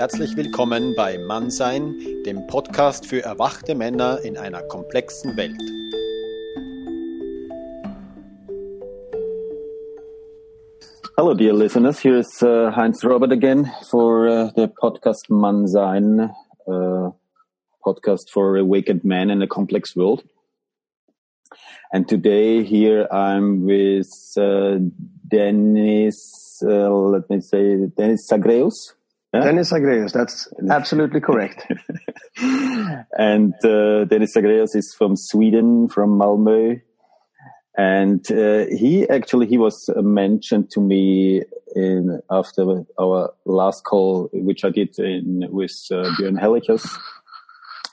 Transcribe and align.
Herzlich 0.00 0.34
willkommen 0.34 0.94
bei 0.96 1.18
Mannsein, 1.18 1.94
dem 2.24 2.46
Podcast 2.46 3.04
für 3.04 3.22
erwachte 3.22 3.74
Männer 3.74 4.18
in 4.24 4.38
einer 4.38 4.62
komplexen 4.62 5.36
Welt. 5.36 5.60
Hello, 11.18 11.34
dear 11.34 11.52
listeners. 11.52 12.00
Here's 12.00 12.42
uh, 12.42 12.74
Heinz 12.74 13.04
Robert 13.04 13.30
again 13.30 13.70
for 13.90 14.26
uh, 14.26 14.50
the 14.56 14.68
podcast 14.68 15.28
Mannsein, 15.28 16.30
uh, 16.66 17.10
podcast 17.84 18.30
for 18.30 18.56
awakened 18.56 19.04
men 19.04 19.28
in 19.28 19.42
a 19.42 19.46
complex 19.46 19.94
world. 19.94 20.24
And 21.92 22.08
today 22.08 22.64
here 22.64 23.06
I'm 23.12 23.66
with 23.66 24.08
uh, 24.38 24.78
Dennis, 25.28 26.62
uh, 26.64 26.90
let 26.90 27.28
me 27.28 27.42
say, 27.42 27.84
Dennis 27.98 28.26
Zagreus. 28.26 28.94
Yeah? 29.32 29.44
Dennis 29.44 29.68
Zagreus, 29.68 30.12
that's 30.12 30.48
absolutely 30.70 31.20
correct. 31.20 31.64
and 32.36 33.54
uh, 33.64 34.04
Dennis 34.04 34.32
Zagreus 34.32 34.74
is 34.74 34.92
from 34.92 35.16
Sweden, 35.16 35.88
from 35.88 36.18
Malmö. 36.18 36.80
And 37.78 38.30
uh, 38.32 38.66
he 38.66 39.08
actually 39.08 39.46
he 39.46 39.56
was 39.56 39.88
mentioned 39.96 40.70
to 40.72 40.80
me 40.80 41.42
in 41.76 42.20
after 42.28 42.84
our 42.98 43.32
last 43.46 43.84
call, 43.84 44.28
which 44.32 44.64
I 44.64 44.70
did 44.70 44.98
in, 44.98 45.46
with 45.50 45.86
uh, 45.92 46.10
Björn 46.18 46.38
Hellichus. 46.38 46.98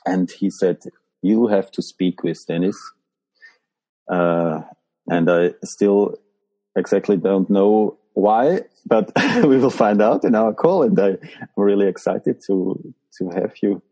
And 0.04 0.28
he 0.30 0.50
said, 0.50 0.78
"You 1.22 1.46
have 1.46 1.70
to 1.72 1.82
speak 1.82 2.24
with 2.24 2.44
Dennis." 2.46 2.76
Uh, 4.10 4.62
and 5.06 5.30
I 5.30 5.54
still 5.64 6.16
exactly 6.76 7.16
don't 7.16 7.48
know 7.48 7.97
why, 8.14 8.60
but 8.86 9.12
we 9.44 9.58
will 9.58 9.70
find 9.70 10.02
out 10.02 10.24
in 10.24 10.34
our 10.34 10.52
call. 10.52 10.82
And 10.82 10.98
I, 10.98 11.08
am 11.08 11.18
really 11.56 11.86
excited 11.86 12.42
to 12.46 12.94
to 13.18 13.30
have 13.30 13.52
you. 13.62 13.82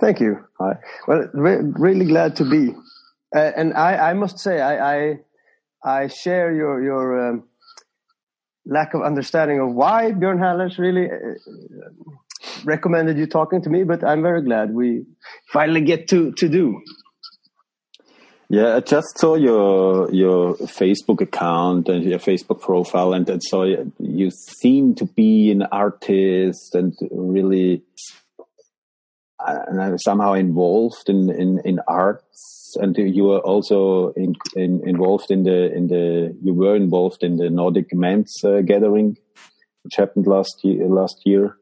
Thank 0.00 0.20
you. 0.20 0.44
Hi. 0.58 0.74
Well, 1.06 1.28
re 1.32 1.58
really 1.60 2.06
glad 2.06 2.36
to 2.36 2.44
be. 2.44 2.74
Uh, 3.34 3.52
and 3.56 3.72
I, 3.74 4.10
I 4.10 4.12
must 4.14 4.38
say, 4.38 4.60
I, 4.60 4.94
I, 4.94 5.18
I 5.84 6.08
share 6.08 6.52
your 6.52 6.82
your 6.82 7.28
um, 7.28 7.44
lack 8.66 8.94
of 8.94 9.02
understanding 9.02 9.60
of 9.60 9.72
why 9.74 10.12
Björn 10.12 10.38
Hallers 10.38 10.78
really 10.78 11.06
uh, 11.06 11.34
recommended 12.64 13.16
you 13.16 13.26
talking 13.26 13.62
to 13.62 13.70
me. 13.70 13.84
But 13.84 14.04
I'm 14.04 14.22
very 14.22 14.42
glad 14.42 14.74
we 14.74 15.04
finally 15.52 15.82
get 15.82 16.08
to 16.08 16.32
to 16.32 16.48
do. 16.48 16.80
Yeah, 18.52 18.76
I 18.76 18.80
just 18.80 19.18
saw 19.18 19.34
your 19.34 20.12
your 20.12 20.56
Facebook 20.56 21.22
account 21.22 21.88
and 21.88 22.04
your 22.04 22.18
Facebook 22.18 22.60
profile, 22.60 23.14
and, 23.14 23.26
and 23.30 23.42
so 23.42 23.62
you 23.98 24.30
seem 24.30 24.94
to 24.96 25.06
be 25.06 25.50
an 25.50 25.62
artist 25.62 26.74
and 26.74 26.92
really 27.10 27.82
uh, 29.38 29.96
somehow 29.96 30.34
involved 30.34 31.08
in, 31.08 31.30
in, 31.30 31.62
in 31.64 31.80
arts, 31.88 32.76
and 32.78 32.94
you 32.98 33.24
were 33.24 33.38
also 33.38 34.12
in, 34.16 34.34
in, 34.54 34.86
involved 34.86 35.30
in 35.30 35.44
the 35.44 35.72
in 35.74 35.86
the 35.86 36.36
you 36.42 36.52
were 36.52 36.76
involved 36.76 37.22
in 37.22 37.38
the 37.38 37.48
Nordic 37.48 37.94
Men's 37.94 38.36
uh, 38.44 38.60
Gathering, 38.60 39.16
which 39.82 39.96
happened 39.96 40.26
last 40.26 40.60
year. 40.62 40.86
Last 40.88 41.22
year, 41.24 41.56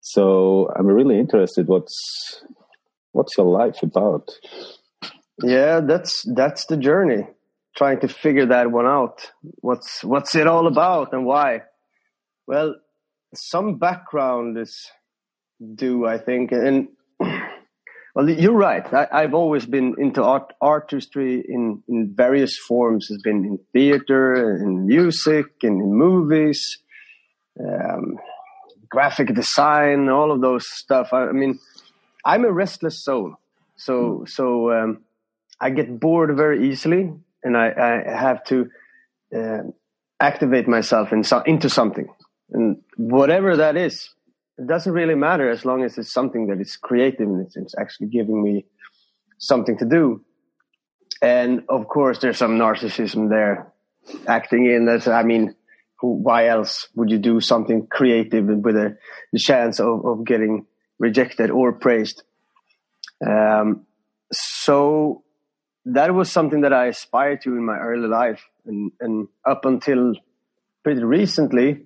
so 0.00 0.72
I'm 0.74 0.86
really 0.86 1.18
interested. 1.18 1.68
What's 1.68 2.42
what's 3.12 3.36
your 3.36 3.48
life 3.48 3.82
about? 3.82 4.30
Yeah, 5.42 5.80
that's 5.80 6.24
that's 6.34 6.66
the 6.66 6.76
journey. 6.76 7.26
Trying 7.76 8.00
to 8.00 8.08
figure 8.08 8.46
that 8.46 8.70
one 8.70 8.86
out. 8.86 9.30
What's 9.60 10.02
what's 10.02 10.34
it 10.34 10.46
all 10.46 10.66
about 10.66 11.12
and 11.12 11.26
why? 11.26 11.62
Well, 12.46 12.76
some 13.34 13.78
background 13.78 14.56
is 14.56 14.90
due, 15.74 16.06
I 16.06 16.18
think, 16.18 16.52
and 16.52 16.88
well, 18.14 18.30
you're 18.30 18.54
right. 18.54 18.86
I, 18.94 19.22
have 19.22 19.34
always 19.34 19.66
been 19.66 19.94
into 19.98 20.22
art, 20.22 20.54
artistry 20.60 21.44
in 21.46 21.82
in 21.86 22.14
various 22.16 22.56
forms. 22.56 23.08
Has 23.08 23.20
been 23.22 23.44
in 23.44 23.58
theater, 23.74 24.56
in 24.56 24.86
music, 24.86 25.46
and 25.62 25.82
in 25.82 25.92
movies, 25.92 26.78
um, 27.60 28.18
graphic 28.88 29.34
design, 29.34 30.08
all 30.08 30.32
of 30.32 30.40
those 30.40 30.64
stuff. 30.66 31.12
I, 31.12 31.26
I 31.26 31.32
mean, 31.32 31.58
I'm 32.24 32.46
a 32.46 32.52
restless 32.52 33.04
soul. 33.04 33.36
So 33.76 34.24
so 34.26 34.72
um, 34.72 35.02
I 35.60 35.70
get 35.70 36.00
bored 36.00 36.36
very 36.36 36.68
easily, 36.70 37.12
and 37.42 37.56
I, 37.56 37.72
I 38.06 38.16
have 38.18 38.44
to 38.44 38.70
uh, 39.34 39.62
activate 40.20 40.68
myself 40.68 41.12
in 41.12 41.24
so, 41.24 41.40
into 41.40 41.70
something, 41.70 42.08
and 42.50 42.82
whatever 42.96 43.56
that 43.56 43.76
is, 43.76 44.10
it 44.58 44.66
doesn't 44.66 44.92
really 44.92 45.14
matter 45.14 45.50
as 45.50 45.64
long 45.64 45.84
as 45.84 45.98
it's 45.98 46.12
something 46.12 46.46
that 46.46 46.60
is 46.60 46.76
creative 46.76 47.28
and 47.28 47.46
it's, 47.54 47.74
actually 47.78 48.08
giving 48.08 48.42
me 48.42 48.64
something 49.38 49.76
to 49.78 49.84
do. 49.84 50.24
And 51.20 51.64
of 51.68 51.88
course, 51.88 52.18
there's 52.18 52.38
some 52.38 52.58
narcissism 52.58 53.28
there 53.28 53.72
acting 54.26 54.66
in. 54.66 54.86
That 54.86 55.08
I 55.08 55.22
mean, 55.22 55.54
who, 56.00 56.12
why 56.14 56.48
else 56.48 56.88
would 56.94 57.10
you 57.10 57.18
do 57.18 57.40
something 57.40 57.86
creative 57.86 58.46
with 58.46 58.76
a 58.76 58.96
chance 59.36 59.80
of, 59.80 60.04
of 60.04 60.24
getting 60.24 60.66
rejected 60.98 61.50
or 61.50 61.72
praised? 61.72 62.22
Um, 63.26 63.86
so 64.32 65.22
that 65.86 66.12
was 66.14 66.30
something 66.30 66.62
that 66.62 66.72
I 66.72 66.86
aspired 66.86 67.42
to 67.42 67.50
in 67.50 67.64
my 67.64 67.78
early 67.78 68.08
life, 68.08 68.42
and, 68.66 68.90
and 69.00 69.28
up 69.44 69.64
until 69.64 70.14
pretty 70.82 71.02
recently, 71.02 71.82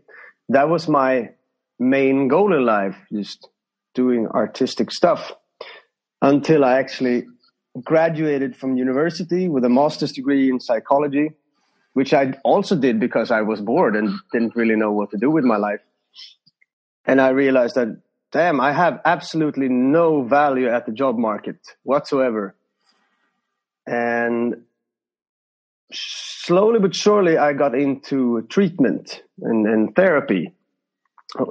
that 0.49 0.69
was 0.69 0.89
my 0.89 1.31
main 1.79 2.29
goal 2.29 2.55
in 2.55 2.65
life, 2.65 2.97
just 3.13 3.49
doing 3.95 4.27
artistic 4.27 4.91
stuff. 4.91 5.33
Until 6.23 6.65
I 6.65 6.79
actually 6.79 7.27
graduated 7.83 8.57
from 8.57 8.77
university 8.77 9.49
with 9.49 9.65
a 9.65 9.69
master's 9.69 10.13
degree 10.13 10.51
in 10.51 10.61
psychology, 10.61 11.31
which 11.93 12.15
I 12.15 12.35
also 12.43 12.77
did 12.77 13.01
because 13.01 13.31
I 13.31 13.43
was 13.43 13.61
bored 13.61 13.97
and 13.97 14.19
didn't 14.33 14.57
really 14.57 14.77
know 14.77 14.93
what 14.93 15.11
to 15.11 15.19
do 15.19 15.31
with 15.31 15.45
my 15.45 15.57
life. 15.57 15.81
And 17.05 17.21
I 17.21 17.31
realized 17.31 17.75
that, 17.75 18.01
damn, 18.33 18.61
I 18.61 18.73
have 18.73 19.01
absolutely 19.05 19.69
no 19.69 20.23
value 20.23 20.69
at 20.69 20.87
the 20.87 20.93
job 20.93 21.19
market 21.19 21.57
whatsoever 21.83 22.55
and 23.91 24.55
slowly 25.93 26.79
but 26.79 26.95
surely 26.95 27.37
i 27.37 27.53
got 27.53 27.75
into 27.75 28.43
treatment 28.49 29.23
and, 29.41 29.67
and 29.67 29.97
therapy 29.97 30.55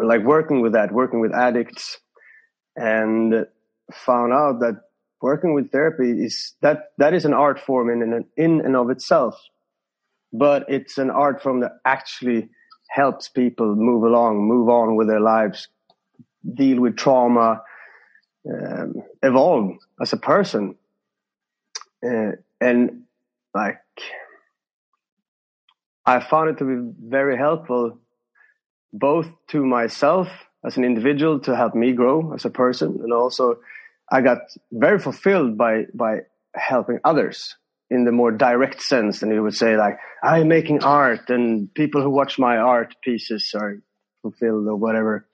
like 0.04 0.24
working 0.24 0.62
with 0.62 0.74
that 0.74 0.92
working 0.92 1.20
with 1.20 1.34
addicts 1.34 2.00
and 2.76 3.46
found 3.94 4.34
out 4.34 4.60
that 4.60 4.82
working 5.22 5.54
with 5.54 5.72
therapy 5.72 6.12
is 6.12 6.54
that 6.62 6.92
that 6.98 7.14
is 7.14 7.26
an 7.26 7.34
art 7.34 7.60
form 7.60 7.90
in 7.90 8.02
in, 8.02 8.26
in 8.38 8.66
and 8.66 8.76
of 8.76 8.90
itself. 8.90 9.36
But 10.32 10.66
it's 10.70 10.98
an 10.98 11.10
art 11.10 11.42
form 11.42 11.62
that 11.62 11.80
actually 11.86 12.50
helps 12.90 13.30
people 13.30 13.76
move 13.76 14.04
along 14.04 14.48
move 14.48 14.70
on 14.70 14.96
with 14.96 15.08
their 15.08 15.20
lives 15.20 15.68
deal 16.56 16.80
with 16.80 16.96
trauma 16.96 17.62
um, 18.50 18.94
evolve 19.22 19.76
as 20.02 20.14
a 20.14 20.18
person 20.18 20.76
uh, 22.06 22.32
and 22.62 23.04
like 23.54 23.82
I 26.06 26.20
found 26.20 26.50
it 26.50 26.58
to 26.60 26.66
be 26.66 26.94
very 27.08 27.38
helpful, 27.38 28.00
both 28.94 29.28
to 29.50 29.66
myself 29.66 30.28
as 30.66 30.78
an 30.78 30.84
individual 30.84 31.40
to 31.42 31.56
help 31.56 31.76
me 31.76 31.94
grow 31.94 32.34
as 32.34 32.46
a 32.46 32.50
person, 32.50 33.00
and 33.04 33.14
also 33.14 33.60
I 34.12 34.22
got 34.22 34.40
very 34.72 35.00
fulfilled 35.00 35.58
by 35.58 35.86
by 35.94 36.22
helping 36.56 37.00
others 37.04 37.56
in 37.90 38.06
the 38.06 38.12
more 38.12 38.32
direct 38.32 38.82
sense 38.82 39.22
and 39.22 39.32
you 39.32 39.42
would 39.42 39.56
say 39.56 39.76
like 39.78 39.98
I'm 40.24 40.48
making 40.48 40.84
art 40.84 41.30
and 41.30 41.74
people 41.74 42.02
who 42.02 42.10
watch 42.10 42.38
my 42.38 42.58
art 42.58 42.96
pieces 43.04 43.54
are 43.56 43.78
fulfilled 44.22 44.68
or 44.68 44.76
whatever. 44.76 45.28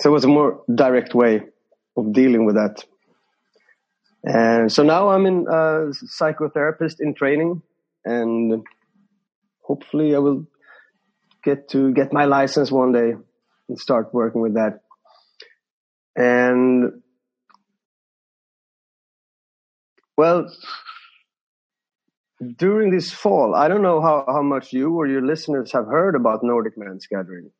So 0.00 0.10
it 0.10 0.12
was 0.12 0.24
a 0.24 0.28
more 0.28 0.62
direct 0.74 1.14
way 1.14 1.42
of 1.96 2.12
dealing 2.12 2.44
with 2.44 2.56
that. 2.56 2.84
And 4.24 4.70
so 4.70 4.82
now 4.82 5.10
I'm 5.10 5.26
in 5.26 5.46
uh, 5.48 5.90
psychotherapist 6.20 7.00
in 7.00 7.14
training, 7.14 7.62
and 8.04 8.62
hopefully 9.62 10.14
I 10.14 10.18
will 10.18 10.46
get 11.42 11.68
to 11.70 11.92
get 11.92 12.12
my 12.12 12.24
license 12.24 12.70
one 12.70 12.92
day 12.92 13.14
and 13.68 13.78
start 13.78 14.14
working 14.14 14.40
with 14.40 14.54
that. 14.54 14.80
And 16.14 17.02
well, 20.16 20.46
during 22.56 22.90
this 22.90 23.10
fall, 23.10 23.54
I 23.56 23.66
don't 23.66 23.82
know 23.82 24.00
how, 24.00 24.24
how 24.28 24.42
much 24.42 24.72
you 24.72 24.94
or 24.94 25.06
your 25.06 25.22
listeners 25.22 25.72
have 25.72 25.86
heard 25.86 26.14
about 26.14 26.44
Nordic 26.44 26.74
Men's 26.76 27.06
Gathering. 27.06 27.50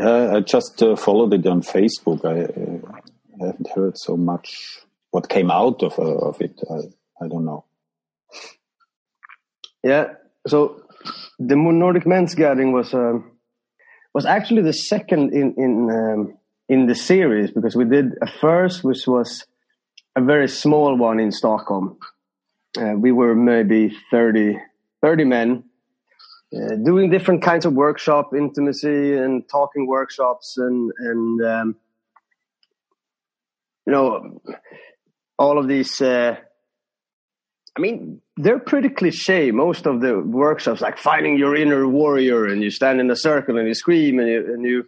Uh, 0.00 0.36
I 0.36 0.40
just 0.40 0.82
uh, 0.82 0.96
followed 0.96 1.34
it 1.34 1.46
on 1.46 1.62
Facebook. 1.62 2.24
I, 2.24 2.44
uh, 2.44 3.00
I 3.42 3.46
haven't 3.46 3.68
heard 3.74 3.98
so 3.98 4.16
much 4.16 4.78
what 5.12 5.28
came 5.28 5.50
out 5.50 5.82
of 5.82 5.98
uh, 5.98 6.28
of 6.28 6.40
it, 6.40 6.60
I, 6.68 7.24
I 7.24 7.28
don't 7.28 7.44
know. 7.44 7.64
Yeah, 9.84 10.14
so 10.46 10.82
the 11.38 11.56
Nordic 11.56 12.06
Men's 12.06 12.34
Gathering 12.34 12.72
was 12.72 12.92
a 12.92 13.20
was 14.12 14.26
actually 14.26 14.62
the 14.62 14.72
second 14.72 15.32
in 15.32 15.54
in 15.56 15.90
um, 15.90 16.38
in 16.68 16.86
the 16.86 16.94
series 16.94 17.50
because 17.50 17.76
we 17.76 17.84
did 17.84 18.14
a 18.20 18.26
first, 18.26 18.82
which 18.82 19.06
was 19.06 19.44
a 20.16 20.22
very 20.22 20.48
small 20.48 20.96
one 20.96 21.20
in 21.20 21.30
Stockholm. 21.30 21.98
Uh, 22.78 22.94
we 22.96 23.12
were 23.12 23.34
maybe 23.34 23.94
30, 24.10 24.58
30 25.02 25.24
men 25.24 25.64
uh, 26.54 26.76
doing 26.76 27.10
different 27.10 27.42
kinds 27.42 27.66
of 27.66 27.74
workshop, 27.74 28.32
intimacy 28.34 29.14
and 29.14 29.46
talking 29.48 29.86
workshops, 29.86 30.56
and 30.56 30.92
and 30.98 31.44
um, 31.44 31.76
you 33.86 33.92
know 33.92 34.40
all 35.38 35.58
of 35.58 35.68
these. 35.68 36.00
Uh, 36.00 36.36
I 37.74 37.80
mean, 37.80 38.20
they're 38.36 38.58
pretty 38.58 38.90
cliche. 38.90 39.50
Most 39.50 39.86
of 39.86 40.00
the 40.00 40.20
workshops, 40.20 40.80
like 40.80 40.98
finding 40.98 41.38
your 41.38 41.56
inner 41.56 41.88
warrior, 41.88 42.46
and 42.46 42.62
you 42.62 42.70
stand 42.70 43.00
in 43.00 43.10
a 43.10 43.16
circle 43.16 43.56
and 43.56 43.66
you 43.66 43.74
scream, 43.74 44.18
and 44.18 44.28
you, 44.28 44.54
and 44.54 44.64
you 44.64 44.84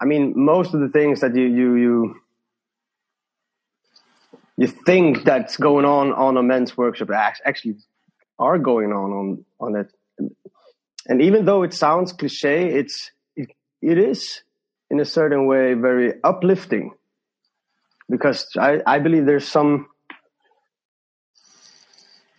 I 0.00 0.06
mean, 0.06 0.32
most 0.34 0.72
of 0.72 0.80
the 0.80 0.88
things 0.88 1.20
that 1.20 1.36
you 1.36 1.44
you 1.44 1.76
you 1.76 2.20
you 4.56 4.66
think 4.66 5.24
that's 5.24 5.56
going 5.56 5.84
on 5.84 6.12
on 6.12 6.36
a 6.36 6.42
men's 6.42 6.76
workshop 6.76 7.10
actually 7.10 7.76
are 8.38 8.58
going 8.58 8.92
on 8.92 9.12
on 9.12 9.44
on 9.60 9.76
it. 9.76 9.92
And 11.06 11.20
even 11.22 11.44
though 11.44 11.62
it 11.62 11.74
sounds 11.74 12.12
cliche, 12.12 12.72
it's 12.78 13.10
it, 13.36 13.50
it 13.82 13.98
is 13.98 14.42
in 14.90 15.00
a 15.00 15.04
certain 15.04 15.46
way 15.46 15.74
very 15.74 16.14
uplifting 16.24 16.92
because 18.10 18.46
I, 18.58 18.80
I 18.86 18.98
believe 18.98 19.24
there's 19.24 19.48
some 19.48 19.86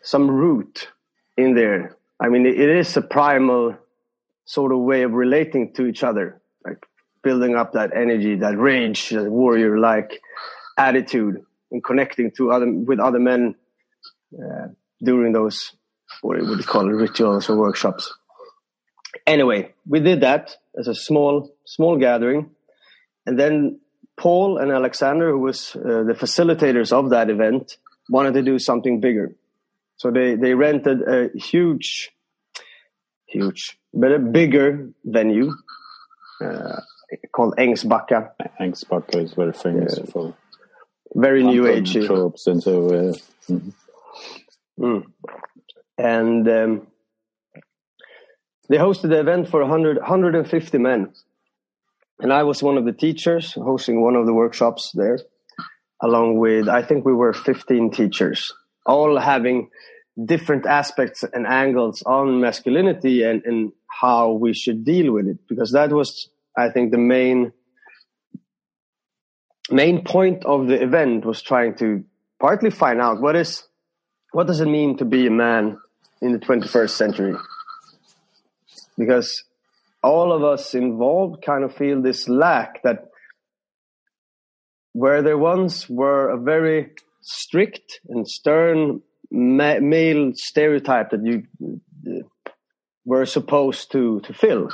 some 0.03 0.29
root 0.29 0.89
in 1.37 1.55
there. 1.55 1.97
I 2.19 2.29
mean, 2.29 2.45
it 2.45 2.59
is 2.59 2.97
a 2.97 3.01
primal 3.01 3.77
sort 4.45 4.71
of 4.71 4.79
way 4.79 5.03
of 5.03 5.13
relating 5.13 5.73
to 5.73 5.85
each 5.85 6.03
other, 6.03 6.41
like 6.65 6.85
building 7.23 7.55
up 7.55 7.73
that 7.73 7.95
energy, 7.95 8.35
that 8.35 8.57
rage, 8.57 9.09
that 9.09 9.31
warrior-like 9.31 10.19
attitude, 10.77 11.37
and 11.71 11.83
connecting 11.83 12.31
to 12.37 12.51
other 12.51 12.71
with 12.71 12.99
other 12.99 13.19
men 13.19 13.55
uh, 14.37 14.67
during 15.01 15.33
those 15.33 15.73
what 16.21 16.39
would 16.41 16.59
you 16.59 16.65
call 16.65 16.87
it, 16.89 16.93
rituals 16.93 17.49
or 17.49 17.57
workshops. 17.57 18.13
Anyway, 19.25 19.73
we 19.87 19.99
did 19.99 20.21
that 20.21 20.55
as 20.77 20.87
a 20.87 20.95
small 20.95 21.49
small 21.65 21.97
gathering, 21.97 22.51
and 23.25 23.39
then 23.39 23.80
Paul 24.21 24.59
and 24.59 24.71
Alexander, 24.71 25.31
who 25.31 25.39
was 25.39 25.75
uh, 25.75 26.03
the 26.03 26.13
facilitators 26.13 26.93
of 26.93 27.09
that 27.09 27.31
event, 27.31 27.77
wanted 28.07 28.35
to 28.35 28.43
do 28.43 28.59
something 28.59 28.99
bigger. 28.99 29.33
So 29.97 30.11
they 30.11 30.35
they 30.35 30.53
rented 30.53 31.01
a 31.01 31.29
huge, 31.35 32.11
huge, 33.25 33.79
but 33.91 34.11
a 34.11 34.19
bigger 34.19 34.89
venue 35.03 35.51
uh, 36.39 36.81
called 37.31 37.55
Ängsbacka. 37.57 38.31
Ängsbacka 38.59 39.23
is 39.23 39.33
very 39.33 39.53
famous 39.53 39.97
uh, 39.97 40.05
for 40.05 40.35
very 41.15 41.43
new 41.43 41.65
age 41.67 41.93
tropes 42.05 42.45
and 42.45 42.61
so. 42.61 42.73
Uh, 42.85 43.13
mm. 43.49 43.73
Mm. 44.79 45.03
And 45.97 46.47
um, 46.47 46.87
they 48.69 48.77
hosted 48.77 49.09
the 49.09 49.19
event 49.19 49.49
for 49.49 49.61
100, 49.61 49.97
150 49.97 50.77
men. 50.77 51.11
And 52.21 52.31
I 52.31 52.43
was 52.43 52.61
one 52.61 52.77
of 52.77 52.85
the 52.85 52.93
teachers 52.93 53.53
hosting 53.53 54.01
one 54.01 54.15
of 54.15 54.27
the 54.27 54.33
workshops 54.33 54.91
there, 54.93 55.19
along 56.01 56.37
with, 56.37 56.69
I 56.69 56.83
think 56.83 57.03
we 57.03 57.13
were 57.13 57.33
15 57.33 57.89
teachers, 57.91 58.53
all 58.85 59.19
having 59.19 59.69
different 60.23 60.67
aspects 60.67 61.23
and 61.33 61.47
angles 61.47 62.03
on 62.05 62.39
masculinity 62.39 63.23
and, 63.23 63.41
and 63.43 63.71
how 63.87 64.33
we 64.33 64.53
should 64.53 64.85
deal 64.85 65.11
with 65.11 65.27
it. 65.27 65.39
Because 65.49 65.71
that 65.71 65.91
was, 65.91 66.29
I 66.55 66.69
think, 66.69 66.91
the 66.91 66.99
main 66.99 67.53
main 69.71 70.03
point 70.03 70.43
of 70.45 70.67
the 70.67 70.81
event 70.81 71.25
was 71.25 71.41
trying 71.41 71.73
to 71.75 72.03
partly 72.39 72.69
find 72.69 72.99
out 72.99 73.21
what 73.21 73.35
is 73.37 73.63
what 74.33 74.45
does 74.45 74.59
it 74.59 74.65
mean 74.65 74.97
to 74.97 75.05
be 75.05 75.27
a 75.27 75.31
man 75.31 75.77
in 76.21 76.33
the 76.33 76.39
21st 76.39 76.89
century 76.89 77.35
because 78.97 79.43
all 80.03 80.33
of 80.33 80.43
us 80.43 80.73
involved 80.73 81.43
kind 81.45 81.63
of 81.63 81.75
feel 81.75 82.01
this 82.01 82.27
lack 82.27 82.81
that 82.83 83.09
where 84.93 85.21
there 85.21 85.37
once 85.37 85.89
were 85.89 86.29
a 86.29 86.39
very 86.39 86.91
strict 87.21 87.99
and 88.09 88.27
stern 88.27 89.01
ma- 89.31 89.79
male 89.79 90.31
stereotype 90.35 91.11
that 91.11 91.23
you 91.23 91.43
uh, 92.07 92.23
were 93.05 93.25
supposed 93.25 93.91
to 93.91 94.19
to 94.21 94.33
fill. 94.33 94.69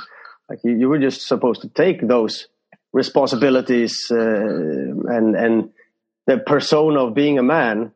Like 0.48 0.60
you, 0.64 0.76
you 0.76 0.88
were 0.88 0.98
just 0.98 1.26
supposed 1.26 1.62
to 1.62 1.68
take 1.68 2.06
those 2.06 2.48
responsibilities 2.92 4.10
uh, 4.10 4.16
and 4.16 5.36
and 5.36 5.70
the 6.26 6.38
persona 6.38 7.06
of 7.06 7.14
being 7.14 7.38
a 7.38 7.42
man. 7.42 7.92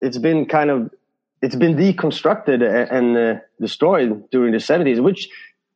It's 0.00 0.18
been 0.18 0.46
kind 0.46 0.70
of 0.70 0.90
it's 1.42 1.56
been 1.56 1.76
deconstructed 1.76 2.60
and 2.62 3.16
uh, 3.16 3.40
destroyed 3.60 4.30
during 4.30 4.52
the 4.52 4.58
70s 4.58 5.02
which 5.02 5.28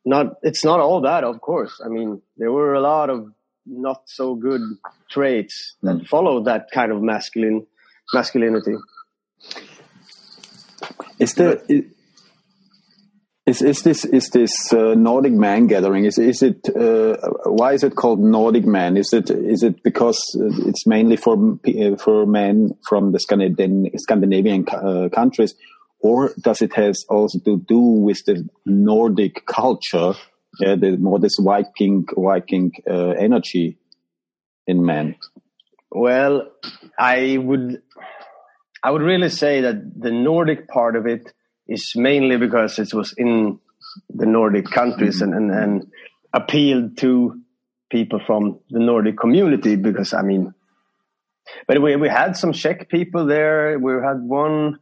not 0.04 0.36
it's 0.42 0.64
not 0.64 0.80
all 0.80 1.00
that 1.00 1.24
of 1.24 1.40
course 1.40 1.80
i 1.84 1.88
mean 1.88 2.20
there 2.36 2.52
were 2.52 2.74
a 2.74 2.80
lot 2.80 3.10
of 3.10 3.32
not 3.66 4.02
so 4.06 4.34
good 4.34 4.60
traits 5.10 5.76
that 5.82 5.96
mm. 5.96 6.06
followed 6.06 6.44
that 6.44 6.70
kind 6.72 6.92
of 6.92 7.02
masculine 7.02 7.66
masculinity 8.12 8.74
is 11.18 11.34
there 11.34 11.60
is 13.46 13.60
is 13.60 13.82
this 13.82 14.04
is 14.06 14.30
this 14.30 14.72
uh, 14.72 14.94
Nordic 14.94 15.32
man 15.32 15.66
gathering? 15.66 16.06
Is 16.06 16.16
is 16.16 16.42
it 16.42 16.66
uh, 16.74 17.16
why 17.44 17.74
is 17.74 17.84
it 17.84 17.94
called 17.94 18.18
Nordic 18.18 18.64
man? 18.64 18.96
Is 18.96 19.12
it 19.12 19.28
is 19.30 19.62
it 19.62 19.82
because 19.82 20.18
it's 20.34 20.86
mainly 20.86 21.16
for 21.16 21.58
uh, 21.66 21.96
for 21.96 22.26
men 22.26 22.76
from 22.88 23.12
the 23.12 23.20
Scandinavian, 23.20 23.90
Scandinavian 23.98 24.66
uh, 24.68 25.10
countries, 25.12 25.54
or 26.04 26.34
does 26.38 26.60
it 26.60 26.74
has 26.74 27.06
also 27.08 27.38
to 27.46 27.56
do 27.66 27.78
with 27.78 28.22
the 28.26 28.46
Nordic 28.66 29.46
culture? 29.46 30.12
Yeah, 30.60 30.76
the 30.76 30.98
more 30.98 31.18
this 31.18 31.38
Viking 31.40 32.04
Viking 32.14 32.72
uh, 32.88 33.12
energy 33.26 33.78
in 34.66 34.84
men. 34.84 35.16
Well, 35.90 36.50
I 36.98 37.38
would 37.38 37.80
I 38.82 38.90
would 38.90 39.00
really 39.00 39.30
say 39.30 39.62
that 39.62 39.98
the 39.98 40.10
Nordic 40.10 40.68
part 40.68 40.94
of 40.94 41.06
it 41.06 41.32
is 41.66 41.92
mainly 41.96 42.36
because 42.36 42.78
it 42.78 42.92
was 42.92 43.14
in 43.16 43.58
the 44.10 44.26
Nordic 44.26 44.66
countries 44.66 45.22
and, 45.22 45.32
and, 45.32 45.50
and 45.50 45.86
appealed 46.34 46.98
to 46.98 47.40
people 47.90 48.20
from 48.26 48.60
the 48.68 48.78
Nordic 48.78 49.16
community 49.16 49.76
because 49.76 50.12
I 50.12 50.20
mean, 50.20 50.52
but 51.66 51.80
we, 51.80 51.96
we 51.96 52.10
had 52.10 52.36
some 52.36 52.52
Czech 52.52 52.90
people 52.90 53.24
there. 53.24 53.78
We 53.78 53.94
had 54.04 54.20
one, 54.20 54.80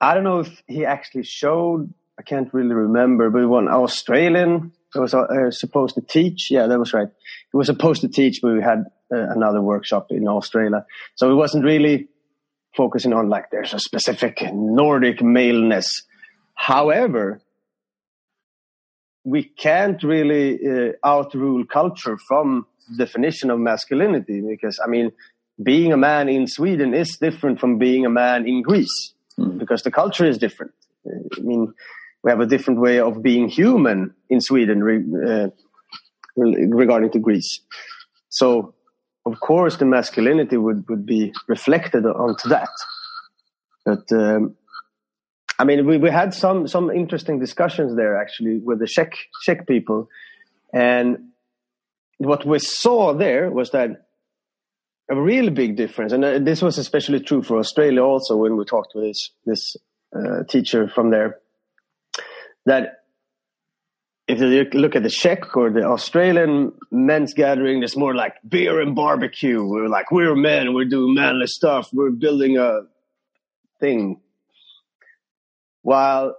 I 0.00 0.14
don't 0.14 0.24
know 0.24 0.40
if 0.40 0.62
he 0.66 0.86
actually 0.86 1.24
showed, 1.24 1.92
I 2.18 2.22
can't 2.22 2.52
really 2.54 2.74
remember, 2.74 3.28
but 3.28 3.46
one 3.46 3.68
Australian 3.68 4.72
that 4.94 5.00
was 5.00 5.14
uh, 5.14 5.50
supposed 5.50 5.94
to 5.96 6.00
teach. 6.00 6.50
Yeah, 6.50 6.66
that 6.66 6.78
was 6.78 6.94
right. 6.94 7.08
He 7.52 7.56
was 7.56 7.66
supposed 7.66 8.00
to 8.00 8.08
teach, 8.08 8.40
but 8.42 8.54
we 8.54 8.62
had 8.62 8.86
uh, 9.12 9.28
another 9.30 9.60
workshop 9.60 10.06
in 10.10 10.26
Australia. 10.26 10.86
So 11.16 11.30
it 11.30 11.34
wasn't 11.34 11.64
really 11.64 12.08
focusing 12.76 13.12
on 13.12 13.28
like 13.28 13.50
there's 13.50 13.74
a 13.74 13.78
specific 13.78 14.38
Nordic 14.52 15.22
maleness. 15.22 16.02
However, 16.54 17.40
we 19.24 19.44
can't 19.44 20.02
really 20.02 20.58
uh, 20.66 20.92
outrule 21.04 21.64
culture 21.66 22.16
from 22.26 22.66
definition 22.96 23.50
of 23.50 23.58
masculinity 23.58 24.40
because 24.40 24.80
I 24.82 24.88
mean, 24.88 25.12
being 25.62 25.92
a 25.92 25.96
man 25.96 26.30
in 26.30 26.46
Sweden 26.46 26.94
is 26.94 27.18
different 27.20 27.60
from 27.60 27.78
being 27.78 28.06
a 28.06 28.10
man 28.10 28.48
in 28.48 28.62
Greece 28.62 29.14
mm. 29.40 29.58
because 29.58 29.82
the 29.82 29.90
culture 29.90 30.26
is 30.26 30.38
different. 30.38 30.72
I 31.06 31.40
mean, 31.40 31.72
we 32.22 32.30
have 32.30 32.40
a 32.40 32.46
different 32.46 32.80
way 32.80 33.00
of 33.00 33.22
being 33.22 33.48
human 33.48 34.14
in 34.28 34.40
Sweden 34.40 34.82
uh, 35.26 35.48
regarding 36.36 37.10
to 37.12 37.18
Greece. 37.18 37.60
So 38.28 38.74
of 39.26 39.40
course 39.40 39.76
the 39.76 39.84
masculinity 39.84 40.56
would, 40.56 40.88
would 40.88 41.06
be 41.06 41.32
reflected 41.48 42.06
onto 42.06 42.48
that. 42.48 42.70
But 43.84 44.04
um, 44.12 44.56
I 45.58 45.64
mean, 45.64 45.86
we, 45.86 45.98
we 45.98 46.10
had 46.10 46.32
some 46.34 46.66
some 46.66 46.90
interesting 46.90 47.38
discussions 47.38 47.96
there 47.96 48.20
actually 48.20 48.58
with 48.58 48.78
the 48.78 48.86
Czech 48.86 49.12
Czech 49.42 49.66
people, 49.66 50.08
and 50.72 51.30
what 52.18 52.46
we 52.46 52.58
saw 52.58 53.14
there 53.14 53.50
was 53.50 53.70
that 53.70 54.06
a 55.10 55.20
real 55.20 55.50
big 55.50 55.76
difference, 55.76 56.12
and 56.12 56.24
uh, 56.24 56.38
this 56.38 56.62
was 56.62 56.78
especially 56.78 57.20
true 57.20 57.42
for 57.42 57.58
Australia 57.58 58.02
also 58.02 58.36
when 58.36 58.56
we 58.56 58.64
talked 58.64 58.92
with 58.94 59.04
this 59.04 59.30
this 59.44 59.76
uh, 60.16 60.44
teacher 60.48 60.88
from 60.88 61.10
there, 61.10 61.38
that 62.66 63.00
if 64.28 64.38
you 64.38 64.78
look 64.78 64.94
at 64.94 65.02
the 65.02 65.10
Czech 65.10 65.56
or 65.56 65.70
the 65.70 65.82
Australian 65.82 66.72
men's 66.92 67.34
gathering, 67.34 67.82
it's 67.82 67.96
more 67.96 68.14
like 68.14 68.34
beer 68.48 68.80
and 68.80 68.94
barbecue. 68.94 69.64
We're 69.64 69.88
like, 69.88 70.12
we're 70.12 70.36
men, 70.36 70.72
we're 70.72 70.84
doing 70.84 71.14
manly 71.14 71.48
stuff, 71.48 71.90
we're 71.92 72.10
building 72.10 72.56
a 72.56 72.82
thing. 73.80 74.20
While 75.82 76.36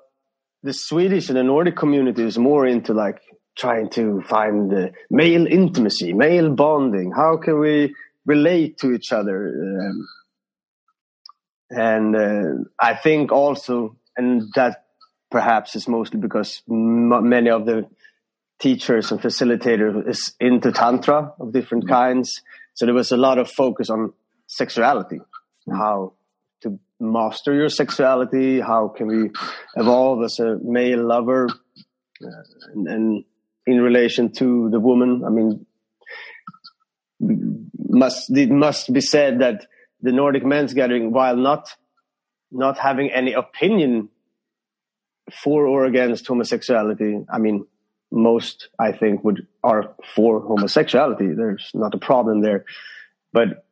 the 0.64 0.72
Swedish 0.74 1.28
and 1.28 1.38
the 1.38 1.44
Nordic 1.44 1.76
community 1.76 2.24
is 2.24 2.38
more 2.38 2.66
into 2.66 2.94
like 2.94 3.20
trying 3.58 3.90
to 3.90 4.22
find 4.22 4.72
the 4.72 4.94
male 5.10 5.46
intimacy, 5.46 6.14
male 6.14 6.50
bonding. 6.50 7.12
How 7.12 7.36
can 7.38 7.60
we 7.60 7.94
relate 8.26 8.78
to 8.80 8.94
each 8.94 9.12
other? 9.12 9.48
Um, 9.48 10.08
and 11.70 12.16
uh, 12.16 12.70
I 12.80 12.96
think 12.96 13.32
also, 13.32 13.96
and 14.18 14.52
that 14.56 14.86
perhaps 15.30 15.76
is 15.76 15.88
mostly 15.88 16.20
because 16.20 16.62
m- 16.70 17.30
many 17.30 17.50
of 17.50 17.66
the 17.66 17.88
teachers 18.60 19.12
and 19.12 19.22
facilitators 19.22 20.08
is 20.08 20.34
into 20.40 20.72
tantra 20.72 21.34
of 21.40 21.54
different 21.54 21.86
mm-hmm. 21.86 21.94
kinds. 21.94 22.42
So 22.74 22.86
there 22.86 22.94
was 22.94 23.12
a 23.12 23.18
lot 23.18 23.40
of 23.40 23.50
focus 23.50 23.90
on 23.90 24.14
sexuality, 24.48 25.18
mm-hmm. 25.18 25.76
how 25.76 26.14
to 26.62 26.78
master 27.00 27.54
your 27.54 27.70
sexuality, 27.70 28.60
how 28.60 28.90
can 28.90 29.08
we 29.08 29.32
evolve 29.76 30.24
as 30.24 30.40
a 30.40 30.58
male 30.62 31.08
lover, 31.08 31.48
uh, 32.24 32.28
and, 32.74 32.88
and, 32.88 33.24
in 33.68 33.80
relation 33.80 34.32
to 34.34 34.70
the 34.72 34.80
woman. 34.80 35.24
I 35.24 35.30
mean, 35.30 35.66
must 37.92 38.30
it 38.36 38.50
must 38.50 38.92
be 38.92 39.02
said 39.02 39.40
that 39.40 39.68
the 40.02 40.12
Nordic 40.12 40.46
men's 40.46 40.74
gathering, 40.74 41.12
while 41.12 41.36
not 41.36 41.76
not 42.52 42.78
having 42.78 43.12
any 43.12 43.34
opinion 43.34 44.10
for 45.44 45.66
or 45.66 45.86
against 45.86 46.28
homosexuality, 46.28 47.24
I 47.32 47.38
mean, 47.38 47.66
most 48.12 48.70
I 48.78 48.92
think 48.92 49.24
would 49.24 49.48
are 49.64 49.96
for 50.16 50.42
homosexuality. 50.42 51.28
There's 51.34 51.72
not 51.74 51.94
a 51.94 51.98
problem 51.98 52.42
there, 52.42 52.66
but 53.32 53.66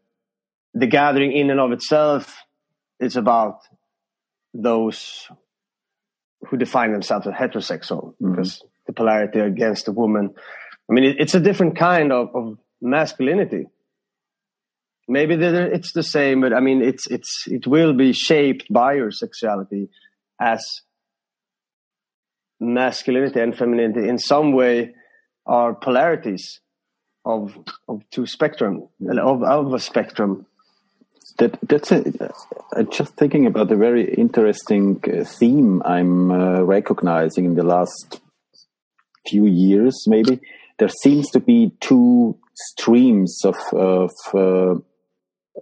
the 0.74 0.88
gathering 0.88 1.32
in 1.32 1.50
and 1.50 1.60
of 1.60 1.72
itself 1.72 2.44
is 3.00 3.16
about 3.16 3.62
those 4.54 5.28
who 6.48 6.58
define 6.58 6.92
themselves 6.92 7.28
as 7.28 7.34
heterosexual 7.34 8.14
mm-hmm. 8.14 8.32
because 8.32 8.64
the 8.88 8.94
polarity 8.94 9.40
against 9.40 9.86
the 9.86 9.92
woman. 9.92 10.34
I 10.90 10.94
mean, 10.94 11.04
it, 11.04 11.18
it's 11.20 11.36
a 11.36 11.40
different 11.40 11.78
kind 11.78 12.12
of, 12.12 12.36
of 12.36 12.58
masculinity. 12.82 13.68
Maybe 15.10 15.34
it's 15.34 15.92
the 15.94 16.04
same, 16.04 16.42
but 16.42 16.54
I 16.54 16.60
mean, 16.60 16.84
it's 16.84 17.08
it's 17.08 17.46
it 17.48 17.66
will 17.66 17.94
be 17.94 18.14
shaped 18.14 18.72
by 18.72 18.94
your 18.94 19.10
sexuality 19.10 19.90
as 20.40 20.64
masculinity 22.60 23.40
and 23.40 23.58
femininity 23.58 24.08
in 24.08 24.20
some 24.20 24.52
way 24.54 24.94
are 25.48 25.74
polarities 25.74 26.60
of 27.26 27.58
of 27.88 28.04
two 28.12 28.28
spectrum 28.28 28.88
of 29.20 29.42
of 29.42 29.74
a 29.74 29.80
spectrum. 29.80 30.46
That 31.40 31.58
that's 31.64 31.92
a, 31.92 32.04
uh, 32.76 32.84
just 32.84 33.16
thinking 33.16 33.48
about 33.48 33.72
a 33.72 33.76
very 33.76 34.14
interesting 34.14 35.02
uh, 35.06 35.24
theme 35.24 35.82
I'm 35.86 36.30
uh, 36.30 36.62
recognizing 36.62 37.46
in 37.46 37.56
the 37.56 37.64
last 37.64 38.22
few 39.28 39.48
years. 39.48 40.04
Maybe 40.06 40.40
there 40.78 40.90
seems 41.02 41.32
to 41.32 41.40
be 41.40 41.72
two 41.80 42.38
streams 42.54 43.42
of 43.44 43.58
of 43.74 44.12
uh 44.36 44.76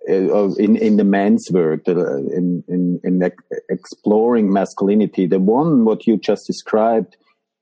in 0.08 0.76
in 0.76 0.98
the 0.98 1.04
men's 1.04 1.48
work 1.52 1.88
in 1.88 2.64
in 2.68 3.00
in 3.04 3.32
exploring 3.70 4.52
masculinity. 4.52 5.28
The 5.28 5.40
one 5.40 5.86
what 5.86 6.08
you 6.08 6.18
just 6.18 6.46
described, 6.48 7.18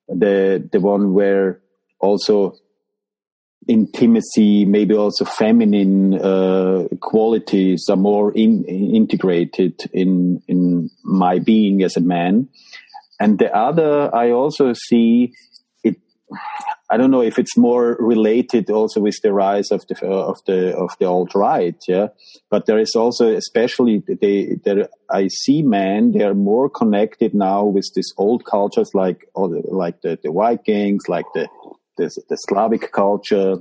the 0.07 0.67
the 0.71 0.79
one 0.79 1.13
where 1.13 1.61
also 1.99 2.55
intimacy, 3.67 4.65
maybe 4.65 4.95
also 4.95 5.25
feminine 5.25 6.13
uh, 6.13 6.87
qualities 7.01 7.85
are 7.89 7.97
more 7.97 8.31
in, 8.33 8.63
integrated 8.65 9.81
in 9.91 10.41
in 10.47 10.89
my 11.03 11.39
being 11.39 11.83
as 11.83 11.97
a 11.97 12.01
man. 12.01 12.47
And 13.19 13.39
the 13.39 13.55
other, 13.55 14.13
I 14.13 14.31
also 14.31 14.73
see. 14.87 15.33
I 16.89 16.97
don't 16.97 17.11
know 17.11 17.21
if 17.21 17.39
it's 17.39 17.57
more 17.57 17.97
related 17.99 18.69
also 18.69 18.99
with 18.99 19.19
the 19.21 19.33
rise 19.33 19.71
of 19.71 19.85
the 19.87 20.05
of 20.05 20.37
the 20.45 20.75
of 20.75 20.91
the 20.99 21.07
alt 21.07 21.33
right, 21.33 21.75
yeah. 21.87 22.07
But 22.49 22.67
there 22.67 22.79
is 22.79 22.93
also, 22.95 23.35
especially 23.35 24.03
they, 24.07 24.57
I 25.09 25.27
see 25.27 25.63
men 25.63 26.11
they 26.11 26.23
are 26.23 26.35
more 26.35 26.69
connected 26.69 27.33
now 27.33 27.65
with 27.65 27.89
these 27.95 28.13
old 28.17 28.45
cultures 28.45 28.91
like 28.93 29.27
like 29.35 30.01
the, 30.01 30.19
the 30.23 30.31
Vikings, 30.31 31.07
like 31.07 31.25
the 31.33 31.47
the, 31.97 32.09
the 32.29 32.35
Slavic 32.35 32.91
culture, 32.91 33.57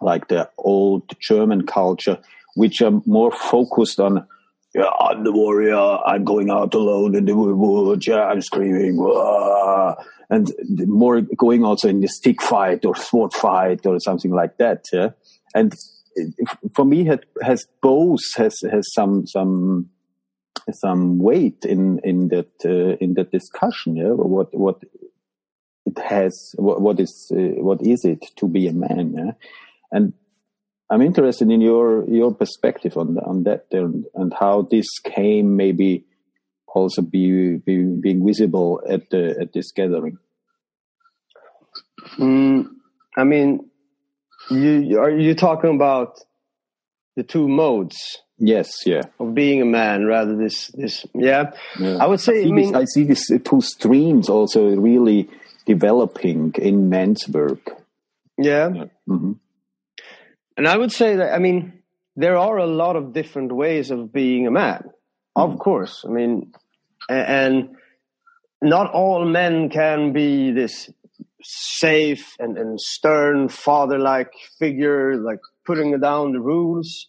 like 0.00 0.28
the 0.28 0.50
old 0.58 1.04
German 1.20 1.66
culture, 1.66 2.18
which 2.54 2.80
are 2.82 3.00
more 3.04 3.30
focused 3.30 4.00
on, 4.00 4.26
yeah, 4.76 4.90
I'm 5.00 5.24
the 5.24 5.32
warrior, 5.32 5.74
I'm 5.74 6.24
going 6.24 6.50
out 6.50 6.74
alone 6.74 7.14
in 7.14 7.24
the 7.24 7.34
woods, 7.34 8.06
yeah, 8.06 8.24
I'm 8.24 8.42
screaming, 8.42 8.98
and 10.28 10.52
more 10.86 11.22
going 11.22 11.64
also 11.64 11.88
in 11.88 12.00
the 12.00 12.08
stick 12.08 12.42
fight 12.42 12.84
or 12.84 12.94
sword 12.94 13.32
fight 13.32 13.86
or 13.86 13.98
something 14.00 14.32
like 14.32 14.58
that. 14.58 14.84
Yeah? 14.92 15.10
And 15.54 15.74
for 16.74 16.84
me, 16.84 17.08
it 17.08 17.24
has 17.42 17.66
both 17.80 18.20
has 18.36 18.58
has 18.70 18.92
some 18.92 19.26
some 19.26 19.88
some 20.72 21.20
weight 21.20 21.64
in 21.64 22.00
in 22.04 22.28
that 22.28 22.50
uh, 22.64 22.96
in 23.00 23.14
that 23.14 23.32
discussion. 23.32 23.96
Yeah, 23.96 24.12
what 24.12 24.54
what 24.54 24.82
it 25.86 25.98
has 25.98 26.54
what, 26.56 26.82
what 26.82 27.00
is 27.00 27.32
uh, 27.32 27.62
what 27.62 27.80
is 27.80 28.04
it 28.04 28.24
to 28.36 28.48
be 28.48 28.66
a 28.66 28.72
man 28.72 29.14
yeah? 29.16 29.32
and 29.92 30.12
i'm 30.90 31.02
interested 31.02 31.50
in 31.50 31.60
your 31.60 32.08
your 32.08 32.34
perspective 32.34 32.96
on 32.96 33.18
on 33.18 33.44
that 33.44 33.66
and, 33.72 34.04
and 34.14 34.32
how 34.38 34.62
this 34.62 34.86
came 34.98 35.56
maybe 35.56 36.04
also 36.68 37.00
be, 37.00 37.56
be 37.56 37.82
being 37.84 38.26
visible 38.26 38.82
at 38.86 39.08
the 39.08 39.34
at 39.40 39.52
this 39.54 39.72
gathering 39.72 40.18
mm, 42.18 42.66
i 43.16 43.24
mean 43.24 43.70
you 44.50 45.00
are 45.00 45.10
you 45.10 45.34
talking 45.34 45.74
about 45.74 46.20
the 47.16 47.22
two 47.22 47.48
modes 47.48 48.18
yes 48.38 48.84
yeah 48.84 49.00
of 49.18 49.34
being 49.34 49.62
a 49.62 49.64
man 49.64 50.04
rather 50.04 50.36
this 50.36 50.68
this 50.74 51.06
yeah, 51.14 51.52
yeah. 51.80 51.96
i 51.96 52.06
would 52.06 52.20
say 52.20 52.40
I 52.40 52.42
see, 52.42 52.48
I, 52.48 52.52
mean, 52.52 52.72
this, 52.72 52.82
I 52.82 52.84
see 52.84 53.04
these 53.04 53.32
two 53.42 53.60
streams 53.62 54.28
also 54.28 54.66
really 54.76 55.30
developing 55.66 56.54
in 56.56 56.88
men's 56.88 57.28
work. 57.28 57.72
Yeah. 58.38 58.86
Mm-hmm. 59.08 59.32
And 60.56 60.66
I 60.66 60.76
would 60.76 60.92
say 60.92 61.16
that, 61.16 61.34
I 61.34 61.38
mean, 61.38 61.82
there 62.16 62.36
are 62.36 62.56
a 62.58 62.66
lot 62.66 62.96
of 62.96 63.12
different 63.12 63.52
ways 63.52 63.90
of 63.90 64.12
being 64.12 64.46
a 64.46 64.50
man. 64.50 64.82
Mm-hmm. 64.82 65.52
Of 65.52 65.58
course. 65.58 66.04
I 66.06 66.10
mean, 66.10 66.52
and 67.08 67.76
not 68.62 68.90
all 68.92 69.24
men 69.24 69.68
can 69.68 70.12
be 70.12 70.50
this 70.50 70.90
safe 71.42 72.34
and, 72.38 72.56
and 72.56 72.80
stern 72.80 73.48
father 73.48 73.98
like 73.98 74.32
figure, 74.58 75.16
like 75.16 75.40
putting 75.64 75.98
down 76.00 76.32
the 76.32 76.40
rules 76.40 77.08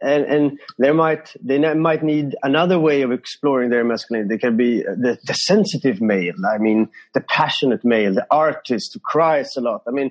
and 0.00 0.24
and 0.24 0.60
they 0.78 0.90
might 0.90 1.32
they 1.42 1.58
might 1.74 2.02
need 2.02 2.34
another 2.42 2.78
way 2.78 3.02
of 3.02 3.12
exploring 3.12 3.70
their 3.70 3.84
masculinity. 3.84 4.28
They 4.28 4.38
can 4.38 4.56
be 4.56 4.82
the, 4.82 5.18
the 5.22 5.34
sensitive 5.34 6.00
male. 6.00 6.34
I 6.46 6.58
mean, 6.58 6.88
the 7.12 7.20
passionate 7.20 7.84
male, 7.84 8.14
the 8.14 8.26
artist 8.30 8.94
who 8.94 9.00
cries 9.00 9.56
a 9.56 9.60
lot. 9.60 9.82
I 9.86 9.90
mean, 9.90 10.10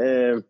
uh, 0.00 0.40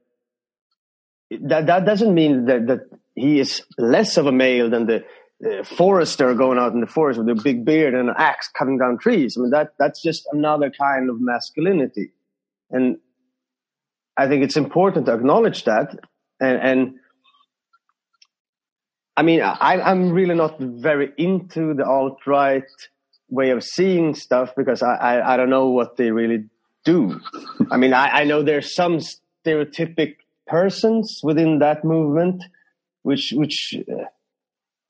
that 1.31 1.67
that 1.67 1.85
doesn't 1.85 2.15
mean 2.15 2.47
that 2.47 2.67
that 2.67 2.81
he 3.15 3.41
is 3.41 3.63
less 3.77 4.17
of 4.17 4.27
a 4.27 4.33
male 4.33 4.71
than 4.71 4.87
the 4.87 5.05
uh, 5.45 5.63
forester 5.65 6.35
going 6.35 6.59
out 6.59 6.73
in 6.73 6.81
the 6.81 6.87
forest 6.87 7.19
with 7.19 7.29
a 7.29 7.41
big 7.43 7.65
beard 7.65 7.95
and 7.95 8.09
an 8.09 8.15
axe 8.17 8.49
cutting 8.57 8.79
down 8.79 8.99
trees. 8.99 9.37
I 9.37 9.43
mean, 9.43 9.51
that 9.51 9.75
that's 9.79 10.03
just 10.03 10.27
another 10.33 10.71
kind 10.71 11.11
of 11.11 11.21
masculinity, 11.21 12.13
and 12.71 12.99
I 14.17 14.29
think 14.29 14.43
it's 14.43 14.57
important 14.57 15.07
to 15.07 15.15
acknowledge 15.15 15.65
that 15.65 15.99
and 16.41 16.61
and 16.61 16.95
I 19.17 19.23
mean, 19.23 19.43
I, 19.43 19.81
I'm 19.81 20.13
really 20.13 20.37
not 20.37 20.61
very 20.61 21.13
into 21.17 21.75
the 21.75 21.85
alt 21.85 22.25
right 22.25 22.63
way 23.29 23.51
of 23.51 23.65
seeing 23.65 24.15
stuff 24.15 24.53
because 24.57 24.81
I, 24.81 24.95
I, 24.95 25.35
I, 25.35 25.37
don't 25.37 25.51
know 25.51 25.71
what 25.71 25.97
they 25.97 26.13
really 26.13 26.45
do. 26.85 27.21
I 27.69 27.79
mean, 27.79 27.93
I, 27.93 28.21
I 28.21 28.25
know 28.25 28.45
there's 28.45 28.73
some 28.73 29.01
stereotypic 29.45 30.19
persons 30.49 31.21
within 31.23 31.61
that 31.61 31.85
movement, 31.85 32.43
which 33.03 33.33
which 33.37 33.75
uh, 33.89 34.05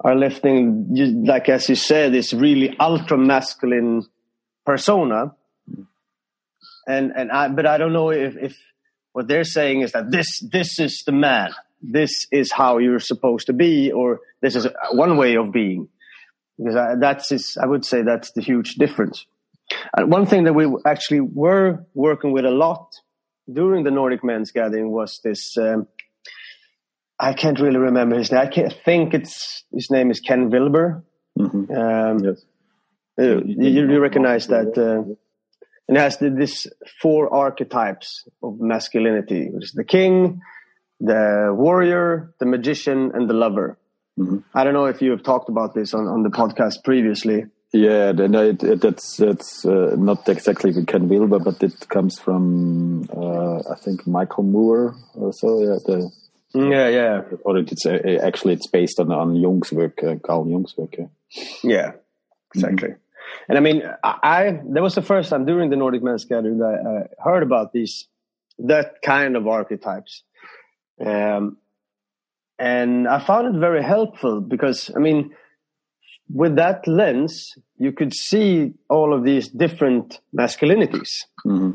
are 0.00 0.16
lifting, 0.16 1.24
like 1.26 1.48
as 1.48 1.68
you 1.68 1.74
said, 1.74 2.12
this 2.12 2.32
really 2.32 2.76
ultra 2.78 3.18
masculine 3.18 4.06
persona. 4.64 5.34
And 6.86 7.12
and 7.14 7.30
I, 7.30 7.48
but 7.48 7.66
I 7.66 7.76
don't 7.78 7.92
know 7.92 8.10
if 8.10 8.36
if 8.36 8.56
what 9.12 9.28
they're 9.28 9.44
saying 9.44 9.82
is 9.82 9.92
that 9.92 10.10
this 10.10 10.40
this 10.40 10.78
is 10.78 11.02
the 11.04 11.12
man 11.12 11.52
this 11.82 12.26
is 12.30 12.52
how 12.52 12.78
you're 12.78 13.00
supposed 13.00 13.46
to 13.46 13.52
be, 13.52 13.92
or 13.92 14.20
this 14.40 14.56
is 14.56 14.66
one 14.92 15.16
way 15.16 15.36
of 15.36 15.52
being. 15.52 15.88
Because 16.58 16.76
I, 16.76 16.94
that's 16.96 17.30
is, 17.30 17.56
I 17.60 17.66
would 17.66 17.84
say 17.84 18.02
that's 18.02 18.32
the 18.32 18.42
huge 18.42 18.74
difference. 18.74 19.26
And 19.96 20.10
one 20.10 20.26
thing 20.26 20.44
that 20.44 20.54
we 20.54 20.66
actually 20.86 21.20
were 21.20 21.84
working 21.94 22.32
with 22.32 22.44
a 22.44 22.50
lot 22.50 22.94
during 23.52 23.84
the 23.84 23.90
Nordic 23.90 24.22
Men's 24.24 24.50
Gathering 24.50 24.90
was 24.90 25.20
this. 25.22 25.56
Um, 25.56 25.86
I 27.18 27.32
can't 27.32 27.58
really 27.58 27.78
remember 27.78 28.16
his 28.16 28.30
name. 28.30 28.40
I 28.40 28.46
can't 28.46 28.72
think 28.84 29.14
it's 29.14 29.64
his 29.72 29.90
name 29.90 30.10
is 30.10 30.20
Ken 30.20 30.50
Wilber. 30.50 31.04
Mm-hmm. 31.38 31.72
Um, 31.72 32.18
yes. 32.24 32.44
Uh, 33.18 33.42
you, 33.44 33.88
you, 33.90 33.98
recognize 33.98 34.46
that, 34.46 34.78
uh, 34.78 35.12
and 35.88 35.96
has 35.96 36.18
this 36.18 36.68
four 37.02 37.34
archetypes 37.34 38.28
of 38.44 38.60
masculinity, 38.60 39.48
which 39.50 39.64
is 39.64 39.72
the 39.72 39.82
king, 39.82 40.40
the 41.00 41.52
warrior, 41.52 42.32
the 42.38 42.46
magician, 42.46 43.10
and 43.14 43.28
the 43.28 43.34
lover. 43.34 43.76
Mm-hmm. 44.18 44.38
I 44.54 44.62
don't 44.62 44.74
know 44.74 44.86
if 44.86 45.02
you 45.02 45.10
have 45.10 45.24
talked 45.24 45.48
about 45.48 45.74
this 45.74 45.94
on, 45.94 46.06
on 46.06 46.22
the 46.22 46.28
podcast 46.28 46.84
previously. 46.84 47.46
Yeah, 47.72 48.12
it, 48.16 48.62
it, 48.62 48.80
that's 48.80 49.18
that's 49.18 49.64
uh, 49.66 49.94
not 49.98 50.26
exactly 50.28 50.72
Ken 50.86 51.08
Wilber, 51.08 51.38
but 51.38 51.62
it 51.62 51.88
comes 51.90 52.18
from 52.18 53.06
uh, 53.14 53.58
I 53.70 53.74
think 53.76 54.06
Michael 54.06 54.44
Moore 54.44 54.96
or 55.14 55.32
so. 55.34 55.60
Yeah, 55.60 55.76
the, 55.84 56.10
mm, 56.54 56.72
yeah, 56.72 56.88
yeah. 56.88 57.36
Or 57.44 57.58
it's 57.58 57.84
uh, 57.84 58.18
actually 58.22 58.54
it's 58.54 58.68
based 58.68 58.98
on 58.98 59.12
on 59.12 59.36
Jung's 59.36 59.70
work, 59.70 60.02
uh, 60.02 60.16
Carl 60.24 60.48
Jung's 60.48 60.76
work. 60.78 60.96
Yeah, 60.96 61.08
yeah 61.62 61.92
exactly. 62.54 62.88
Mm-hmm. 62.88 63.50
And 63.50 63.58
I 63.58 63.60
mean, 63.60 63.82
I, 64.02 64.18
I 64.22 64.60
that 64.70 64.82
was 64.82 64.94
the 64.94 65.02
first 65.02 65.28
time 65.28 65.44
during 65.44 65.68
the 65.68 65.76
Nordic 65.76 66.02
Men's 66.02 66.24
Gathering 66.24 66.58
that 66.58 67.08
I 67.20 67.22
heard 67.22 67.42
about 67.42 67.74
these 67.74 68.08
that 68.60 69.02
kind 69.02 69.36
of 69.36 69.46
archetypes. 69.46 70.22
Um, 71.04 71.58
and 72.58 73.06
I 73.06 73.20
found 73.20 73.54
it 73.54 73.60
very 73.60 73.82
helpful 73.82 74.40
because, 74.40 74.90
I 74.96 74.98
mean, 74.98 75.34
with 76.32 76.56
that 76.56 76.86
lens, 76.86 77.54
you 77.78 77.92
could 77.92 78.14
see 78.14 78.74
all 78.88 79.14
of 79.14 79.24
these 79.24 79.48
different 79.48 80.20
masculinities. 80.36 81.10
Mm-hmm. 81.46 81.72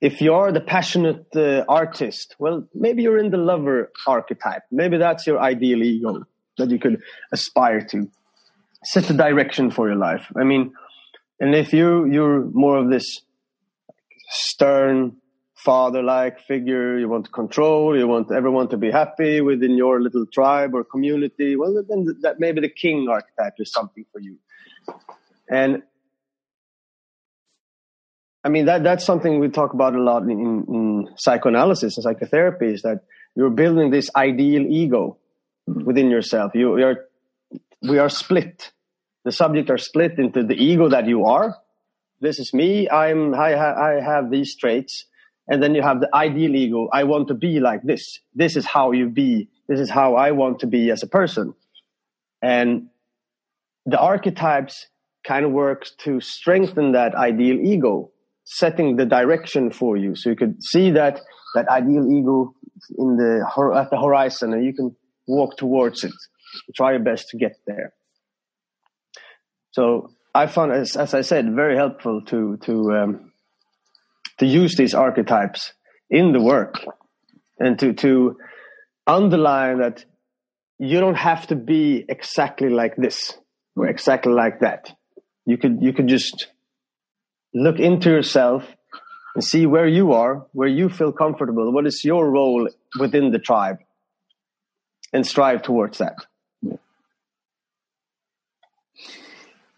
If 0.00 0.20
you're 0.20 0.52
the 0.52 0.60
passionate 0.60 1.26
uh, 1.34 1.64
artist, 1.68 2.36
well, 2.38 2.66
maybe 2.74 3.02
you're 3.02 3.18
in 3.18 3.30
the 3.30 3.38
lover 3.38 3.90
archetype. 4.06 4.62
Maybe 4.70 4.98
that's 4.98 5.26
your 5.26 5.40
ideal 5.40 5.82
ego 5.82 6.26
that 6.58 6.70
you 6.70 6.78
could 6.78 7.00
aspire 7.32 7.80
to. 7.86 8.10
Set 8.84 9.04
the 9.04 9.14
direction 9.14 9.70
for 9.70 9.88
your 9.88 9.96
life. 9.96 10.26
I 10.36 10.44
mean, 10.44 10.74
and 11.40 11.54
if 11.54 11.72
you 11.72 12.04
you're 12.04 12.44
more 12.44 12.76
of 12.76 12.90
this 12.90 13.22
stern, 14.28 15.16
father-like 15.64 16.40
figure, 16.40 16.98
you 16.98 17.08
want 17.08 17.24
to 17.24 17.30
control, 17.30 17.96
you 17.96 18.06
want 18.06 18.30
everyone 18.30 18.68
to 18.68 18.76
be 18.76 18.90
happy 18.90 19.40
within 19.40 19.76
your 19.78 20.00
little 20.00 20.26
tribe 20.26 20.74
or 20.74 20.84
community, 20.84 21.56
well, 21.56 21.82
then 21.88 22.06
that 22.20 22.38
maybe 22.38 22.60
the 22.60 22.68
king 22.68 23.08
archetype 23.08 23.54
is 23.58 23.72
something 23.72 24.04
for 24.12 24.20
you. 24.20 24.36
And 25.48 25.82
I 28.44 28.50
mean, 28.50 28.66
that, 28.66 28.84
that's 28.84 29.06
something 29.06 29.40
we 29.40 29.48
talk 29.48 29.72
about 29.72 29.94
a 29.94 30.02
lot 30.02 30.24
in, 30.24 30.30
in 30.68 31.08
psychoanalysis 31.16 31.96
and 31.96 32.04
psychotherapy 32.04 32.74
is 32.74 32.82
that 32.82 33.04
you're 33.34 33.48
building 33.48 33.90
this 33.90 34.10
ideal 34.14 34.66
ego 34.68 35.16
hmm. 35.66 35.84
within 35.84 36.10
yourself. 36.10 36.52
You, 36.54 36.78
you're, 36.78 37.06
we 37.80 37.98
are 37.98 38.10
split. 38.10 38.70
The 39.24 39.32
subject 39.32 39.70
are 39.70 39.78
split 39.78 40.18
into 40.18 40.42
the 40.42 40.54
ego 40.54 40.90
that 40.90 41.06
you 41.06 41.24
are. 41.24 41.56
This 42.20 42.38
is 42.38 42.52
me. 42.52 42.88
I'm, 42.90 43.34
I, 43.34 43.54
I 43.54 44.00
have 44.02 44.30
these 44.30 44.54
traits 44.56 45.06
and 45.46 45.62
then 45.62 45.74
you 45.74 45.82
have 45.82 46.00
the 46.00 46.08
ideal 46.14 46.54
ego. 46.54 46.88
I 46.92 47.04
want 47.04 47.28
to 47.28 47.34
be 47.34 47.60
like 47.60 47.82
this. 47.82 48.20
This 48.34 48.56
is 48.56 48.64
how 48.64 48.92
you 48.92 49.08
be. 49.08 49.48
This 49.68 49.80
is 49.80 49.90
how 49.90 50.14
I 50.14 50.30
want 50.30 50.60
to 50.60 50.66
be 50.66 50.90
as 50.90 51.02
a 51.02 51.06
person. 51.06 51.54
And 52.42 52.88
the 53.86 53.98
archetypes 53.98 54.86
kind 55.26 55.44
of 55.44 55.52
works 55.52 55.92
to 56.04 56.20
strengthen 56.20 56.92
that 56.92 57.14
ideal 57.14 57.58
ego, 57.60 58.10
setting 58.44 58.96
the 58.96 59.06
direction 59.06 59.70
for 59.70 59.96
you. 59.96 60.14
So 60.14 60.30
you 60.30 60.36
could 60.36 60.62
see 60.62 60.90
that, 60.92 61.20
that 61.54 61.68
ideal 61.68 62.10
ego 62.10 62.54
in 62.98 63.16
the, 63.16 63.46
at 63.76 63.90
the 63.90 64.00
horizon 64.00 64.52
and 64.52 64.64
you 64.64 64.74
can 64.74 64.94
walk 65.26 65.56
towards 65.56 66.04
it. 66.04 66.12
Try 66.74 66.92
your 66.92 67.00
best 67.00 67.28
to 67.30 67.38
get 67.38 67.56
there. 67.66 67.92
So 69.72 70.10
I 70.34 70.46
found, 70.46 70.72
as, 70.72 70.96
as 70.96 71.14
I 71.14 71.22
said, 71.22 71.54
very 71.54 71.76
helpful 71.76 72.22
to, 72.26 72.58
to, 72.58 72.92
um, 72.92 73.32
to 74.38 74.46
use 74.46 74.76
these 74.76 74.94
archetypes 74.94 75.72
in 76.10 76.32
the 76.32 76.40
work 76.40 76.76
and 77.58 77.78
to, 77.78 77.92
to 77.92 78.36
underline 79.06 79.78
that 79.78 80.04
you 80.78 81.00
don't 81.00 81.16
have 81.16 81.46
to 81.48 81.56
be 81.56 82.04
exactly 82.08 82.68
like 82.68 82.96
this 82.96 83.36
or 83.76 83.86
exactly 83.86 84.32
like 84.32 84.60
that. 84.60 84.92
You 85.46 85.56
could, 85.56 85.78
you 85.80 85.92
could 85.92 86.08
just 86.08 86.48
look 87.52 87.78
into 87.78 88.10
yourself 88.10 88.64
and 89.34 89.44
see 89.44 89.66
where 89.66 89.86
you 89.86 90.12
are, 90.12 90.46
where 90.52 90.68
you 90.68 90.88
feel 90.88 91.12
comfortable. 91.12 91.72
What 91.72 91.86
is 91.86 92.04
your 92.04 92.30
role 92.30 92.68
within 92.98 93.30
the 93.30 93.38
tribe 93.38 93.78
and 95.14 95.24
strive 95.24 95.62
towards 95.62 95.98
that. 95.98 96.16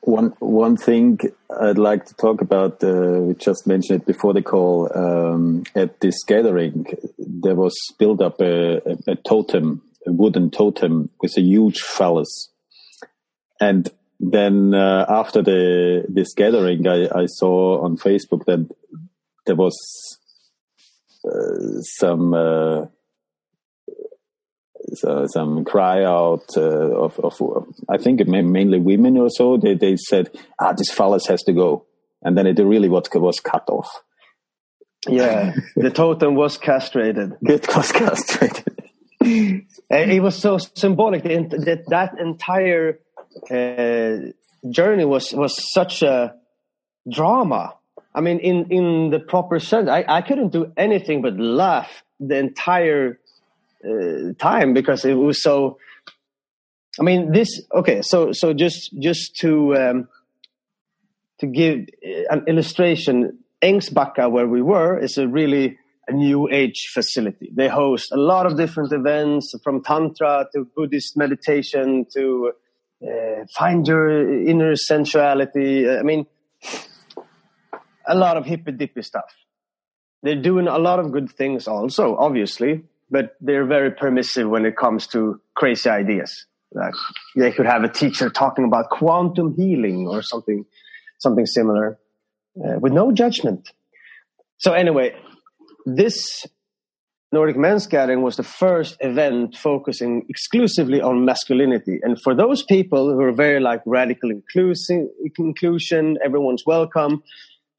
One 0.06 0.34
one 0.38 0.76
thing 0.76 1.18
I'd 1.50 1.78
like 1.78 2.06
to 2.06 2.14
talk 2.14 2.40
about, 2.40 2.82
uh, 2.84 3.18
we 3.22 3.34
just 3.34 3.66
mentioned 3.66 4.02
it 4.02 4.06
before 4.06 4.32
the 4.34 4.40
call. 4.40 4.88
Um, 4.94 5.64
at 5.74 5.98
this 5.98 6.22
gathering, 6.22 6.86
there 7.18 7.56
was 7.56 7.74
built 7.98 8.22
up 8.22 8.40
a, 8.40 8.76
a, 8.76 8.96
a, 9.08 9.16
totem, 9.16 9.82
a 10.06 10.12
wooden 10.12 10.52
totem 10.52 11.10
with 11.20 11.36
a 11.36 11.40
huge 11.40 11.80
phallus, 11.80 12.52
and 13.60 13.90
then 14.20 14.74
uh, 14.74 15.06
after 15.08 15.42
the 15.42 16.04
this 16.08 16.34
gathering, 16.34 16.86
I, 16.86 17.08
I, 17.12 17.26
saw 17.26 17.82
on 17.84 17.96
Facebook 17.96 18.44
that 18.44 18.64
there 19.44 19.56
was 19.56 19.76
uh, 21.24 21.80
some 21.98 22.32
uh, 22.32 22.86
uh, 25.04 25.26
some 25.26 25.64
cry 25.64 26.04
out 26.04 26.56
uh, 26.56 26.60
of, 26.60 27.18
of, 27.20 27.66
I 27.88 27.98
think 27.98 28.20
it 28.20 28.28
mainly 28.28 28.78
women 28.78 29.16
or 29.16 29.28
so. 29.30 29.56
They 29.56 29.74
they 29.74 29.96
said, 29.96 30.30
"Ah, 30.60 30.72
this 30.72 30.90
phallus 30.90 31.26
has 31.26 31.42
to 31.44 31.52
go," 31.52 31.86
and 32.22 32.36
then 32.36 32.46
it 32.46 32.58
really 32.58 32.88
was 32.88 33.08
was 33.14 33.40
cut 33.40 33.68
off. 33.68 33.90
Yeah, 35.08 35.54
the 35.76 35.90
totem 35.90 36.34
was 36.34 36.58
castrated. 36.58 37.34
It 37.42 37.66
was 37.74 37.92
castrated. 37.92 38.82
it 39.20 40.22
was 40.22 40.36
so 40.36 40.58
symbolic 40.58 41.22
that 41.22 41.84
that 41.88 42.18
entire 42.18 43.00
uh, 43.50 44.32
journey 44.70 45.04
was 45.04 45.32
was 45.32 45.72
such 45.72 46.02
a 46.02 46.34
drama. 47.10 47.74
I 48.14 48.20
mean, 48.20 48.38
in 48.38 48.66
in 48.70 49.10
the 49.10 49.18
proper 49.18 49.60
sense, 49.60 49.88
I, 49.88 50.04
I 50.08 50.22
couldn't 50.22 50.52
do 50.52 50.72
anything 50.76 51.22
but 51.22 51.38
laugh 51.38 52.02
the 52.18 52.38
entire 52.38 53.18
uh, 53.86 54.32
time 54.38 54.74
because 54.74 55.04
it 55.04 55.14
was 55.14 55.42
so. 55.42 55.78
I 56.98 57.02
mean, 57.02 57.32
this 57.32 57.62
okay. 57.74 58.02
So 58.02 58.32
so 58.32 58.52
just 58.54 58.90
just 58.98 59.36
to 59.36 59.76
um, 59.76 60.08
to 61.40 61.46
give 61.46 61.86
an 62.30 62.44
illustration, 62.46 63.38
Ängsbacka, 63.62 64.30
where 64.30 64.46
we 64.46 64.62
were, 64.62 64.98
is 64.98 65.18
a 65.18 65.28
really 65.28 65.78
a 66.08 66.12
new 66.12 66.48
age 66.50 66.90
facility. 66.92 67.50
They 67.54 67.68
host 67.68 68.12
a 68.12 68.16
lot 68.16 68.46
of 68.46 68.56
different 68.56 68.92
events 68.92 69.52
from 69.62 69.82
tantra 69.82 70.46
to 70.54 70.66
Buddhist 70.76 71.16
meditation 71.16 72.06
to 72.14 72.52
uh, 73.02 73.44
find 73.56 73.86
your 73.86 74.46
inner 74.46 74.76
sensuality. 74.76 75.88
I 75.88 76.02
mean, 76.02 76.26
a 78.06 78.14
lot 78.14 78.36
of 78.36 78.46
hippy 78.46 78.72
dippy 78.72 79.02
stuff. 79.02 79.34
They're 80.22 80.40
doing 80.40 80.68
a 80.68 80.78
lot 80.78 80.98
of 80.98 81.12
good 81.12 81.30
things 81.30 81.68
also, 81.68 82.16
obviously, 82.16 82.84
but 83.10 83.36
they're 83.40 83.66
very 83.66 83.90
permissive 83.90 84.48
when 84.48 84.64
it 84.64 84.76
comes 84.76 85.06
to 85.08 85.40
crazy 85.54 85.88
ideas. 85.88 86.46
Like 86.72 86.94
they 87.36 87.52
could 87.52 87.66
have 87.66 87.84
a 87.84 87.88
teacher 87.88 88.28
talking 88.28 88.64
about 88.64 88.90
quantum 88.90 89.54
healing 89.56 90.06
or 90.08 90.22
something, 90.22 90.64
something 91.18 91.46
similar, 91.46 91.98
uh, 92.62 92.78
with 92.78 92.92
no 92.92 93.12
judgment. 93.12 93.70
So 94.58 94.72
anyway, 94.72 95.14
this 95.84 96.46
Nordic 97.32 97.56
Men's 97.56 97.86
Gathering 97.86 98.22
was 98.22 98.36
the 98.36 98.42
first 98.42 98.96
event 99.00 99.56
focusing 99.56 100.24
exclusively 100.28 101.00
on 101.00 101.24
masculinity. 101.24 101.98
And 102.02 102.20
for 102.20 102.34
those 102.34 102.62
people 102.62 103.12
who 103.12 103.20
are 103.20 103.32
very 103.32 103.60
like 103.60 103.82
radical 103.84 104.30
inclusion, 104.30 105.10
inclusion, 105.38 106.18
everyone's 106.24 106.64
welcome. 106.64 107.22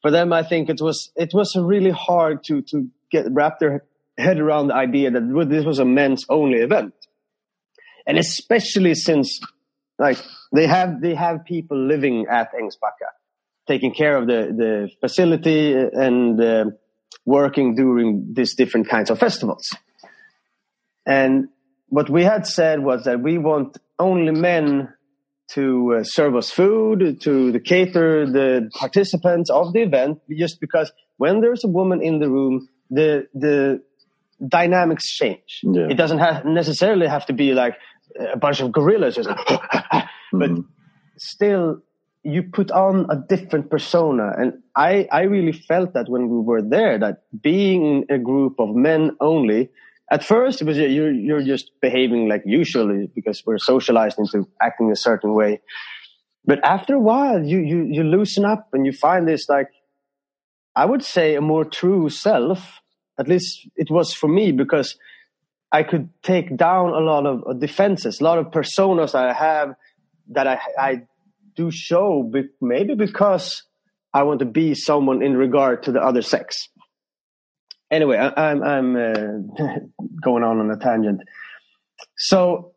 For 0.01 0.11
them, 0.11 0.31
I 0.31 0.43
think 0.43 0.69
it 0.69 0.79
was 0.81 1.11
it 1.15 1.33
was 1.33 1.55
really 1.55 1.91
hard 1.91 2.43
to 2.45 2.61
to 2.63 2.87
get 3.11 3.25
wrap 3.31 3.59
their 3.59 3.83
head 4.17 4.39
around 4.39 4.67
the 4.67 4.75
idea 4.75 5.11
that 5.11 5.47
this 5.49 5.65
was 5.65 5.79
a 5.79 5.85
men's 5.85 6.25
only 6.29 6.59
event. 6.59 6.93
And 8.05 8.17
especially 8.17 8.95
since 8.95 9.39
like 9.99 10.17
they 10.53 10.67
have 10.67 11.01
they 11.01 11.15
have 11.15 11.45
people 11.45 11.77
living 11.77 12.25
at 12.29 12.53
Ängsbacka, 12.53 13.09
taking 13.67 13.93
care 13.93 14.17
of 14.17 14.27
the 14.27 14.53
the 14.55 14.89
facility 14.99 15.73
and 15.73 16.41
uh, 16.41 16.65
working 17.25 17.75
during 17.75 18.33
these 18.33 18.55
different 18.55 18.87
kinds 18.87 19.09
of 19.09 19.19
festivals. 19.19 19.75
And 21.05 21.49
what 21.89 22.09
we 22.09 22.23
had 22.23 22.45
said 22.45 22.83
was 22.83 23.03
that 23.05 23.21
we 23.21 23.37
want 23.37 23.77
only 23.99 24.31
men 24.31 24.93
to 25.49 25.97
uh, 25.99 26.03
serve 26.03 26.35
us 26.35 26.51
food, 26.51 27.21
to 27.21 27.51
the 27.51 27.59
cater 27.59 28.25
the 28.25 28.69
participants 28.73 29.49
of 29.49 29.73
the 29.73 29.81
event, 29.81 30.19
just 30.29 30.59
because 30.59 30.91
when 31.17 31.41
there's 31.41 31.63
a 31.63 31.69
woman 31.69 32.01
in 32.01 32.19
the 32.19 32.29
room, 32.29 32.67
the 32.89 33.27
the 33.33 33.81
dynamics 34.45 35.09
change. 35.09 35.61
Yeah. 35.63 35.87
It 35.89 35.95
doesn't 35.95 36.19
have 36.19 36.45
necessarily 36.45 37.07
have 37.07 37.25
to 37.27 37.33
be 37.33 37.53
like 37.53 37.75
a 38.33 38.37
bunch 38.37 38.59
of 38.59 38.71
gorillas, 38.71 39.15
just 39.15 39.29
but 39.47 40.51
mm-hmm. 40.51 40.61
still 41.17 41.81
you 42.23 42.43
put 42.43 42.71
on 42.71 43.05
a 43.09 43.15
different 43.15 43.69
persona. 43.69 44.33
And 44.37 44.61
I, 44.75 45.07
I 45.11 45.21
really 45.21 45.53
felt 45.53 45.93
that 45.93 46.09
when 46.09 46.29
we 46.29 46.39
were 46.39 46.61
there, 46.61 46.99
that 46.99 47.23
being 47.41 48.05
a 48.09 48.17
group 48.17 48.59
of 48.59 48.75
men 48.75 49.11
only, 49.21 49.69
at 50.11 50.23
first 50.23 50.61
it 50.61 50.65
was 50.65 50.77
you're, 50.77 51.11
you're 51.11 51.41
just 51.41 51.71
behaving 51.81 52.27
like 52.27 52.43
usually 52.45 53.09
because 53.15 53.43
we're 53.45 53.57
socialized 53.57 54.19
into 54.19 54.47
acting 54.61 54.91
a 54.91 54.95
certain 54.95 55.33
way. 55.33 55.61
But 56.45 56.63
after 56.63 56.95
a 56.95 56.99
while, 56.99 57.43
you, 57.43 57.59
you, 57.59 57.87
you 57.89 58.03
loosen 58.03 58.45
up 58.45 58.69
and 58.73 58.85
you 58.85 58.91
find 58.91 59.27
this 59.27 59.47
like, 59.49 59.67
I 60.75 60.85
would 60.85 61.03
say 61.03 61.35
a 61.35 61.41
more 61.41 61.65
true 61.65 62.09
self. 62.09 62.79
At 63.19 63.27
least 63.27 63.67
it 63.75 63.89
was 63.89 64.13
for 64.13 64.27
me 64.27 64.51
because 64.51 64.97
I 65.71 65.83
could 65.83 66.09
take 66.23 66.55
down 66.55 66.89
a 66.89 66.99
lot 66.99 67.25
of 67.25 67.59
defenses, 67.59 68.21
a 68.21 68.23
lot 68.23 68.37
of 68.37 68.47
personas 68.47 69.15
I 69.15 69.33
have 69.33 69.75
that 70.29 70.47
I, 70.47 70.59
I 70.77 71.01
do 71.55 71.71
show, 71.71 72.31
maybe 72.61 72.95
because 72.95 73.63
I 74.13 74.23
want 74.23 74.39
to 74.39 74.45
be 74.45 74.75
someone 74.75 75.21
in 75.21 75.35
regard 75.35 75.83
to 75.83 75.91
the 75.91 75.99
other 75.99 76.21
sex. 76.21 76.69
Anyway, 77.89 78.17
I, 78.17 78.51
am 78.51 78.63
I'm, 78.63 78.95
I'm 78.95 78.95
uh, 78.95 79.63
going 80.23 80.43
on 80.43 80.59
on 80.59 80.71
a 80.71 80.77
tangent. 80.77 81.21
So 82.17 82.73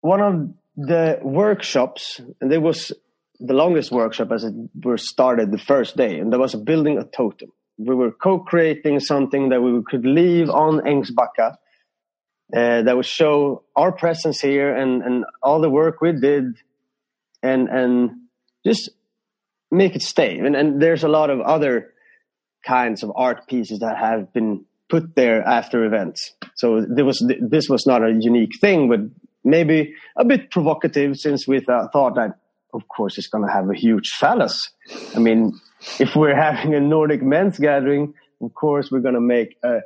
one 0.00 0.20
of 0.20 0.54
the 0.76 1.18
workshops, 1.22 2.20
and 2.40 2.50
there 2.50 2.60
was 2.60 2.92
the 3.40 3.54
longest 3.54 3.90
workshop 3.90 4.32
as 4.32 4.44
it 4.44 4.54
was 4.82 5.08
started 5.08 5.50
the 5.50 5.58
first 5.58 5.96
day, 5.96 6.18
and 6.18 6.32
there 6.32 6.40
was 6.40 6.54
a 6.54 6.58
building 6.58 6.98
a 6.98 7.04
totem. 7.04 7.50
We 7.78 7.94
were 7.94 8.12
co-creating 8.12 9.00
something 9.00 9.48
that 9.48 9.60
we 9.60 9.82
could 9.82 10.06
leave 10.06 10.48
on 10.48 10.80
Ängsbacka 10.80 11.56
uh, 12.54 12.82
that 12.82 12.96
would 12.96 13.06
show 13.06 13.64
our 13.74 13.92
presence 13.92 14.40
here 14.40 14.74
and, 14.74 15.02
and 15.02 15.24
all 15.42 15.60
the 15.60 15.70
work 15.70 16.00
we 16.00 16.12
did 16.12 16.56
and 17.42 17.68
and 17.68 18.10
just 18.66 18.90
make 19.70 19.96
it 19.96 20.02
stay. 20.02 20.38
And, 20.38 20.56
and 20.56 20.80
there's 20.80 21.04
a 21.04 21.08
lot 21.08 21.30
of 21.30 21.40
other 21.40 21.92
kinds 22.64 23.02
of 23.02 23.12
art 23.14 23.46
pieces 23.46 23.80
that 23.80 23.98
have 23.98 24.32
been 24.32 24.64
put 24.88 25.14
there 25.14 25.42
after 25.42 25.84
events. 25.84 26.32
So 26.56 26.84
there 26.88 27.04
was 27.04 27.22
this 27.40 27.68
was 27.68 27.86
not 27.86 28.02
a 28.02 28.12
unique 28.18 28.58
thing, 28.60 28.88
but 28.88 29.00
maybe 29.42 29.94
a 30.16 30.24
bit 30.24 30.50
provocative 30.50 31.16
since 31.16 31.46
we 31.46 31.56
th- 31.56 31.88
thought 31.92 32.14
that, 32.14 32.38
of 32.72 32.88
course, 32.88 33.18
it's 33.18 33.28
going 33.28 33.46
to 33.46 33.52
have 33.52 33.68
a 33.68 33.74
huge 33.74 34.10
phallus. 34.18 34.70
I 35.14 35.18
mean, 35.18 35.52
if 35.98 36.16
we're 36.16 36.36
having 36.36 36.74
a 36.74 36.80
Nordic 36.80 37.22
men's 37.22 37.58
gathering, 37.58 38.14
of 38.40 38.54
course, 38.54 38.90
we're 38.90 39.00
going 39.00 39.14
to 39.14 39.20
make 39.20 39.56
a 39.62 39.80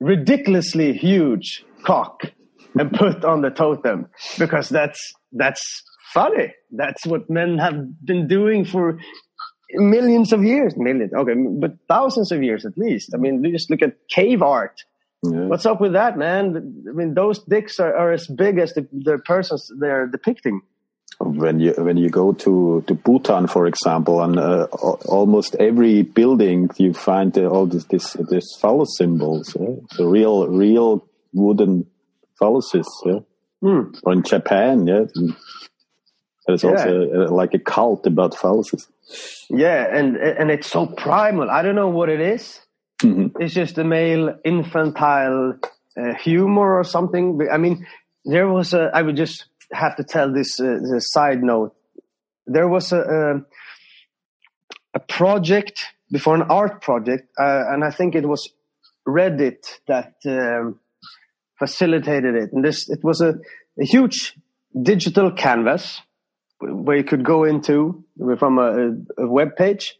ridiculously 0.00 0.92
huge 0.92 1.64
cock 1.84 2.22
and 2.78 2.92
put 2.92 3.24
on 3.24 3.42
the 3.42 3.50
totem 3.50 4.08
because 4.38 4.68
that's 4.68 5.12
that's 5.32 5.82
funny. 6.12 6.52
That's 6.70 7.06
what 7.06 7.30
men 7.30 7.58
have 7.58 8.04
been 8.04 8.28
doing 8.28 8.64
for 8.64 8.98
millions 9.72 10.32
of 10.32 10.44
years. 10.44 10.74
Millions, 10.76 11.12
okay, 11.12 11.34
but 11.34 11.72
thousands 11.88 12.32
of 12.32 12.42
years 12.42 12.64
at 12.64 12.76
least. 12.76 13.10
I 13.14 13.18
mean, 13.18 13.42
just 13.52 13.70
look 13.70 13.82
at 13.82 13.96
cave 14.08 14.42
art. 14.42 14.82
Yeah. 15.22 15.46
What's 15.46 15.64
up 15.64 15.80
with 15.80 15.94
that, 15.94 16.18
man? 16.18 16.84
I 16.88 16.92
mean, 16.92 17.14
those 17.14 17.42
dicks 17.44 17.80
are, 17.80 17.96
are 17.96 18.12
as 18.12 18.26
big 18.26 18.58
as 18.58 18.74
the, 18.74 18.86
the 18.92 19.18
persons 19.24 19.70
they're 19.80 20.06
depicting. 20.06 20.60
When 21.20 21.60
you 21.60 21.72
when 21.78 21.96
you 21.96 22.10
go 22.10 22.32
to, 22.32 22.84
to 22.86 22.94
Bhutan, 22.94 23.46
for 23.46 23.66
example, 23.66 24.18
on 24.18 24.36
uh, 24.36 24.64
almost 25.06 25.54
every 25.56 26.02
building 26.02 26.70
you 26.76 26.92
find 26.92 27.36
uh, 27.38 27.46
all 27.46 27.66
this 27.66 27.84
this 27.84 28.14
this 28.28 28.44
phallus 28.60 28.96
symbols, 28.98 29.56
yeah? 29.58 29.76
the 29.96 30.06
real 30.06 30.48
real 30.48 31.08
wooden 31.32 31.86
phalluses, 32.40 32.86
yeah. 33.06 33.20
Mm. 33.62 33.98
Or 34.02 34.12
in 34.12 34.22
Japan, 34.22 34.86
yeah, 34.86 35.04
there's 36.46 36.64
yeah. 36.64 36.70
also 36.70 37.10
uh, 37.10 37.30
like 37.30 37.54
a 37.54 37.58
cult 37.58 38.06
about 38.06 38.34
phalluses. 38.34 38.86
Yeah, 39.48 39.86
and 39.96 40.16
and 40.16 40.50
it's 40.50 40.66
so 40.66 40.86
primal. 40.86 41.48
I 41.48 41.62
don't 41.62 41.76
know 41.76 41.88
what 41.88 42.08
it 42.08 42.20
is. 42.20 42.60
Mm-hmm. 43.02 43.40
It's 43.40 43.54
just 43.54 43.78
a 43.78 43.84
male 43.84 44.36
infantile 44.44 45.58
uh, 45.96 46.14
humor 46.14 46.78
or 46.78 46.84
something. 46.84 47.46
I 47.50 47.58
mean, 47.58 47.86
there 48.24 48.48
was 48.48 48.74
a. 48.74 48.90
I 48.92 49.02
would 49.02 49.16
just 49.16 49.46
have 49.74 49.96
to 49.96 50.04
tell 50.04 50.32
this, 50.32 50.60
uh, 50.60 50.78
this 50.82 51.10
side 51.10 51.42
note. 51.42 51.74
There 52.46 52.68
was 52.68 52.92
a 52.92 53.00
a, 53.00 53.34
a 54.94 55.00
project 55.00 55.84
before 56.10 56.34
an 56.34 56.42
art 56.42 56.80
project, 56.82 57.28
uh, 57.38 57.64
and 57.70 57.84
I 57.84 57.90
think 57.90 58.14
it 58.14 58.26
was 58.26 58.48
Reddit 59.06 59.66
that 59.86 60.14
um, 60.26 60.80
facilitated 61.58 62.34
it. 62.34 62.52
And 62.52 62.64
this 62.64 62.88
it 62.88 63.02
was 63.02 63.20
a, 63.20 63.34
a 63.80 63.84
huge 63.84 64.34
digital 64.80 65.32
canvas 65.32 66.00
where 66.60 66.96
you 66.96 67.04
could 67.04 67.24
go 67.24 67.44
into 67.44 68.04
from 68.38 68.58
a, 68.58 69.22
a 69.22 69.28
web 69.28 69.56
page, 69.56 69.96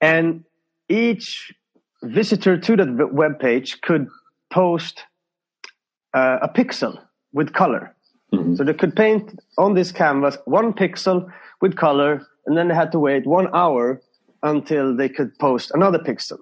and 0.00 0.44
each 0.88 1.52
visitor 2.02 2.58
to 2.58 2.76
that 2.76 3.10
web 3.12 3.38
page 3.40 3.80
could 3.80 4.08
post 4.50 5.04
uh, 6.14 6.38
a 6.42 6.48
pixel 6.48 6.98
with 7.32 7.52
color. 7.52 7.94
Mm-hmm. 8.48 8.56
So 8.56 8.64
they 8.64 8.74
could 8.74 8.94
paint 8.94 9.38
on 9.56 9.74
this 9.74 9.92
canvas 9.92 10.36
one 10.44 10.72
pixel 10.72 11.30
with 11.60 11.76
color, 11.76 12.26
and 12.46 12.56
then 12.56 12.68
they 12.68 12.74
had 12.74 12.92
to 12.92 12.98
wait 12.98 13.26
one 13.26 13.48
hour 13.54 14.00
until 14.42 14.96
they 14.96 15.08
could 15.08 15.38
post 15.38 15.70
another 15.74 15.98
pixel. 15.98 16.38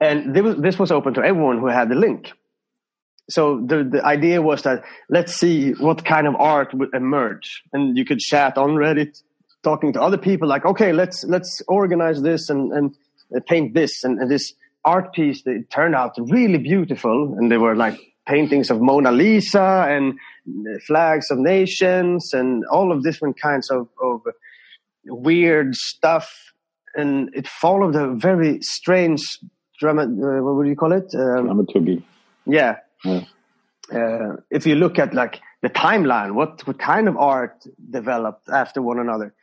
And 0.00 0.34
this 0.34 0.78
was 0.78 0.92
open 0.92 1.14
to 1.14 1.22
everyone 1.24 1.58
who 1.58 1.66
had 1.66 1.88
the 1.88 1.96
link 1.96 2.32
so 3.30 3.60
the, 3.66 3.84
the 3.84 4.04
idea 4.04 4.40
was 4.40 4.62
that 4.62 4.84
let's 5.08 5.34
see 5.34 5.72
what 5.72 6.04
kind 6.04 6.26
of 6.26 6.34
art 6.36 6.72
would 6.74 6.94
emerge 6.94 7.62
and 7.72 7.96
you 7.96 8.04
could 8.04 8.18
chat 8.18 8.56
on 8.56 8.70
reddit 8.70 9.22
talking 9.62 9.92
to 9.92 10.02
other 10.02 10.18
people 10.18 10.48
like 10.48 10.64
okay 10.64 10.92
let's 10.92 11.24
let's 11.24 11.62
organize 11.68 12.22
this 12.22 12.48
and 12.48 12.72
and 12.72 12.96
paint 13.46 13.74
this 13.74 14.04
and, 14.04 14.18
and 14.18 14.30
this 14.30 14.54
art 14.84 15.12
piece 15.12 15.42
that 15.42 15.66
turned 15.70 15.94
out 15.94 16.14
really 16.18 16.58
beautiful 16.58 17.34
and 17.36 17.50
they 17.52 17.58
were 17.58 17.76
like 17.76 18.00
paintings 18.28 18.70
of 18.70 18.80
mona 18.80 19.10
lisa 19.10 19.86
and 19.88 20.18
flags 20.86 21.30
of 21.30 21.38
nations 21.38 22.32
and 22.34 22.64
all 22.66 22.92
of 22.92 23.02
different 23.02 23.40
kinds 23.40 23.70
of, 23.70 23.88
of 24.02 24.20
weird 25.06 25.74
stuff. 25.74 26.28
And 26.94 27.30
it 27.34 27.48
followed 27.48 27.96
a 27.96 28.14
very 28.14 28.60
strange 28.60 29.38
drama 29.80 30.02
uh, 30.02 30.42
what 30.42 30.56
would 30.56 30.66
you 30.66 30.76
call 30.76 30.92
it? 30.92 31.14
Um, 31.14 31.46
dramaturgy. 31.46 32.04
Yeah. 32.46 32.76
Uh, 33.04 34.36
if 34.50 34.66
you 34.66 34.74
look 34.74 34.98
at 34.98 35.14
like 35.14 35.40
the 35.62 35.70
timeline, 35.70 36.34
what, 36.34 36.66
what 36.66 36.78
kind 36.78 37.08
of 37.08 37.16
art 37.16 37.64
developed 37.90 38.48
after 38.48 38.82
one 38.82 38.98
another? 38.98 39.34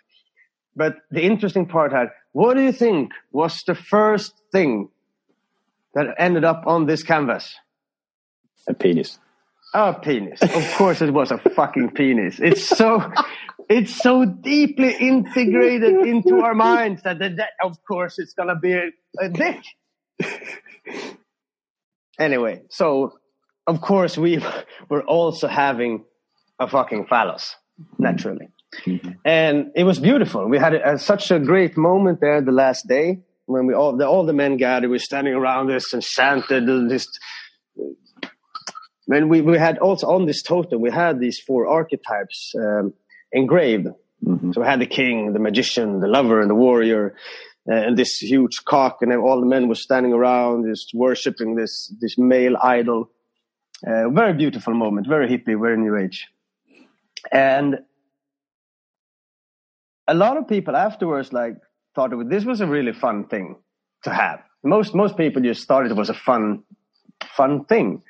But 0.75 0.97
the 1.09 1.23
interesting 1.23 1.65
part 1.65 1.93
had, 1.93 2.09
what 2.33 2.55
do 2.55 2.61
you 2.61 2.73
think 2.73 3.11
was 3.31 3.63
the 3.65 3.75
first 3.75 4.33
thing 4.51 4.89
that 5.93 6.07
ended 6.17 6.43
up 6.43 6.67
on 6.67 6.85
this 6.85 7.01
canvas? 7.01 7.55
A 8.67 8.73
penis. 8.73 9.19
A 9.73 9.93
penis. 9.93 10.41
Of 10.41 10.73
course 10.75 11.01
it 11.01 11.11
was 11.11 11.31
a 11.31 11.37
fucking 11.37 11.91
penis. 11.91 12.39
It's 12.39 12.67
so, 12.67 13.11
it's 13.69 13.95
so 13.95 14.25
deeply 14.25 14.95
integrated 14.99 16.07
into 16.07 16.41
our 16.41 16.53
minds 16.53 17.03
that, 17.03 17.19
that, 17.19 17.37
that 17.37 17.49
of 17.61 17.77
course 17.85 18.19
it's 18.19 18.33
gonna 18.33 18.55
be 18.55 18.73
a, 18.73 18.89
a 19.19 19.29
dick. 19.29 19.63
anyway, 22.19 22.61
so 22.69 23.19
of 23.67 23.81
course, 23.81 24.17
we 24.17 24.43
were 24.89 25.03
also 25.03 25.47
having 25.47 26.05
a 26.59 26.67
fucking 26.67 27.07
phallus, 27.07 27.55
naturally. 27.97 28.49
Mm-hmm. 28.85 29.11
And 29.23 29.71
it 29.75 29.83
was 29.83 29.99
beautiful. 29.99 30.47
We 30.47 30.57
had 30.57 30.73
a, 30.73 30.99
such 30.99 31.31
a 31.31 31.39
great 31.39 31.77
moment 31.77 32.19
there 32.21 32.41
the 32.41 32.51
last 32.51 32.87
day 32.87 33.19
when 33.45 33.67
we 33.67 33.73
all 33.73 33.95
the, 33.95 34.05
all 34.05 34.25
the 34.25 34.33
men 34.33 34.57
gathered. 34.57 34.89
We 34.89 34.95
were 34.95 34.99
standing 34.99 35.33
around 35.33 35.71
us 35.71 35.93
and 35.93 36.03
chanted 36.03 36.67
this. 36.89 37.07
When 39.05 39.29
we, 39.29 39.41
we 39.41 39.57
had 39.57 39.77
also 39.77 40.07
on 40.07 40.25
this 40.25 40.41
totem, 40.41 40.81
we 40.81 40.91
had 40.91 41.19
these 41.19 41.39
four 41.39 41.67
archetypes 41.67 42.53
um, 42.57 42.93
engraved. 43.31 43.87
Mm-hmm. 44.23 44.51
So 44.53 44.61
we 44.61 44.67
had 44.67 44.79
the 44.79 44.87
king, 44.87 45.33
the 45.33 45.39
magician, 45.39 45.99
the 45.99 46.07
lover, 46.07 46.41
and 46.41 46.49
the 46.49 46.55
warrior, 46.55 47.15
uh, 47.69 47.75
and 47.75 47.97
this 47.97 48.17
huge 48.17 48.63
cock, 48.65 48.99
and 49.01 49.13
all 49.13 49.39
the 49.39 49.45
men 49.45 49.67
were 49.67 49.75
standing 49.75 50.13
around, 50.13 50.65
just 50.67 50.91
worshiping 50.93 51.55
this 51.55 51.93
this 51.99 52.17
male 52.17 52.57
idol. 52.61 53.11
Uh, 53.85 54.09
very 54.09 54.33
beautiful 54.33 54.73
moment, 54.73 55.07
very 55.07 55.27
hippie, 55.27 55.59
very 55.59 55.77
new 55.77 55.95
age. 55.97 56.27
And 57.31 57.79
a 60.07 60.13
lot 60.13 60.37
of 60.37 60.47
people 60.47 60.75
afterwards 60.75 61.33
like 61.33 61.57
thought 61.93 62.13
it, 62.13 62.29
this 62.29 62.45
was 62.45 62.61
a 62.61 62.67
really 62.67 62.93
fun 62.93 63.25
thing 63.25 63.57
to 64.03 64.11
have. 64.11 64.39
Most 64.63 64.95
most 64.95 65.17
people 65.17 65.41
just 65.41 65.67
thought 65.67 65.85
it 65.85 65.95
was 65.95 66.09
a 66.09 66.13
fun 66.13 66.63
fun 67.35 67.65
thing. 67.65 68.01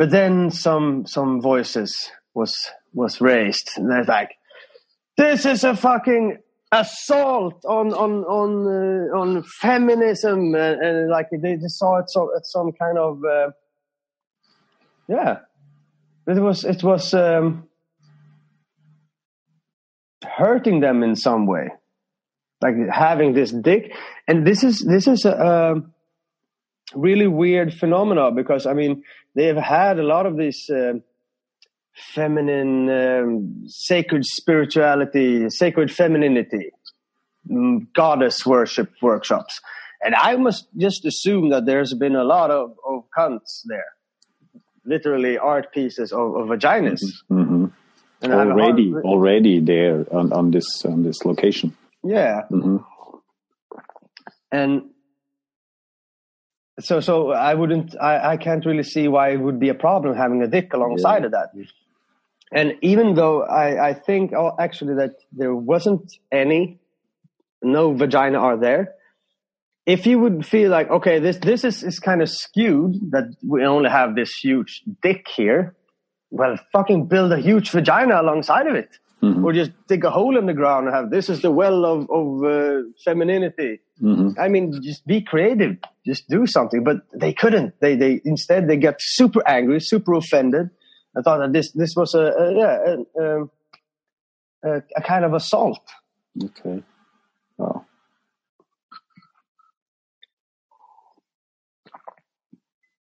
But 0.00 0.10
then 0.10 0.50
some 0.50 1.04
some 1.04 1.42
voices 1.42 1.94
was 2.32 2.56
was 2.94 3.20
raised 3.20 3.72
and 3.76 3.90
they're 3.90 4.04
like, 4.04 4.30
this 5.18 5.44
is 5.44 5.62
a 5.62 5.76
fucking 5.76 6.38
assault 6.72 7.62
on 7.66 7.92
on 7.92 8.24
on 8.24 8.50
uh, 8.66 9.20
on 9.20 9.42
feminism 9.60 10.54
and, 10.54 10.82
and, 10.82 11.10
like 11.10 11.26
they, 11.30 11.56
they 11.56 11.66
saw 11.66 11.98
it 11.98 12.08
so, 12.08 12.34
at 12.34 12.46
some 12.46 12.72
kind 12.72 12.96
of 12.96 13.22
uh, 13.22 13.50
yeah, 15.06 15.40
it 16.26 16.40
was 16.40 16.64
it 16.64 16.82
was 16.82 17.12
um, 17.12 17.68
hurting 20.24 20.80
them 20.80 21.02
in 21.02 21.14
some 21.14 21.46
way, 21.46 21.68
like 22.62 22.74
having 22.90 23.34
this 23.34 23.50
dick. 23.50 23.94
And 24.26 24.46
this 24.46 24.64
is 24.64 24.78
this 24.78 25.06
is 25.06 25.26
a, 25.26 25.32
a 25.32 25.82
really 26.94 27.26
weird 27.26 27.72
phenomena 27.74 28.30
because 28.30 28.66
I 28.66 28.74
mean 28.74 29.02
they 29.34 29.46
have 29.46 29.56
had 29.56 29.98
a 29.98 30.04
lot 30.04 30.26
of 30.26 30.36
these. 30.36 30.68
Uh, 30.68 30.94
feminine 32.14 32.88
um, 32.88 33.64
sacred 33.66 34.24
spirituality 34.24 35.50
sacred 35.50 35.90
femininity 35.90 36.70
mm, 37.50 37.86
goddess 37.94 38.46
worship 38.46 38.90
workshops. 39.02 39.60
And 40.02 40.14
i 40.14 40.36
must 40.36 40.68
just 40.78 41.04
assume 41.04 41.50
that 41.50 41.66
there's 41.66 41.92
been 41.92 42.16
a 42.16 42.24
lot 42.24 42.50
of, 42.50 42.74
of 42.86 43.04
cunts 43.16 43.62
there. 43.66 43.92
Literally 44.84 45.36
art 45.36 45.72
pieces 45.72 46.12
of, 46.12 46.36
of 46.36 46.48
vaginas. 46.48 47.02
Hmm 47.28 47.66
already 48.22 48.94
already 48.94 49.60
there 49.60 50.06
on, 50.12 50.32
on 50.32 50.50
this 50.52 50.84
on 50.84 51.02
this 51.02 51.24
location. 51.24 51.76
Yeah. 52.02 52.42
Hmm 52.48 52.78
and 54.52 54.82
so 56.80 57.00
so 57.00 57.30
i 57.32 57.54
wouldn't 57.54 57.94
I, 58.00 58.32
I 58.32 58.36
can't 58.36 58.64
really 58.66 58.82
see 58.82 59.08
why 59.08 59.30
it 59.30 59.40
would 59.40 59.58
be 59.60 59.68
a 59.68 59.74
problem 59.74 60.14
having 60.16 60.42
a 60.42 60.48
dick 60.48 60.72
alongside 60.72 61.20
Yeah. 61.22 61.26
of 61.26 61.32
that. 61.32 61.50
And 62.52 62.68
even 62.82 63.14
though 63.14 63.42
i 63.42 63.88
i 63.90 63.92
think 63.94 64.32
oh, 64.32 64.52
actually 64.58 64.94
that 64.94 65.14
there 65.32 65.54
wasn't 65.54 66.12
any 66.32 66.78
no 67.62 67.92
vagina 67.92 68.38
are 68.38 68.56
there 68.56 68.94
if 69.86 70.06
you 70.06 70.18
would 70.18 70.44
feel 70.46 70.70
like 70.70 70.90
okay 70.90 71.18
this 71.18 71.38
this 71.38 71.64
is, 71.64 71.82
is 71.82 71.98
kind 71.98 72.20
of 72.22 72.28
skewed 72.28 72.94
that 73.12 73.26
we 73.46 73.64
only 73.64 73.90
have 73.90 74.14
this 74.14 74.32
huge 74.44 74.82
dick 75.02 75.26
here 75.36 75.74
well 76.30 76.58
fucking 76.72 77.06
build 77.06 77.30
a 77.32 77.40
huge 77.48 77.70
vagina 77.70 78.20
alongside 78.20 78.66
of 78.66 78.74
it 78.74 78.90
Mhm. 79.22 79.44
or 79.44 79.52
just 79.52 79.72
dig 79.86 80.02
a 80.04 80.10
hole 80.10 80.38
in 80.38 80.46
the 80.46 80.54
ground 80.54 80.86
and 80.86 80.94
have 80.96 81.10
this 81.10 81.28
is 81.28 81.42
the 81.42 81.50
well 81.50 81.84
of 81.84 82.08
of 82.10 82.26
uh, 82.44 82.82
femininity 83.04 83.80
hmm 84.00 84.30
I 84.38 84.48
mean, 84.48 84.80
just 84.82 85.06
be 85.06 85.20
creative. 85.20 85.76
Just 86.06 86.26
do 86.28 86.46
something. 86.46 86.82
But 86.82 86.98
they 87.12 87.34
couldn't. 87.34 87.74
They 87.80 87.96
they 87.96 88.20
instead 88.24 88.66
they 88.66 88.78
got 88.78 88.94
super 88.98 89.42
angry, 89.46 89.78
super 89.80 90.14
offended. 90.14 90.70
I 91.16 91.20
thought 91.20 91.38
that 91.40 91.52
this 91.52 91.70
this 91.72 91.92
was 91.96 92.14
a, 92.14 92.24
a 92.42 92.54
yeah 92.62 92.74
a, 92.90 92.92
um, 93.22 93.50
a, 94.64 94.82
a 94.96 95.02
kind 95.02 95.24
of 95.26 95.34
assault. 95.34 95.80
okay 96.48 96.82
wow 97.58 97.84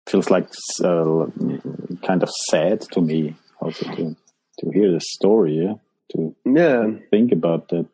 feels 0.09 0.31
like 0.31 0.49
uh, 0.85 1.27
kind 2.07 2.23
of 2.23 2.31
sad 2.51 2.81
to 2.93 3.01
me 3.01 3.37
also 3.61 3.85
to 3.97 4.17
to 4.59 4.71
hear 4.73 4.91
the 4.91 5.01
story 5.01 5.55
yeah 5.65 5.75
to 6.13 6.35
Yeah, 6.45 6.91
think 7.11 7.33
about 7.33 7.69
that 7.71 7.87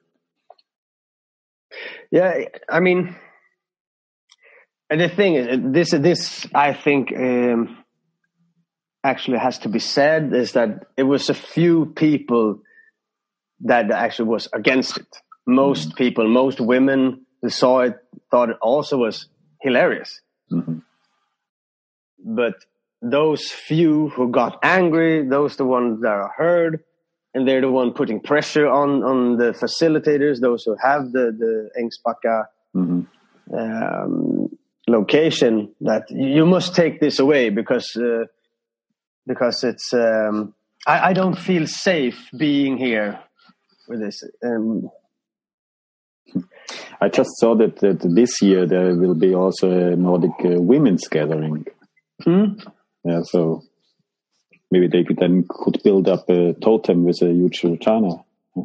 yeah. 2.11 2.46
I 2.68 2.81
mean, 2.81 3.14
and 4.90 5.00
the 5.00 5.09
thing 5.09 5.35
is, 5.35 5.48
this 5.72 5.90
this 5.90 6.46
I 6.55 6.72
think 6.72 7.12
um, 7.16 7.85
actually 9.03 9.38
has 9.38 9.59
to 9.61 9.68
be 9.68 9.79
said 9.79 10.33
is 10.33 10.53
that 10.53 10.87
it 10.96 11.03
was 11.05 11.29
a 11.31 11.35
few 11.35 11.87
people 11.87 12.61
that 13.61 13.90
actually 13.90 14.29
was 14.29 14.48
against 14.53 14.98
it. 14.98 15.07
Most 15.46 15.96
people, 15.96 16.29
most 16.29 16.61
women 16.61 17.27
who 17.42 17.50
saw 17.50 17.81
it 17.81 17.96
thought 18.31 18.50
it 18.50 18.57
also 18.62 18.98
was 18.98 19.29
hilarious. 19.61 20.20
hmm 20.50 20.79
but 22.27 22.55
those 23.03 23.50
few 23.50 24.09
who 24.09 24.31
got 24.31 24.59
angry, 24.62 25.29
those 25.29 25.57
the 25.57 25.64
ones 25.64 26.00
that 26.00 26.09
are 26.09 26.33
heard, 26.37 26.83
and 27.35 27.47
they're 27.47 27.61
the 27.61 27.70
one 27.70 27.92
putting 27.92 28.20
pressure 28.20 28.66
on 28.66 29.03
on 29.03 29.37
the 29.37 29.53
facilitators, 29.53 30.40
those 30.40 30.64
who 30.64 30.77
have 30.83 31.12
the 31.12 31.33
the 31.37 31.70
Ängsbacka 31.81 32.44
hmm 32.73 33.03
um, 33.53 34.49
location, 34.88 35.75
that 35.83 36.11
you 36.11 36.47
must 36.47 36.75
take 36.75 37.01
this 37.01 37.18
away 37.18 37.51
because 37.51 37.94
uh, 37.97 38.25
because 39.27 39.64
it's 39.64 39.92
um, 39.92 40.55
I, 40.87 41.11
I 41.11 41.12
don't 41.12 41.38
feel 41.38 41.66
safe 41.66 42.29
being 42.37 42.77
here 42.77 43.20
with 43.88 44.01
this. 44.01 44.23
Um, 44.44 44.90
I 47.01 47.09
just 47.09 47.31
saw 47.38 47.55
that, 47.57 47.77
that 47.81 48.01
this 48.03 48.40
year 48.42 48.66
there 48.66 48.94
will 48.97 49.14
be 49.14 49.35
also 49.35 49.70
a 49.70 49.97
Nordic 49.97 50.33
uh, 50.44 50.61
women's 50.61 51.07
gathering. 51.09 51.66
hmm? 52.23 52.55
Yeah, 53.05 53.20
so 53.25 53.62
maybe 54.74 54.88
they 54.94 55.04
could 55.06 55.18
then 55.24 55.34
could 55.48 55.76
build 55.87 56.06
up 56.14 56.28
a 56.28 56.40
totem 56.66 56.98
with 57.08 57.22
a 57.22 57.30
huge 57.40 57.58
vagina. 57.62 58.12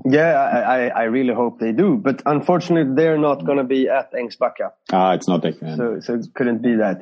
Yeah, 0.06 0.34
I, 0.58 0.60
I, 0.78 0.80
I 1.02 1.04
really 1.18 1.34
hope 1.42 1.60
they 1.60 1.72
do, 1.84 1.90
but 2.08 2.18
unfortunately, 2.26 2.94
they're 2.96 3.18
not 3.30 3.44
going 3.48 3.58
to 3.64 3.64
be 3.76 3.82
at 4.00 4.08
Ängsbacka. 4.14 4.68
Ah, 4.92 5.14
it's 5.18 5.28
not 5.32 5.42
that 5.44 5.56
so 5.78 5.86
so 6.06 6.10
it 6.20 6.26
couldn't 6.38 6.62
be 6.70 6.76
that 6.84 6.98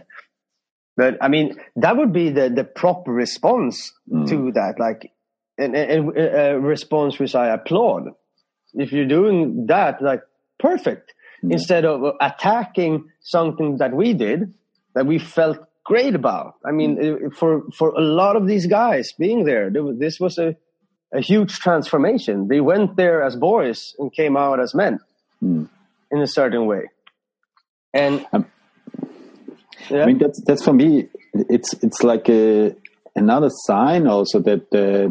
but 1.02 1.14
i 1.26 1.28
mean 1.36 1.48
that 1.84 1.94
would 1.98 2.12
be 2.22 2.28
the 2.38 2.46
the 2.60 2.64
proper 2.82 3.12
response 3.26 3.76
Mm. 4.10 4.26
to 4.32 4.38
that 4.60 4.74
like 4.86 5.02
and 5.64 5.72
a, 5.76 5.98
a 6.56 6.60
response 6.74 7.20
which 7.22 7.36
i 7.44 7.48
applaud 7.58 8.04
if 8.84 8.88
you're 8.94 9.12
doing 9.20 9.40
that 9.74 9.94
like 10.10 10.24
perfect 10.68 11.08
Yeah. 11.44 11.54
instead 11.58 11.84
of 11.92 11.98
attacking 12.30 12.94
something 13.36 13.70
that 13.82 13.92
we 14.02 14.08
did 14.26 14.40
that 14.96 15.06
we 15.12 15.18
felt 15.38 15.60
great 15.92 16.16
about 16.22 16.54
i 16.70 16.72
mean 16.80 16.92
Mm. 16.98 17.34
for 17.40 17.52
for 17.78 17.88
a 18.02 18.04
lot 18.22 18.36
of 18.40 18.44
these 18.52 18.66
guys 18.80 19.06
being 19.24 19.40
there 19.50 19.66
there 19.74 19.86
this 20.06 20.20
was 20.26 20.38
a 20.38 20.50
a 21.20 21.22
huge 21.32 21.54
transformation 21.66 22.36
they 22.52 22.62
went 22.72 22.96
there 23.02 23.20
as 23.28 23.34
boys 23.50 23.80
and 24.00 24.08
came 24.22 24.36
out 24.46 24.60
as 24.66 24.72
men 24.82 25.00
Mm. 25.44 25.64
in 26.14 26.20
a 26.22 26.28
certain 26.40 26.64
way 26.72 26.84
and 27.94 28.16
Um, 28.34 28.46
yeah. 29.90 30.04
I 30.04 30.06
mean, 30.10 30.18
that's 30.24 30.40
that's 30.48 30.64
for 30.68 30.74
me. 30.74 30.90
It's 31.56 31.70
it's 31.86 32.02
like 32.12 32.26
a 32.30 32.76
another 33.16 33.50
sign 33.68 34.08
also 34.08 34.38
that 34.50 34.66
uh, 34.86 35.08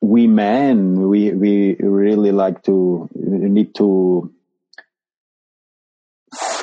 we 0.00 0.26
men 0.26 1.08
we 1.12 1.32
we 1.32 1.74
really 1.80 2.32
like 2.32 2.62
to 2.68 3.08
need 3.56 3.74
to 3.74 4.30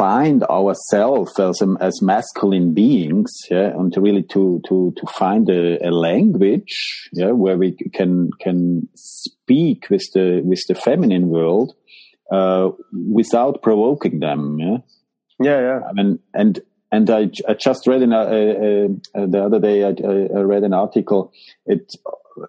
find 0.02 0.42
ourselves 0.44 1.40
as 1.40 1.62
as 1.80 2.02
masculine 2.02 2.74
beings, 2.74 3.32
yeah, 3.52 3.70
and 3.78 3.94
to 3.94 4.02
really 4.02 4.24
to 4.24 4.60
to 4.68 4.92
to 4.98 5.06
find 5.20 5.48
a, 5.50 5.78
a 5.90 5.92
language, 5.92 6.76
yeah, 7.14 7.32
where 7.44 7.58
we 7.64 7.70
can 7.94 8.32
can 8.40 8.90
speak 8.96 9.80
with 9.92 10.06
the 10.16 10.42
with 10.44 10.64
the 10.68 10.74
feminine 10.74 11.28
world 11.30 11.76
uh, 12.32 12.70
without 13.20 13.62
provoking 13.62 14.20
them, 14.20 14.58
yeah. 14.60 14.78
yeah 15.48 15.60
yeah 15.68 15.80
I 15.90 15.94
mean, 15.94 16.20
and 16.34 16.60
and 16.92 17.10
I, 17.10 17.30
I 17.48 17.54
just 17.54 17.86
read 17.86 18.02
in 18.02 18.12
a, 18.12 18.24
a, 18.38 18.86
a, 19.20 19.28
the 19.28 19.44
other 19.46 19.60
day 19.60 19.84
I, 19.84 19.94
I 20.38 20.42
read 20.54 20.64
an 20.64 20.74
article. 20.74 21.32
It 21.68 21.84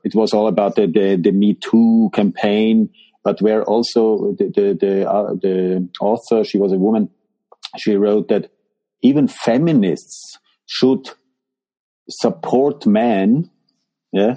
it 0.05 0.15
was 0.15 0.33
all 0.33 0.49
about 0.49 0.77
the 0.77 0.87
the, 0.87 1.17
the 1.17 1.33
Me 1.33 1.55
Too 1.55 2.11
campaign, 2.15 2.89
but 3.23 3.43
where 3.43 3.63
also 3.63 4.35
the 4.39 4.47
the 4.57 4.67
the, 4.81 5.11
uh, 5.11 5.35
the 5.35 5.89
author 6.01 6.45
she 6.45 6.59
was 6.59 6.73
a 6.73 6.79
woman. 6.79 7.11
She 7.79 7.97
wrote 7.97 8.29
that 8.29 8.51
even 9.03 9.29
feminists 9.29 10.39
should 10.67 11.11
support 12.09 12.87
men, 12.87 13.51
yeah, 14.13 14.37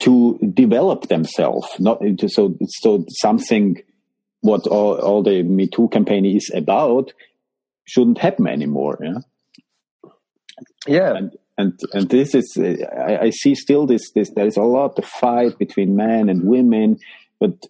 to 0.00 0.38
develop 0.54 1.08
themselves. 1.08 1.68
Not 1.78 2.00
to, 2.00 2.28
so 2.28 2.56
so 2.66 3.04
something 3.08 3.82
what 4.40 4.66
all, 4.66 4.96
all 4.96 5.22
the 5.22 5.42
Me 5.42 5.66
Too 5.66 5.88
campaign 5.88 6.24
is 6.24 6.50
about 6.54 7.12
shouldn't 7.86 8.18
happen 8.18 8.46
anymore. 8.46 8.98
Yeah, 9.02 9.18
yeah 10.86 11.16
and 11.16 11.36
and 11.56 11.80
and 11.92 12.08
this 12.10 12.34
is 12.34 12.56
I, 12.58 13.18
I 13.22 13.30
see 13.30 13.54
still 13.54 13.86
this 13.86 14.10
this 14.12 14.30
there 14.30 14.46
is 14.46 14.56
a 14.56 14.62
lot 14.62 14.98
of 14.98 15.04
fight 15.04 15.58
between 15.58 15.96
men 15.96 16.28
and 16.28 16.44
women, 16.44 16.98
but 17.40 17.66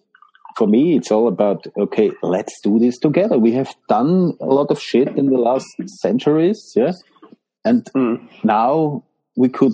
for 0.57 0.67
me 0.67 0.95
it's 0.95 1.11
all 1.11 1.27
about 1.27 1.65
okay, 1.77 2.11
let's 2.21 2.59
do 2.61 2.79
this 2.79 2.97
together. 2.97 3.37
We 3.37 3.53
have 3.53 3.73
done 3.89 4.33
a 4.41 4.45
lot 4.45 4.71
of 4.71 4.81
shit 4.81 5.09
in 5.17 5.27
the 5.27 5.37
last 5.37 5.67
centuries, 6.01 6.73
yeah, 6.75 6.93
and 7.63 7.83
Mm. 7.95 8.27
now 8.43 9.03
we 9.35 9.49
could 9.49 9.73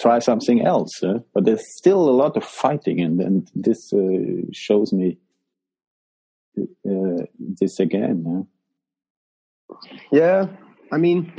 try 0.00 0.18
something 0.20 0.64
else. 0.64 0.90
Yeah? 1.02 1.18
But 1.34 1.44
there's 1.44 1.64
still 1.78 2.08
a 2.08 2.16
lot 2.22 2.36
of 2.36 2.44
fighting, 2.44 3.00
and 3.00 3.20
and 3.20 3.50
this 3.54 3.92
uh, 3.92 4.46
shows 4.52 4.92
me 4.92 5.18
uh, 6.58 7.24
this 7.60 7.80
again. 7.80 8.24
Yeah? 8.26 8.42
Yeah, 10.12 10.46
I 10.92 10.98
mean, 10.98 11.32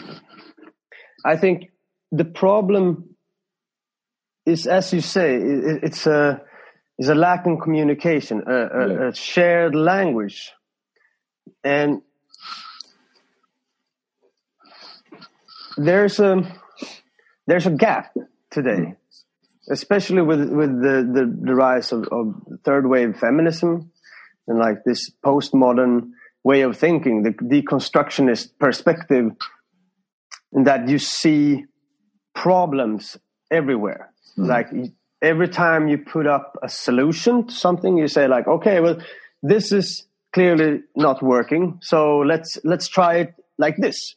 I 1.26 1.38
think 1.38 1.72
the 2.12 2.26
problem 2.26 3.16
is, 4.46 4.68
as 4.68 4.92
you 4.94 5.02
say, 5.02 5.36
it, 5.36 5.84
it's 5.84 6.08
a 6.08 6.42
is 7.00 7.10
a 7.10 7.16
lack 7.16 7.46
in 7.46 7.60
communication, 7.60 8.44
a, 8.48 8.54
a, 8.54 8.88
Yeah. 8.88 9.08
a 9.10 9.14
shared 9.16 9.76
language, 9.76 10.52
and 11.64 12.02
there's 15.78 16.20
a 16.20 16.44
there's 17.48 17.66
a 17.66 17.72
gap 17.72 18.14
today 18.52 18.96
especially 19.70 20.22
with 20.22 20.50
with 20.50 20.70
the 20.82 20.96
the, 21.14 21.38
the 21.42 21.56
rise 21.56 21.92
of, 21.92 22.08
of 22.12 22.36
third 22.64 22.88
wave 22.88 23.18
feminism 23.18 23.92
and 24.48 24.60
like 24.60 24.84
this 24.86 25.10
postmodern 25.26 26.12
way 26.44 26.62
of 26.62 26.78
thinking, 26.78 27.24
the 27.24 27.32
deconstructionist 27.32 28.50
perspective, 28.60 29.32
in 30.52 30.64
that 30.66 30.90
you 30.90 31.00
see 31.00 31.64
problems 32.36 33.18
everywhere. 33.50 34.12
Mm. 34.38 34.48
Like 34.48 34.68
every 35.24 35.48
time 35.48 35.88
you 35.88 35.98
put 35.98 36.28
up 36.28 36.58
a 36.62 36.70
solution 36.70 37.48
to 37.48 37.54
something, 37.54 37.98
you 37.98 38.08
say 38.08 38.28
like, 38.28 38.48
okay, 38.48 38.82
well, 38.82 38.98
this 39.42 39.72
is 39.72 40.06
clearly 40.34 40.82
not 40.96 41.24
working, 41.24 41.80
so 41.82 42.20
let's 42.20 42.58
let's 42.64 42.88
try 42.88 43.16
it 43.18 43.34
like 43.58 43.78
this. 43.78 44.16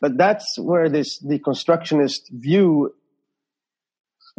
But 0.00 0.16
that's 0.16 0.58
where 0.58 0.88
this 0.88 1.22
deconstructionist 1.22 2.30
view 2.32 2.94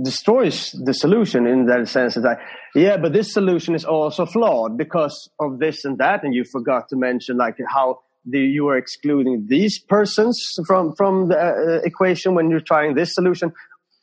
destroys 0.02 0.72
the 0.84 0.94
solution 0.94 1.46
in 1.46 1.66
that 1.66 1.88
sense 1.88 2.16
that 2.16 2.40
yeah 2.74 2.98
but 2.98 3.14
this 3.14 3.34
solution 3.34 3.76
is 3.76 3.84
also 3.84 4.26
flawed 4.26 4.78
because 4.78 5.30
of 5.40 5.60
this 5.60 5.84
and 5.86 5.98
that 5.98 6.24
and 6.24 6.34
you 6.34 6.44
forgot 6.46 6.88
to 6.90 6.96
mention 6.96 7.38
like 7.38 7.58
how 7.68 8.00
the, 8.26 8.40
you 8.40 8.68
are 8.68 8.78
excluding 8.78 9.46
these 9.50 9.80
persons 9.80 10.58
from 10.66 10.96
from 10.96 11.28
the 11.28 11.38
uh, 11.38 11.82
equation 11.84 12.36
when 12.36 12.50
you're 12.50 12.60
trying 12.62 12.96
this 12.96 13.14
solution 13.14 13.52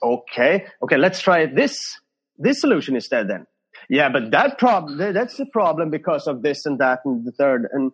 okay 0.03 0.67
okay 0.83 0.97
let's 0.97 1.21
try 1.21 1.47
this 1.47 2.01
this 2.37 2.61
solution 2.61 2.95
instead 2.95 3.29
then 3.29 3.47
yeah 3.89 4.09
but 4.09 4.31
that 4.31 4.59
problem 4.59 4.99
that's 5.13 5.37
the 5.37 5.47
problem 5.47 5.91
because 5.91 6.27
of 6.27 6.43
this 6.43 6.67
and 6.67 6.79
that 6.79 7.01
and 7.05 7.25
the 7.25 7.33
third 7.33 7.67
and 7.73 7.93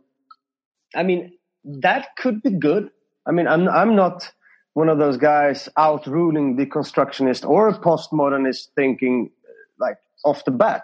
i 0.95 1.03
mean 1.03 1.33
that 1.65 2.09
could 2.17 2.43
be 2.43 2.51
good 2.51 2.91
i 3.27 3.33
mean 3.33 3.47
i'm 3.47 3.69
i'm 3.69 3.95
not 3.95 4.31
one 4.75 4.89
of 4.89 4.99
those 4.99 5.17
guys 5.17 5.69
outruling 5.79 6.57
the 6.57 6.67
constructionist 6.67 7.45
or 7.45 7.73
postmodernist 7.73 8.69
thinking 8.75 9.31
like 9.79 9.97
off 10.25 10.45
the 10.45 10.51
bat. 10.51 10.83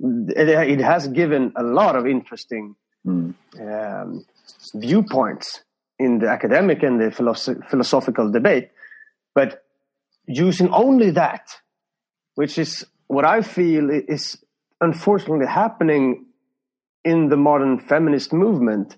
It, 0.00 0.48
it 0.48 0.80
has 0.80 1.08
given 1.08 1.52
a 1.56 1.62
lot 1.62 1.96
of 1.96 2.06
interesting 2.06 2.76
mm. 3.06 3.34
um, 3.60 4.24
viewpoints 4.74 5.64
in 5.98 6.20
the 6.20 6.28
academic 6.28 6.82
and 6.82 7.00
the 7.00 7.06
philosoph- 7.06 7.68
philosophical 7.68 8.30
debate, 8.30 8.70
but 9.34 9.64
using 10.28 10.68
only 10.70 11.10
that, 11.12 11.48
which 12.34 12.58
is 12.58 12.84
what 13.06 13.24
I 13.24 13.40
feel 13.40 13.90
is 13.90 14.38
unfortunately 14.80 15.46
happening 15.46 16.26
in 17.04 17.28
the 17.28 17.36
modern 17.36 17.78
feminist 17.80 18.32
movement, 18.32 18.96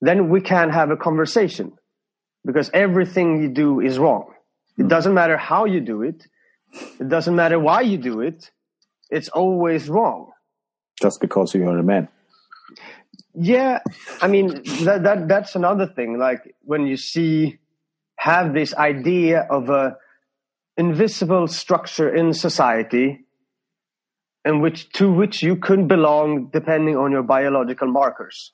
then 0.00 0.28
we 0.28 0.40
can 0.40 0.70
have 0.70 0.90
a 0.90 0.96
conversation 0.96 1.72
because 2.44 2.70
everything 2.72 3.42
you 3.42 3.48
do 3.48 3.80
is 3.80 3.98
wrong. 3.98 4.32
It 4.78 4.82
hmm. 4.82 4.88
doesn't 4.88 5.14
matter 5.14 5.36
how 5.36 5.64
you 5.64 5.80
do 5.80 6.02
it. 6.02 6.26
It 7.00 7.08
doesn't 7.08 7.34
matter 7.34 7.58
why 7.58 7.82
you 7.82 7.98
do 7.98 8.20
it. 8.20 8.50
It's 9.10 9.28
always 9.28 9.88
wrong. 9.88 10.32
Just 11.00 11.20
because 11.20 11.54
you're 11.54 11.78
a 11.78 11.82
man. 11.82 12.08
Yeah, 13.34 13.80
I 14.20 14.28
mean 14.28 14.62
that 14.84 15.02
that 15.02 15.28
that's 15.28 15.56
another 15.56 15.86
thing. 15.86 16.18
Like 16.18 16.54
when 16.62 16.86
you 16.86 16.96
see 16.96 17.58
have 18.24 18.54
this 18.54 18.72
idea 18.74 19.46
of 19.50 19.68
a 19.68 19.98
invisible 20.78 21.46
structure 21.46 22.08
in 22.08 22.32
society, 22.32 23.20
in 24.46 24.62
which 24.62 24.88
to 24.92 25.12
which 25.12 25.42
you 25.42 25.56
could 25.56 25.86
belong 25.86 26.48
depending 26.50 26.96
on 26.96 27.12
your 27.12 27.22
biological 27.22 27.86
markers, 27.86 28.52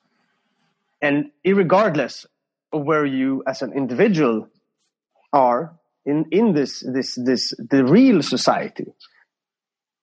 and 1.01 1.31
regardless 1.45 2.25
of 2.73 2.83
where 2.83 3.05
you 3.05 3.43
as 3.47 3.61
an 3.61 3.71
individual 3.71 4.49
are 5.31 5.79
in 6.05 6.25
in 6.31 6.53
this 6.53 6.83
this 6.93 7.15
this 7.15 7.53
the 7.69 7.85
real 7.85 8.21
society. 8.21 8.87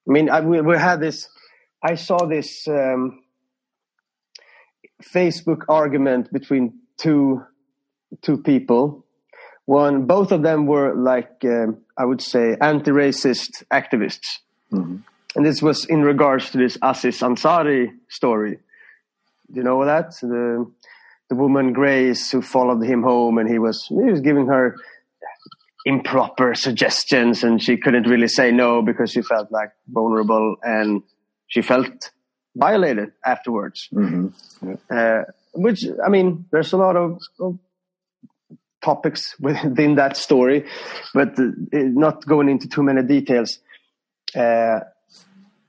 I 0.09 0.13
mean, 0.15 0.31
I, 0.31 0.41
we, 0.41 0.63
we 0.63 0.79
had 0.79 1.01
this. 1.01 1.29
I 1.83 1.97
saw 1.97 2.25
this 2.25 2.67
um, 2.67 3.21
Facebook 5.03 5.65
argument 5.69 6.33
between 6.33 6.81
two 6.97 7.43
two 8.23 8.39
people. 8.39 9.05
One, 9.69 10.07
both 10.07 10.33
of 10.33 10.41
them 10.41 10.65
were 10.65 10.95
like 10.95 11.45
um, 11.45 11.83
I 11.95 12.07
would 12.07 12.23
say 12.23 12.57
anti-racist 12.59 13.65
activists, 13.71 14.39
mm-hmm. 14.73 14.97
and 15.37 15.45
this 15.45 15.61
was 15.61 15.85
in 15.85 16.01
regards 16.01 16.51
to 16.53 16.57
this 16.57 16.79
Aziz 16.81 17.21
Ansari 17.21 17.91
story. 18.09 18.61
Do 19.53 19.57
you 19.61 19.63
know 19.63 19.85
that? 19.85 20.13
The 20.23 20.65
the 21.29 21.35
woman 21.35 21.75
Grace 21.75 22.31
who 22.31 22.41
followed 22.41 22.83
him 22.83 23.03
home, 23.03 23.37
and 23.37 23.47
he 23.47 23.59
was 23.59 23.85
he 23.89 24.11
was 24.11 24.23
giving 24.23 24.47
her 24.47 24.75
improper 25.85 26.55
suggestions, 26.55 27.45
and 27.45 27.63
she 27.63 27.77
couldn't 27.77 28.07
really 28.09 28.29
say 28.29 28.51
no 28.51 28.81
because 28.81 29.11
she 29.11 29.21
felt 29.21 29.53
like 29.53 29.73
vulnerable 29.87 30.57
and 30.63 31.03
she 31.47 31.61
felt 31.61 32.11
violated 32.57 33.13
afterwards. 33.23 33.91
Mm-hmm. 33.93 34.29
Yeah. 34.67 34.99
Uh, 34.99 35.25
which 35.53 35.85
I 36.03 36.09
mean, 36.09 36.47
there's 36.53 36.73
a 36.73 36.79
lot 36.79 36.97
of, 36.97 37.21
of 37.39 37.59
topics 38.83 39.35
within 39.41 39.97
that 39.97 40.17
story, 40.17 40.65
but 41.15 41.39
uh, 41.39 41.51
not 41.73 42.25
going 42.27 42.49
into 42.49 42.69
too 42.69 42.83
many 42.83 43.03
details. 43.03 43.59
Uh, 44.35 44.81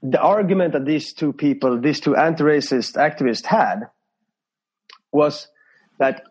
the 0.01 0.19
argument 0.21 0.73
that 0.73 0.85
these 0.85 1.13
two 1.13 1.33
people, 1.33 1.79
these 1.79 1.99
two 1.99 2.15
anti-racist 2.15 2.95
activists 2.95 3.45
had 3.45 3.89
was 5.11 5.47
that 5.97 6.23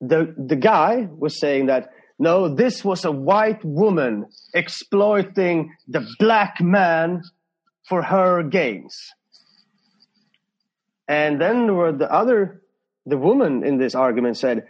the 0.00 0.34
the 0.38 0.56
guy 0.56 1.08
was 1.10 1.38
saying 1.38 1.66
that 1.66 1.90
no, 2.18 2.48
this 2.48 2.84
was 2.84 3.04
a 3.04 3.10
white 3.10 3.64
woman 3.64 4.26
exploiting 4.54 5.74
the 5.88 6.06
black 6.18 6.60
man 6.60 7.22
for 7.88 8.02
her 8.02 8.42
gains. 8.42 8.96
And 11.08 11.40
then 11.40 11.66
there 11.66 11.74
were 11.74 11.92
the 11.92 12.10
other, 12.10 12.62
the 13.04 13.18
woman 13.18 13.64
in 13.64 13.78
this 13.78 13.94
argument 13.94 14.36
said, 14.36 14.66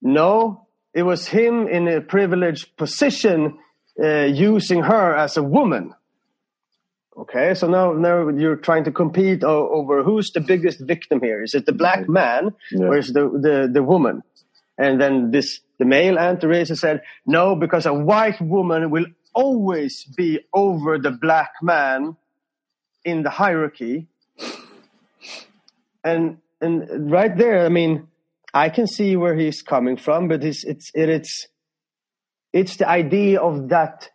no, 0.00 0.66
it 0.98 1.02
was 1.02 1.28
him 1.28 1.68
in 1.68 1.86
a 1.86 2.00
privileged 2.00 2.76
position 2.76 3.56
uh, 4.02 4.24
using 4.24 4.82
her 4.82 5.16
as 5.16 5.36
a 5.36 5.42
woman. 5.44 5.94
Okay, 7.16 7.54
so 7.54 7.68
now 7.68 7.92
now 7.92 8.28
you're 8.28 8.56
trying 8.56 8.82
to 8.84 8.90
compete 8.90 9.44
over 9.44 10.02
who's 10.02 10.30
the 10.32 10.40
biggest 10.40 10.80
victim 10.80 11.20
here. 11.20 11.40
Is 11.42 11.54
it 11.54 11.66
the 11.66 11.72
black 11.72 12.08
man 12.08 12.54
yeah. 12.72 12.86
or 12.86 12.98
is 12.98 13.12
the, 13.12 13.22
the 13.46 13.70
the 13.72 13.82
woman? 13.82 14.24
And 14.76 15.00
then 15.00 15.30
this 15.30 15.60
the 15.78 15.84
male 15.84 16.18
anti-racist 16.18 16.78
said 16.78 17.02
no 17.26 17.54
because 17.54 17.86
a 17.86 17.94
white 17.94 18.40
woman 18.40 18.90
will 18.90 19.06
always 19.34 20.02
be 20.04 20.40
over 20.52 20.98
the 20.98 21.12
black 21.12 21.52
man 21.62 22.16
in 23.04 23.22
the 23.22 23.30
hierarchy. 23.30 24.08
And 26.02 26.38
and 26.60 27.10
right 27.10 27.36
there, 27.36 27.64
I 27.64 27.68
mean, 27.68 28.08
I 28.54 28.70
can 28.70 28.86
see 28.86 29.16
where 29.16 29.34
he's 29.34 29.62
coming 29.62 29.96
from, 29.96 30.28
but 30.28 30.44
it's 30.44 30.64
it's 30.64 30.90
it, 30.94 31.08
it's 31.08 31.46
it's 32.52 32.76
the 32.76 32.88
idea 32.88 33.40
of 33.40 33.68
that 33.68 34.08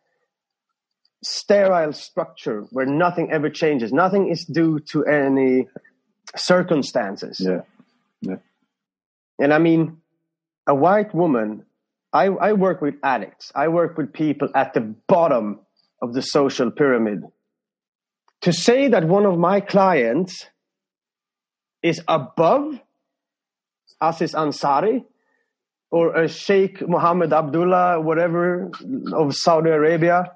sterile 1.24 1.94
structure 1.94 2.62
where 2.72 2.86
nothing 2.86 3.32
ever 3.32 3.50
changes. 3.50 3.94
Nothing 3.94 4.30
is 4.30 4.46
due 4.46 4.80
to 4.92 5.06
any 5.06 5.68
circumstances. 6.36 7.40
Yeah. 7.40 7.62
Yeah. 8.22 8.38
And 9.40 9.54
I 9.54 9.60
mean, 9.60 10.02
a 10.68 10.76
white 10.76 11.14
woman, 11.14 11.66
I, 12.12 12.26
I 12.26 12.54
work 12.54 12.82
with 12.82 12.96
addicts. 13.04 13.52
I 13.56 13.68
work 13.68 13.98
with 13.98 14.14
people 14.14 14.50
at 14.56 14.74
the 14.74 14.82
bottom 15.08 15.60
of 16.02 16.14
the 16.14 16.22
social 16.22 16.72
pyramid. 16.72 17.24
To 18.42 18.54
say 18.54 18.90
that 18.90 19.06
one 19.06 19.26
of 19.26 19.38
my 19.38 19.62
clients 19.62 20.48
is 21.82 22.02
above 22.08 22.80
Aziz 24.02 24.34
Ansari 24.34 25.04
or 25.92 26.16
a 26.16 26.28
Sheikh 26.28 26.88
Mohammed 26.88 27.32
Abdullah, 27.34 28.02
whatever, 28.02 28.72
of 29.14 29.36
Saudi 29.36 29.70
Arabia, 29.70 30.32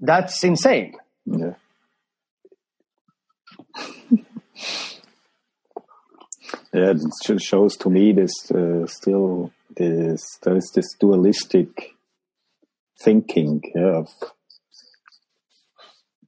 that's 0.00 0.42
insane. 0.42 0.96
Yeah. 1.26 1.54
yeah, 6.72 6.94
it 6.94 7.42
shows 7.42 7.76
to 7.76 7.90
me 7.90 8.12
this 8.12 8.50
uh, 8.50 8.86
still 8.86 9.52
this 9.76 10.22
there 10.42 10.56
is 10.56 10.72
this 10.74 10.94
dualistic 10.98 11.94
thinking 13.04 13.62
yeah, 13.74 13.98
of 13.98 14.08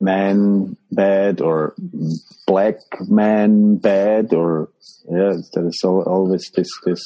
man 0.03 0.76
bad 0.90 1.40
or 1.40 1.74
black 2.46 2.76
man 3.09 3.76
bad 3.76 4.34
or 4.34 4.68
yeah 5.11 5.32
there 5.55 5.66
is 5.66 5.80
always 5.84 6.50
this 6.57 6.70
this 6.84 7.03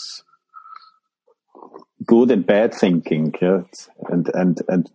good 2.05 2.31
and 2.31 2.47
bad 2.47 2.75
thinking 2.75 3.35
yeah 3.41 3.63
and 4.09 4.31
and 4.35 4.63
and 4.69 4.91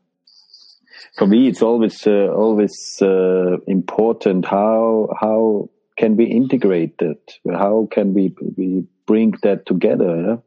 for 1.17 1.27
me, 1.27 1.47
it's 1.47 1.61
always 1.61 2.07
uh, 2.07 2.29
always 2.29 2.73
uh, 3.01 3.57
important 3.67 4.45
how 4.45 5.09
how 5.19 5.69
can 5.97 6.15
we 6.15 6.25
integrate 6.25 6.97
that? 6.99 7.19
How 7.49 7.87
can 7.91 8.13
we 8.13 8.33
we 8.57 8.85
bring 9.05 9.33
that 9.43 9.65
together? 9.65 10.21
Yeah? 10.21 10.37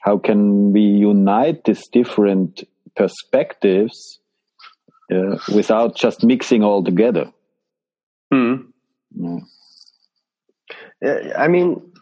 How 0.00 0.18
can 0.18 0.72
we 0.72 0.82
unite 0.82 1.64
these 1.64 1.86
different 1.88 2.64
perspectives 2.94 4.20
uh, 5.12 5.38
without 5.54 5.96
just 5.96 6.24
mixing 6.24 6.62
all 6.62 6.82
together. 6.82 7.32
Mm. 8.32 8.68
Yeah. 9.14 9.40
I 11.36 11.48
mean, 11.48 11.92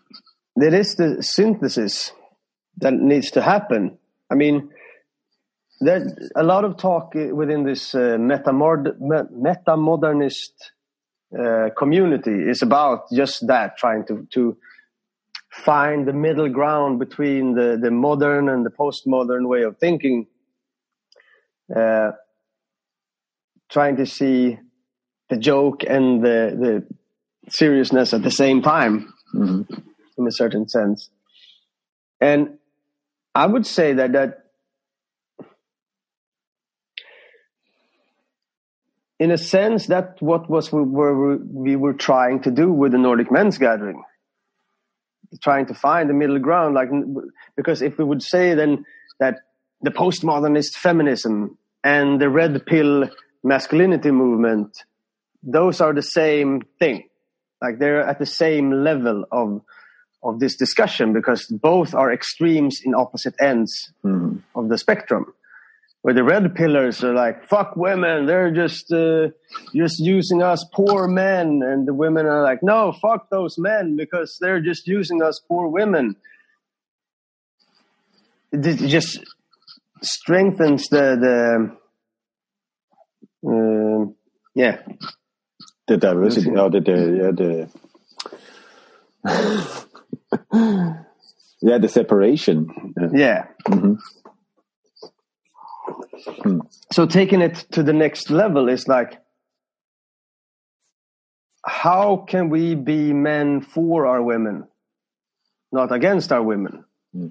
there 0.57 0.75
is 0.75 0.95
the 0.97 1.23
synthesis 1.23 2.13
that 2.79 2.95
needs 2.95 3.31
to 3.33 3.43
happen. 3.43 3.99
I 4.31 4.35
mean, 4.35 4.71
there's 5.81 6.13
a 6.35 6.43
lot 6.43 6.65
of 6.65 6.77
talk 6.77 7.15
within 7.15 7.65
this 7.65 7.95
uh, 7.95 8.17
meta 8.19 8.53
modernist 9.77 10.73
uh, 11.39 11.71
community 11.77 12.49
is 12.49 12.63
about 12.63 13.11
just 13.13 13.47
that, 13.49 13.77
trying 13.77 14.05
to 14.07 14.27
to 14.33 14.57
find 15.51 16.07
the 16.07 16.13
middle 16.13 16.49
ground 16.49 16.99
between 16.99 17.55
the 17.55 17.77
the 17.81 17.91
modern 17.91 18.49
and 18.49 18.65
the 18.65 18.71
postmodern 18.71 19.49
way 19.49 19.63
of 19.63 19.77
thinking. 19.79 20.27
Uh, 21.75 22.13
trying 23.71 23.97
to 23.97 24.07
see 24.07 24.59
the 25.31 25.37
joke 25.37 25.83
and 25.83 26.23
the 26.23 26.57
the 26.59 27.51
seriousness 27.51 28.15
at 28.15 28.23
the 28.23 28.31
same 28.31 28.63
time, 28.63 29.13
mm-hmm. 29.35 29.63
in 30.19 30.27
a 30.27 30.33
certain 30.33 30.69
sense, 30.69 31.11
and 32.21 32.59
I 33.35 33.47
would 33.47 33.67
say 33.67 33.95
that 33.95 34.13
that 34.13 34.45
in 39.19 39.31
a 39.31 39.39
sense, 39.39 39.87
that 39.87 40.17
what 40.21 40.51
was 40.51 40.73
we 40.73 40.83
were 40.83 41.37
we 41.37 41.77
were 41.77 41.95
trying 41.95 42.43
to 42.43 42.51
do 42.51 42.73
with 42.73 42.93
the 42.93 42.99
Nordic 42.99 43.31
Men's 43.31 43.59
Gathering, 43.59 44.03
trying 45.43 45.67
to 45.67 45.75
find 45.75 46.09
the 46.09 46.15
middle 46.15 46.39
ground. 46.39 46.75
Like 46.75 46.89
because 47.57 47.83
if 47.83 47.99
we 47.99 48.05
would 48.05 48.23
say 48.23 48.55
then 48.55 48.85
that 49.21 49.37
the 49.81 49.91
postmodernist 49.91 50.75
feminism 50.77 51.59
and 51.83 52.21
the 52.21 52.29
red 52.29 52.67
pill 52.67 53.09
masculinity 53.45 54.11
movement, 54.11 54.85
those 55.43 55.81
are 55.81 55.93
the 55.93 56.03
same 56.03 56.63
thing. 56.79 57.05
Like 57.63 57.79
they're 57.79 58.01
at 58.01 58.19
the 58.19 58.27
same 58.27 58.73
level 58.83 59.25
of 59.31 59.63
of 60.23 60.41
this 60.41 60.57
discussion 60.57 61.13
because 61.13 61.47
both 61.47 61.95
are 61.95 62.11
extremes 62.11 62.81
in 62.83 62.95
opposite 62.95 63.35
ends 63.41 63.93
mm. 64.03 64.41
of 64.55 64.71
the 64.71 64.79
spectrum 64.79 65.35
where 66.01 66.15
the 66.15 66.25
red 66.25 66.55
pillars 66.55 67.05
are 67.05 67.15
like 67.15 67.47
fuck 67.47 67.77
women 67.77 68.25
they're 68.25 68.51
just 68.51 68.91
uh, 68.91 69.29
just 69.75 70.01
using 70.01 70.43
us 70.43 70.65
poor 70.73 71.07
men 71.07 71.61
and 71.63 71.87
the 71.87 71.93
women 71.93 72.25
are 72.25 72.43
like 72.43 72.63
no 72.63 72.91
fuck 72.91 73.29
those 73.31 73.59
men 73.59 73.97
because 73.97 74.39
they're 74.41 74.63
just 74.63 74.87
using 74.87 75.23
us 75.23 75.41
poor 75.47 75.69
women 75.69 76.17
it 78.51 78.77
just 78.89 79.21
strengthens 80.03 80.89
the 80.89 81.17
the 81.21 81.77
uh, 83.55 84.07
yeah 84.55 84.79
the 85.87 85.97
diversity 85.97 86.51
or 86.51 86.71
the, 86.71 86.81
the 86.81 86.97
yeah 87.21 87.31
the 87.31 87.69
yeah 91.63 91.79
the 91.79 91.89
separation 91.89 92.67
yeah, 92.97 93.09
yeah. 93.13 93.45
Mm-hmm. 93.69 93.95
Hmm. 96.43 96.61
So 96.93 97.07
taking 97.07 97.41
it 97.41 97.55
to 97.73 97.83
the 97.83 97.93
next 97.93 98.31
level 98.31 98.69
is 98.69 98.89
like, 98.89 99.21
how 101.65 102.25
can 102.29 102.51
we 102.51 102.75
be 102.75 103.13
men 103.13 103.61
for 103.61 104.07
our 104.07 104.23
women, 104.23 104.65
not 105.73 105.93
against 105.93 106.33
our 106.33 106.43
women? 106.43 106.85
Hmm. 107.13 107.29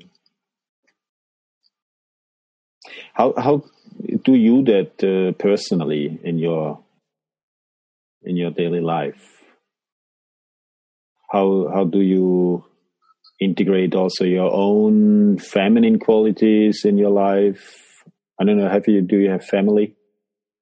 How 3.13 3.33
how 3.37 3.63
do 4.23 4.35
you 4.35 4.63
that 4.63 5.03
uh, 5.03 5.31
personally 5.37 6.19
in 6.23 6.37
your 6.37 6.79
in 8.23 8.35
your 8.35 8.51
daily 8.51 8.81
life? 8.81 9.21
How 11.31 11.69
how 11.73 11.85
do 11.85 11.99
you 11.99 12.65
integrate 13.39 13.95
also 13.95 14.23
your 14.23 14.51
own 14.53 15.37
feminine 15.37 15.99
qualities 15.99 16.85
in 16.85 16.97
your 16.97 17.09
life 17.09 17.83
I 18.39 18.45
don't 18.45 18.57
know. 18.57 18.69
Have 18.69 18.87
you? 18.87 19.01
Do 19.01 19.17
you 19.17 19.29
have 19.29 19.45
family? 19.45 19.95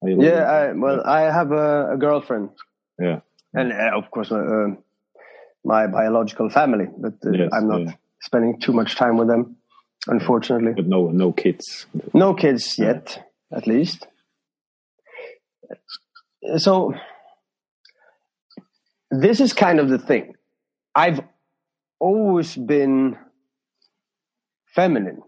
You 0.04 0.22
yeah, 0.24 0.44
I, 0.44 0.72
well, 0.74 1.02
I 1.06 1.22
have 1.22 1.52
a, 1.52 1.94
a 1.94 1.98
girlfriend. 1.98 2.50
Yeah, 3.00 3.22
and 3.54 3.72
uh, 3.72 3.98
of 3.98 4.12
course, 4.12 4.32
uh, 4.32 4.68
my 5.64 5.88
biological 5.88 6.50
family, 6.50 6.86
but 6.98 7.14
uh, 7.26 7.32
yes, 7.32 7.50
I'm 7.54 7.68
not 7.68 7.82
yeah. 7.82 7.94
spending 8.22 8.60
too 8.60 8.74
much 8.74 8.96
time 8.96 9.18
with 9.18 9.28
them, 9.28 9.58
unfortunately. 10.08 10.74
But 10.74 10.88
no, 10.88 11.10
no 11.10 11.32
kids. 11.32 11.86
No 12.14 12.34
kids 12.34 12.78
yet, 12.78 13.24
at 13.52 13.68
least. 13.68 14.08
So 16.58 16.94
this 19.10 19.40
is 19.40 19.54
kind 19.54 19.80
of 19.80 19.90
the 19.90 20.00
thing. 20.00 20.36
I've 20.96 21.22
always 22.00 22.56
been 22.56 23.18
feminine 24.76 25.22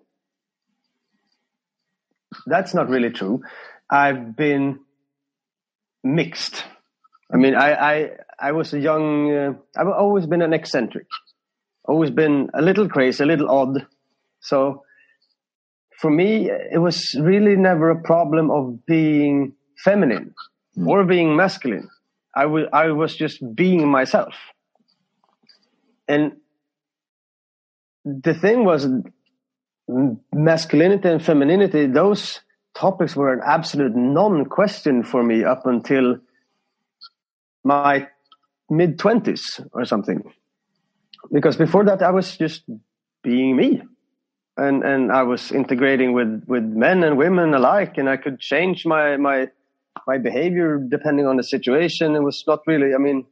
that's 2.45 2.73
not 2.73 2.89
really 2.89 3.09
true. 3.09 3.41
I've 3.89 4.35
been 4.35 4.79
mixed. 6.03 6.63
I 7.31 7.37
mean, 7.37 7.55
I 7.55 7.73
I, 7.73 8.09
I 8.39 8.51
was 8.51 8.73
a 8.73 8.79
young. 8.79 9.33
Uh, 9.33 9.53
I've 9.77 9.87
always 9.87 10.25
been 10.25 10.41
an 10.41 10.53
eccentric, 10.53 11.07
always 11.85 12.11
been 12.11 12.49
a 12.53 12.61
little 12.61 12.89
crazy, 12.89 13.23
a 13.23 13.27
little 13.27 13.49
odd. 13.49 13.85
So 14.43 14.83
for 15.99 16.11
me, 16.11 16.49
it 16.49 16.79
was 16.79 17.15
really 17.19 17.55
never 17.55 17.89
a 17.89 18.01
problem 18.01 18.51
of 18.51 18.85
being 18.85 19.53
feminine 19.83 20.35
mm. 20.77 20.87
or 20.87 21.05
being 21.05 21.35
masculine. 21.35 21.89
I 22.35 22.45
was 22.45 22.65
I 22.73 22.91
was 22.91 23.15
just 23.15 23.37
being 23.55 23.87
myself, 23.87 24.33
and 26.07 26.33
the 28.03 28.33
thing 28.33 28.65
was 28.65 28.87
masculinity 30.33 31.09
and 31.09 31.23
femininity, 31.23 31.87
those 31.87 32.41
topics 32.73 33.15
were 33.15 33.33
an 33.33 33.41
absolute 33.45 33.95
non-question 33.95 35.03
for 35.03 35.23
me 35.23 35.43
up 35.43 35.65
until 35.65 36.17
my 37.63 38.07
mid 38.69 38.97
twenties 38.97 39.61
or 39.71 39.85
something. 39.85 40.23
Because 41.31 41.55
before 41.55 41.85
that, 41.85 42.01
I 42.01 42.11
was 42.11 42.35
just 42.37 42.63
being 43.23 43.55
me, 43.55 43.81
and 44.57 44.83
and 44.83 45.11
I 45.11 45.23
was 45.23 45.51
integrating 45.51 46.13
with 46.13 46.43
with 46.47 46.63
men 46.63 47.03
and 47.03 47.17
women 47.17 47.53
alike, 47.53 47.97
and 47.97 48.09
I 48.09 48.17
could 48.17 48.39
change 48.39 48.85
my 48.85 49.17
my 49.17 49.49
my 50.07 50.17
behavior 50.17 50.77
depending 50.77 51.25
on 51.25 51.37
the 51.37 51.43
situation. 51.43 52.15
It 52.15 52.23
was 52.23 52.43
not 52.47 52.59
really. 52.67 52.93
I 52.93 52.97
mean, 52.97 53.25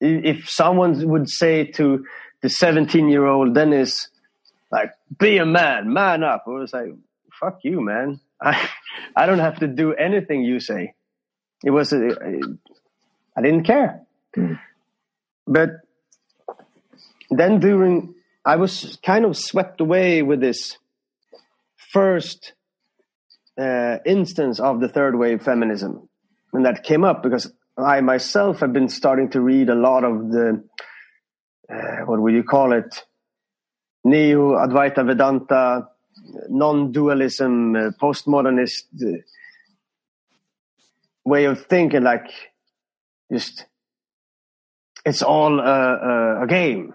if 0.00 0.48
someone 0.48 1.08
would 1.08 1.28
say 1.28 1.64
to 1.72 2.04
the 2.42 2.48
seventeen 2.48 3.08
year 3.08 3.26
old 3.26 3.54
Dennis 3.54 4.08
like 4.70 4.92
be 5.18 5.38
a 5.38 5.46
man, 5.46 5.92
man 5.92 6.24
up. 6.24 6.44
I 6.46 6.50
was 6.50 6.72
like, 6.72 6.92
fuck 7.38 7.60
you, 7.62 7.80
man. 7.80 8.20
I 8.42 8.68
I 9.16 9.26
don't 9.26 9.38
have 9.38 9.60
to 9.60 9.66
do 9.66 9.94
anything 9.94 10.42
you 10.42 10.60
say. 10.60 10.94
It 11.64 11.70
was 11.70 11.92
a, 11.92 12.10
I 13.36 13.40
didn't 13.40 13.64
care. 13.64 14.02
Mm. 14.36 14.58
But 15.46 15.70
then 17.30 17.60
during 17.60 18.13
I 18.44 18.56
was 18.56 18.98
kind 19.04 19.24
of 19.24 19.36
swept 19.36 19.80
away 19.80 20.22
with 20.22 20.40
this 20.40 20.76
first 21.92 22.52
uh, 23.58 23.98
instance 24.04 24.60
of 24.60 24.80
the 24.80 24.88
third 24.88 25.18
wave 25.18 25.42
feminism, 25.42 26.08
and 26.52 26.66
that 26.66 26.84
came 26.84 27.04
up 27.04 27.22
because 27.22 27.52
I 27.78 28.00
myself 28.00 28.60
have 28.60 28.72
been 28.72 28.88
starting 28.88 29.30
to 29.30 29.40
read 29.40 29.68
a 29.68 29.74
lot 29.74 30.04
of 30.04 30.30
the 30.30 30.64
uh, 31.72 32.04
what 32.04 32.20
would 32.20 32.34
you 32.34 32.42
call 32.42 32.72
it 32.72 33.04
neo 34.04 34.52
Advaita 34.52 35.04
Vedanta, 35.06 35.88
non 36.48 36.92
dualism, 36.92 37.74
uh, 37.74 37.90
postmodernist 38.00 38.84
uh, 39.02 39.18
way 41.24 41.46
of 41.46 41.66
thinking, 41.66 42.02
like 42.02 42.30
just 43.32 43.66
it's 45.04 45.22
all 45.22 45.60
a, 45.60 46.42
a, 46.42 46.46
game. 46.46 46.94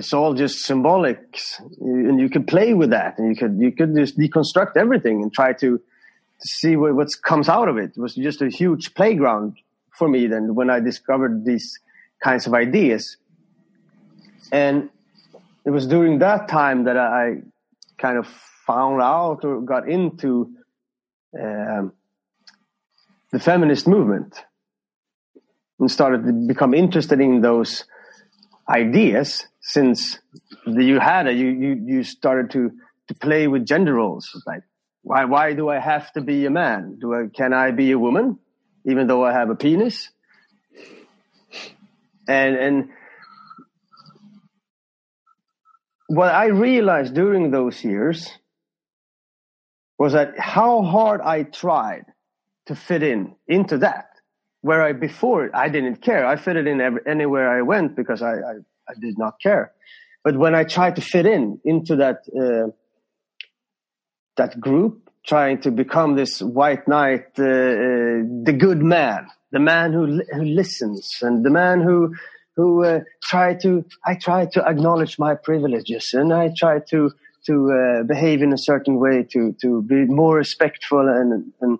It's 0.00 0.14
all 0.14 0.32
just 0.32 0.64
symbolic, 0.64 1.38
and 1.78 2.18
you 2.18 2.30
could 2.30 2.46
play 2.46 2.72
with 2.72 2.88
that, 2.88 3.18
and 3.18 3.28
you 3.28 3.36
could 3.36 3.60
you 3.60 3.70
could 3.70 3.94
just 3.94 4.18
deconstruct 4.18 4.74
everything 4.74 5.20
and 5.22 5.30
try 5.30 5.52
to, 5.52 5.76
to 5.76 6.46
see 6.58 6.74
what 6.74 6.94
what 6.94 7.08
comes 7.22 7.50
out 7.50 7.68
of 7.68 7.76
it. 7.76 7.90
It 7.94 8.00
was 8.00 8.14
just 8.14 8.40
a 8.40 8.48
huge 8.48 8.94
playground 8.94 9.58
for 9.90 10.08
me 10.08 10.26
then 10.26 10.54
when 10.54 10.70
I 10.70 10.80
discovered 10.80 11.44
these 11.44 11.78
kinds 12.24 12.46
of 12.46 12.54
ideas, 12.54 13.18
and 14.50 14.88
it 15.66 15.70
was 15.70 15.86
during 15.86 16.20
that 16.20 16.48
time 16.48 16.84
that 16.84 16.96
I 16.96 17.42
kind 17.98 18.16
of 18.16 18.26
found 18.66 19.02
out 19.02 19.44
or 19.44 19.60
got 19.60 19.86
into 19.86 20.50
um, 21.38 21.92
the 23.32 23.38
feminist 23.38 23.86
movement 23.86 24.42
and 25.78 25.90
started 25.90 26.24
to 26.24 26.32
become 26.32 26.72
interested 26.72 27.20
in 27.20 27.42
those 27.42 27.84
ideas 28.66 29.46
since 29.60 30.18
you 30.66 30.98
had 30.98 31.26
it 31.26 31.36
you, 31.36 31.48
you, 31.48 31.82
you 31.86 32.02
started 32.02 32.50
to, 32.50 32.70
to 33.08 33.14
play 33.14 33.46
with 33.46 33.66
gender 33.66 33.94
roles 33.94 34.42
like 34.46 34.62
Why, 35.02 35.24
why 35.24 35.54
do 35.54 35.70
I 35.70 35.78
have 35.78 36.12
to 36.12 36.20
be 36.20 36.46
a 36.46 36.50
man? 36.50 36.98
Do 37.00 37.14
I, 37.14 37.28
can 37.34 37.52
I 37.52 37.70
be 37.70 37.90
a 37.92 37.98
woman, 37.98 38.38
even 38.84 39.06
though 39.06 39.24
I 39.24 39.32
have 39.32 39.48
a 39.50 39.54
penis? 39.54 40.10
And, 42.28 42.56
and 42.56 42.88
what 46.06 46.34
I 46.34 46.46
realized 46.46 47.14
during 47.14 47.50
those 47.50 47.82
years 47.82 48.28
was 49.98 50.12
that 50.12 50.38
how 50.38 50.82
hard 50.82 51.20
I 51.20 51.44
tried 51.44 52.04
to 52.66 52.74
fit 52.74 53.02
in 53.02 53.34
into 53.46 53.78
that, 53.78 54.06
where 54.60 54.82
I 54.82 54.92
before 54.92 55.50
I 55.54 55.68
didn't 55.70 56.02
care. 56.02 56.26
I 56.26 56.36
fitted 56.36 56.66
in 56.66 56.80
every, 56.80 57.00
anywhere 57.06 57.48
I 57.58 57.62
went 57.62 57.96
because 57.96 58.22
I, 58.22 58.32
I, 58.32 58.54
I, 58.90 59.00
did 59.00 59.18
not 59.18 59.40
care. 59.40 59.72
But 60.24 60.36
when 60.36 60.54
I 60.54 60.64
tried 60.64 60.96
to 60.96 61.02
fit 61.02 61.26
in 61.26 61.60
into 61.64 61.96
that 61.96 62.18
uh, 62.38 62.70
that 64.36 64.60
group, 64.60 65.10
trying 65.26 65.60
to 65.62 65.70
become 65.70 66.16
this 66.16 66.40
white 66.40 66.86
knight, 66.88 67.26
uh, 67.38 67.44
uh, 67.44 68.20
the 68.48 68.56
good 68.58 68.82
man, 68.82 69.28
the 69.52 69.60
man 69.60 69.92
who 69.92 70.22
who 70.32 70.44
listens, 70.44 71.08
and 71.22 71.44
the 71.44 71.50
man 71.50 71.80
who 71.80 72.14
who 72.56 72.84
uh, 72.84 73.00
try 73.22 73.54
to 73.54 73.84
I 74.04 74.14
try 74.14 74.46
to 74.46 74.68
acknowledge 74.68 75.18
my 75.18 75.34
privileges, 75.34 76.10
and 76.12 76.32
I 76.32 76.52
try 76.56 76.80
to 76.90 77.10
to 77.46 77.54
uh, 77.72 78.02
behave 78.04 78.42
in 78.42 78.52
a 78.52 78.58
certain 78.58 78.98
way 78.98 79.26
to 79.32 79.54
to 79.62 79.82
be 79.82 80.04
more 80.04 80.36
respectful 80.36 81.08
and 81.08 81.52
and 81.60 81.78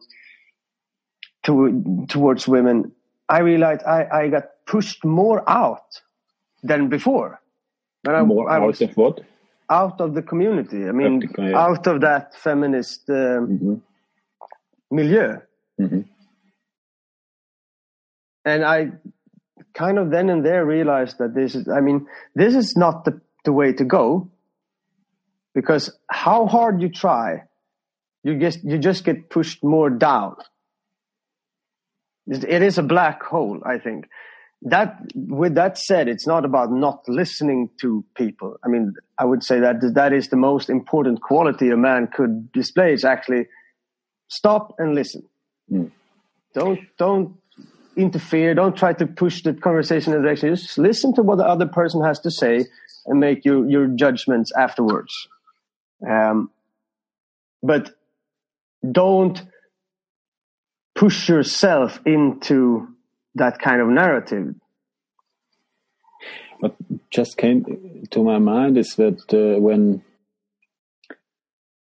to, 1.45 2.07
towards 2.09 2.47
women. 2.47 2.93
I 3.29 3.41
realized 3.41 3.83
I, 3.85 4.07
I 4.13 4.29
got 4.29 4.45
pushed 4.67 5.05
more 5.05 5.49
out 5.49 6.01
than 6.63 6.89
before. 6.89 7.41
But 8.03 8.15
I, 8.15 8.23
more 8.23 8.51
I 8.51 8.59
was, 8.59 8.81
out 8.81 8.91
of 8.91 8.97
what? 8.97 9.21
Out 9.69 10.01
of 10.01 10.15
the 10.15 10.23
community. 10.23 10.89
I 10.89 10.93
mean, 10.93 11.21
the, 11.21 11.57
out 11.57 11.87
of 11.87 12.01
that 12.01 12.35
feminist 12.35 13.09
um, 13.11 13.15
mm-hmm. 13.17 13.75
milieu. 14.91 15.39
Mm-hmm. 15.81 16.01
And 18.45 18.65
I 18.65 18.93
kind 19.75 19.99
of 19.99 20.11
then 20.11 20.31
and 20.31 20.45
there 20.45 20.65
realized 20.65 21.19
that 21.19 21.35
this 21.35 21.55
is, 21.55 21.69
I 21.69 21.81
mean, 21.81 22.07
this 22.35 22.55
is 22.55 22.77
not 22.77 23.05
the, 23.05 23.21
the 23.45 23.53
way 23.53 23.73
to 23.75 23.85
go 23.85 24.31
because 25.55 25.93
how 26.09 26.47
hard 26.47 26.81
you 26.81 26.89
try, 26.89 27.45
you 28.23 28.39
just, 28.39 28.65
you 28.65 28.79
just 28.79 29.05
get 29.05 29.31
pushed 29.31 29.63
more 29.63 29.91
down. 29.91 30.37
It 32.27 32.63
is 32.63 32.79
a 32.79 32.83
black 32.83 33.23
hole, 33.23 33.61
I 33.65 33.79
think. 33.79 34.09
That, 34.63 35.01
with 35.15 35.55
that 35.55 35.79
said, 35.79 36.07
it's 36.09 36.27
not 36.27 36.45
about 36.45 36.71
not 36.71 37.09
listening 37.09 37.71
to 37.81 38.05
people. 38.15 38.59
I 38.63 38.69
mean, 38.69 38.95
I 39.19 39.25
would 39.25 39.43
say 39.43 39.59
that 39.61 39.77
that 39.95 40.13
is 40.13 40.29
the 40.29 40.37
most 40.37 40.69
important 40.69 41.23
quality 41.23 41.71
a 41.71 41.77
man 41.77 42.09
could 42.13 42.53
display 42.53 42.93
is 42.93 43.05
actually 43.05 43.47
stop 44.29 44.75
and 44.79 44.95
listen. 44.95 45.23
Mm. 45.73 45.91
Don't, 46.53 46.81
don't 46.99 47.37
interfere. 47.97 48.55
Don't 48.55 48.77
try 48.77 48.93
to 48.93 49.07
push 49.07 49.43
the 49.43 49.55
conversation 49.55 50.13
in 50.13 50.21
direction. 50.21 50.55
Just 50.55 50.77
listen 50.77 51.15
to 51.15 51.23
what 51.23 51.39
the 51.39 51.47
other 51.47 51.67
person 51.67 52.05
has 52.05 52.21
to 52.21 52.31
say 52.31 52.67
and 53.07 53.19
make 53.19 53.45
your, 53.47 53.69
your 53.69 53.87
judgments 53.87 54.53
afterwards. 54.57 55.29
Um, 56.07 56.51
but 57.63 57.91
don't 58.91 59.43
push 60.95 61.29
yourself 61.29 62.01
into 62.05 62.89
that 63.35 63.59
kind 63.59 63.81
of 63.81 63.89
narrative. 63.89 64.55
What 66.59 66.75
just 67.11 67.37
came 67.37 68.07
to 68.11 68.23
my 68.23 68.39
mind 68.39 68.77
is 68.77 68.95
that 68.97 69.23
uh, 69.33 69.59
when 69.61 70.03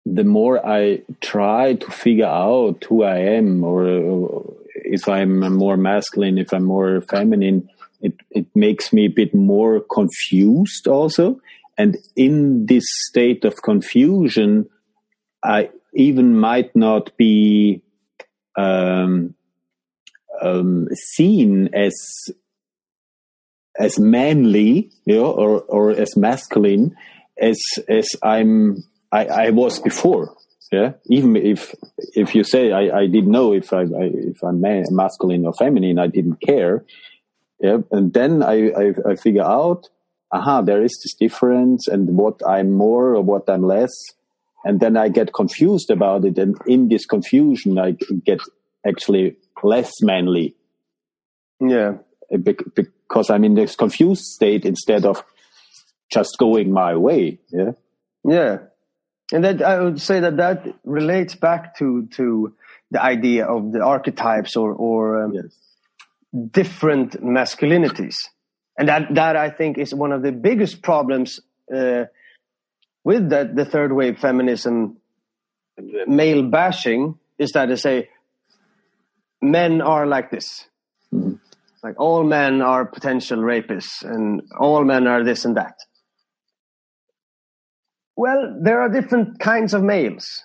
the 0.05 0.23
more 0.23 0.65
I 0.65 1.01
try 1.19 1.73
to 1.73 1.91
figure 1.91 2.25
out 2.25 2.83
who 2.85 3.03
I 3.03 3.17
am, 3.17 3.63
or, 3.63 3.85
or 3.87 4.53
if 4.75 5.07
I'm 5.07 5.53
more 5.53 5.77
masculine, 5.77 6.37
if 6.37 6.53
I'm 6.53 6.63
more 6.63 7.01
feminine, 7.01 7.69
it, 8.01 8.13
it 8.31 8.47
makes 8.55 8.91
me 8.91 9.05
a 9.05 9.09
bit 9.09 9.33
more 9.35 9.79
confused 9.79 10.87
also. 10.87 11.39
And 11.77 11.97
in 12.15 12.65
this 12.65 12.83
state 13.09 13.45
of 13.45 13.61
confusion, 13.61 14.69
I 15.43 15.69
even 15.93 16.35
might 16.37 16.75
not 16.75 17.15
be 17.17 17.81
um, 18.57 19.35
um, 20.41 20.87
seen 20.93 21.69
as 21.73 21.93
as 23.79 23.97
manly, 23.99 24.91
you 25.05 25.15
know, 25.15 25.31
or 25.31 25.61
or 25.61 25.91
as 25.91 26.17
masculine 26.17 26.95
as 27.39 27.59
as 27.87 28.07
I'm 28.23 28.83
I, 29.11 29.25
I 29.25 29.49
was 29.51 29.79
before. 29.79 30.35
Yeah, 30.71 30.93
even 31.07 31.35
if 31.35 31.73
if 32.15 32.33
you 32.33 32.43
say 32.43 32.71
I, 32.71 33.01
I 33.01 33.07
didn't 33.07 33.31
know 33.31 33.53
if 33.53 33.73
I, 33.73 33.81
I 33.81 34.09
if 34.13 34.41
I'm 34.41 34.61
masculine 34.61 35.45
or 35.45 35.53
feminine, 35.53 35.99
I 35.99 36.07
didn't 36.07 36.39
care. 36.41 36.85
Yeah, 37.59 37.79
and 37.91 38.13
then 38.13 38.41
I, 38.41 38.69
I 38.69 38.93
I 39.09 39.15
figure 39.15 39.43
out, 39.43 39.89
aha, 40.31 40.61
there 40.61 40.81
is 40.81 40.97
this 41.03 41.13
difference, 41.13 41.87
and 41.87 42.15
what 42.15 42.39
I'm 42.47 42.71
more 42.71 43.15
or 43.15 43.21
what 43.21 43.49
I'm 43.49 43.63
less, 43.63 43.91
and 44.63 44.79
then 44.79 44.95
I 44.95 45.09
get 45.09 45.33
confused 45.33 45.91
about 45.91 46.23
it, 46.23 46.37
and 46.37 46.57
in 46.65 46.87
this 46.87 47.05
confusion, 47.05 47.77
I 47.77 47.97
get 48.25 48.39
actually 48.87 49.35
less 49.63 49.91
manly. 50.01 50.55
Yeah, 51.59 51.97
because 52.31 53.29
I'm 53.29 53.43
in 53.43 53.55
this 53.55 53.75
confused 53.75 54.23
state 54.23 54.65
instead 54.65 55.05
of 55.05 55.23
just 56.11 56.37
going 56.39 56.71
my 56.71 56.95
way. 56.95 57.39
Yeah, 57.49 57.71
yeah, 58.23 58.57
and 59.31 59.43
that 59.43 59.61
I 59.61 59.79
would 59.79 60.01
say 60.01 60.19
that 60.19 60.37
that 60.37 60.65
relates 60.83 61.35
back 61.35 61.77
to 61.77 62.07
to 62.17 62.53
the 62.89 63.01
idea 63.01 63.45
of 63.45 63.71
the 63.71 63.81
archetypes 63.81 64.55
or 64.55 64.73
or 64.73 65.23
um, 65.23 65.33
yes. 65.33 65.55
different 66.51 67.23
masculinities, 67.23 68.15
and 68.77 68.89
that 68.89 69.13
that 69.13 69.35
I 69.35 69.49
think 69.49 69.77
is 69.77 69.93
one 69.93 70.11
of 70.11 70.21
the 70.21 70.31
biggest 70.31 70.81
problems 70.81 71.39
uh, 71.73 72.05
with 73.03 73.29
that 73.29 73.55
the 73.55 73.65
third 73.65 73.93
wave 73.93 74.19
feminism 74.19 74.97
male 76.07 76.43
bashing 76.43 77.17
is 77.37 77.51
that 77.51 77.69
they 77.69 77.75
say 77.75 78.09
men 79.41 79.81
are 79.81 80.05
like 80.05 80.31
this. 80.31 80.65
Mm. 81.13 81.39
Like 81.83 81.99
all 81.99 82.23
men 82.23 82.61
are 82.61 82.85
potential 82.85 83.39
rapists 83.39 84.03
and 84.03 84.43
all 84.59 84.83
men 84.83 85.07
are 85.07 85.23
this 85.23 85.45
and 85.45 85.57
that. 85.57 85.75
Well, 88.15 88.59
there 88.61 88.81
are 88.81 88.89
different 88.89 89.39
kinds 89.39 89.73
of 89.73 89.81
males. 89.81 90.43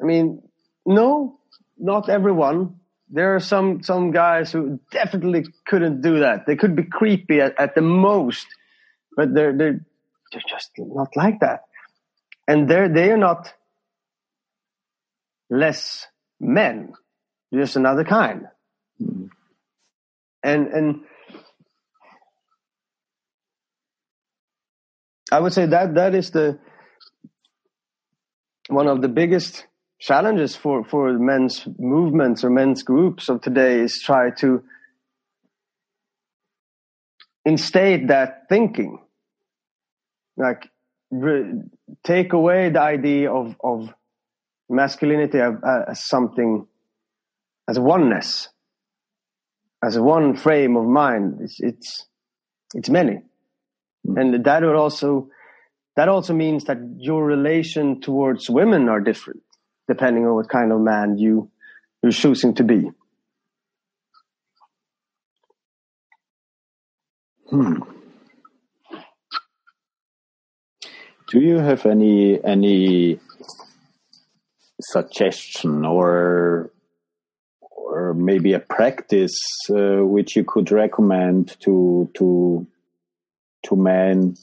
I 0.00 0.04
mean, 0.04 0.42
no, 0.86 1.40
not 1.78 2.08
everyone. 2.08 2.76
There 3.08 3.34
are 3.34 3.40
some 3.40 3.82
some 3.82 4.12
guys 4.12 4.52
who 4.52 4.78
definitely 4.90 5.46
couldn't 5.66 6.00
do 6.00 6.20
that. 6.20 6.46
They 6.46 6.56
could 6.56 6.76
be 6.76 6.84
creepy 6.84 7.40
at, 7.40 7.58
at 7.58 7.74
the 7.74 7.82
most, 7.82 8.46
but 9.16 9.34
they're 9.34 9.56
they're 9.56 9.80
they're 10.30 10.42
just 10.48 10.70
not 10.78 11.14
like 11.16 11.40
that, 11.40 11.64
and 12.48 12.68
they're 12.68 12.88
they 12.88 13.10
are 13.10 13.18
not 13.18 13.52
less 15.50 16.06
men, 16.40 16.94
just 17.52 17.76
another 17.76 18.04
kind. 18.04 18.46
Mm. 19.00 19.28
And 20.42 20.66
and 20.68 21.00
I 25.30 25.40
would 25.40 25.52
say 25.52 25.66
that 25.66 25.94
that 25.94 26.14
is 26.14 26.30
the 26.30 26.58
one 28.68 28.86
of 28.86 29.02
the 29.02 29.08
biggest 29.08 29.66
challenges 29.98 30.56
for, 30.56 30.84
for 30.84 31.16
men's 31.18 31.66
movements 31.78 32.42
or 32.42 32.50
men's 32.50 32.82
groups 32.82 33.28
of 33.28 33.40
today 33.40 33.80
is 33.80 34.00
try 34.04 34.30
to 34.30 34.62
instate 37.44 38.08
that 38.08 38.42
thinking 38.48 39.00
like 40.36 40.68
re- 41.10 41.62
take 42.04 42.32
away 42.32 42.68
the 42.70 42.80
idea 42.80 43.32
of, 43.32 43.56
of 43.62 43.94
masculinity 44.68 45.38
as, 45.38 45.54
as 45.88 46.04
something 46.04 46.66
as 47.68 47.78
oneness 47.78 48.48
as 49.84 49.98
one 49.98 50.36
frame 50.36 50.76
of 50.76 50.84
mind 50.84 51.38
it's 51.40 51.60
it's, 51.60 52.06
it's 52.74 52.88
many 52.88 53.22
mm. 54.06 54.20
and 54.20 54.44
that 54.44 54.62
would 54.62 54.76
also 54.76 55.28
that 55.96 56.08
also 56.08 56.32
means 56.32 56.64
that 56.64 56.78
your 56.96 57.24
relation 57.24 58.00
towards 58.00 58.48
women 58.48 58.88
are 58.88 59.00
different 59.00 59.42
depending 59.88 60.26
on 60.26 60.34
what 60.34 60.48
kind 60.48 60.72
of 60.72 60.80
man 60.80 61.18
you 61.18 61.50
you're 62.02 62.12
choosing 62.12 62.54
to 62.54 62.64
be. 62.64 62.90
Hmm. 67.48 67.82
Do 71.30 71.40
you 71.40 71.58
have 71.58 71.86
any 71.86 72.42
any 72.42 73.20
suggestion 74.80 75.84
or 75.84 76.71
or 77.92 78.14
maybe 78.14 78.52
a 78.54 78.60
practice 78.60 79.38
uh, 79.70 80.04
which 80.04 80.34
you 80.36 80.44
could 80.44 80.70
recommend 80.72 81.56
to 81.60 82.10
to 82.14 82.66
to 83.64 83.76
men 83.76 84.34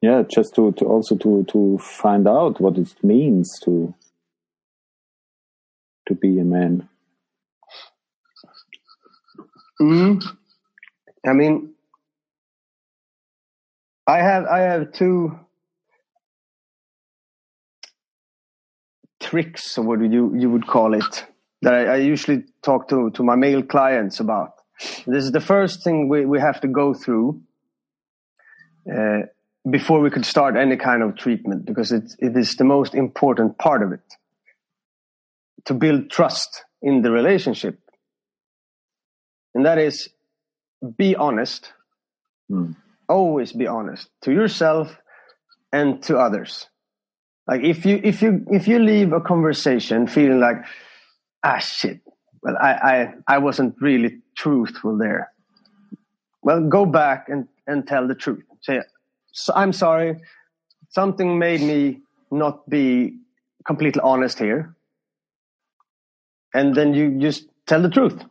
yeah, 0.00 0.22
just 0.22 0.54
to, 0.54 0.72
to 0.72 0.86
also 0.86 1.16
to 1.16 1.44
to 1.44 1.78
find 1.78 2.26
out 2.26 2.60
what 2.60 2.78
it 2.78 2.92
means 3.02 3.58
to 3.64 3.94
to 6.08 6.14
be 6.14 6.38
a 6.38 6.44
man. 6.44 6.88
Mm. 9.80 10.24
I 11.26 11.32
mean, 11.32 11.74
I 14.06 14.18
have 14.18 14.46
I 14.46 14.60
have 14.60 14.92
two 14.92 15.38
tricks, 19.30 19.78
or 19.78 19.84
what 19.84 20.00
you 20.00 20.34
you 20.36 20.50
would 20.50 20.66
call 20.66 20.94
it, 20.94 21.26
that 21.62 21.74
I, 21.74 21.84
I 21.84 21.96
usually 21.96 22.44
talk 22.62 22.88
to 22.88 23.10
to 23.10 23.22
my 23.22 23.36
male 23.36 23.62
clients 23.62 24.20
about. 24.20 24.52
This 25.06 25.24
is 25.24 25.32
the 25.32 25.40
first 25.40 25.84
thing 25.84 26.08
we, 26.08 26.24
we 26.24 26.40
have 26.40 26.60
to 26.62 26.68
go 26.68 26.94
through 26.94 27.42
uh, 28.90 29.20
before 29.70 30.00
we 30.00 30.10
could 30.10 30.24
start 30.24 30.56
any 30.56 30.76
kind 30.76 31.02
of 31.02 31.16
treatment 31.16 31.66
because 31.66 31.92
it, 31.92 32.14
it 32.18 32.34
is 32.36 32.56
the 32.56 32.64
most 32.64 32.94
important 32.94 33.58
part 33.58 33.82
of 33.82 33.92
it 33.92 34.16
to 35.66 35.74
build 35.74 36.10
trust 36.10 36.64
in 36.80 37.02
the 37.02 37.10
relationship. 37.10 37.78
And 39.54 39.66
that 39.66 39.78
is 39.78 40.08
be 40.96 41.14
honest. 41.14 41.72
Mm. 42.50 42.74
Always 43.06 43.52
be 43.52 43.66
honest 43.66 44.08
to 44.22 44.32
yourself 44.32 44.96
and 45.72 46.02
to 46.04 46.16
others. 46.16 46.69
Like 47.50 47.62
if 47.62 47.84
you 47.84 48.00
if 48.02 48.22
you 48.22 48.46
if 48.50 48.68
you 48.68 48.78
leave 48.78 49.12
a 49.12 49.20
conversation 49.20 50.06
feeling 50.06 50.40
like 50.40 50.58
ah 51.42 51.58
shit, 51.58 52.00
well 52.42 52.56
I 52.60 52.72
I, 52.72 53.14
I 53.34 53.38
wasn't 53.38 53.74
really 53.80 54.18
truthful 54.36 54.96
there. 54.96 55.32
Well, 56.42 56.68
go 56.68 56.86
back 56.86 57.28
and, 57.28 57.48
and 57.66 57.86
tell 57.86 58.06
the 58.08 58.14
truth. 58.14 58.44
Say, 58.62 58.80
so 59.32 59.52
I'm 59.54 59.72
sorry, 59.72 60.20
something 60.90 61.38
made 61.38 61.60
me 61.60 62.00
not 62.30 62.68
be 62.68 63.18
completely 63.66 64.00
honest 64.02 64.38
here. 64.38 64.74
And 66.54 66.74
then 66.74 66.94
you 66.94 67.20
just 67.20 67.44
tell 67.66 67.82
the 67.82 67.90
truth. 67.90 68.24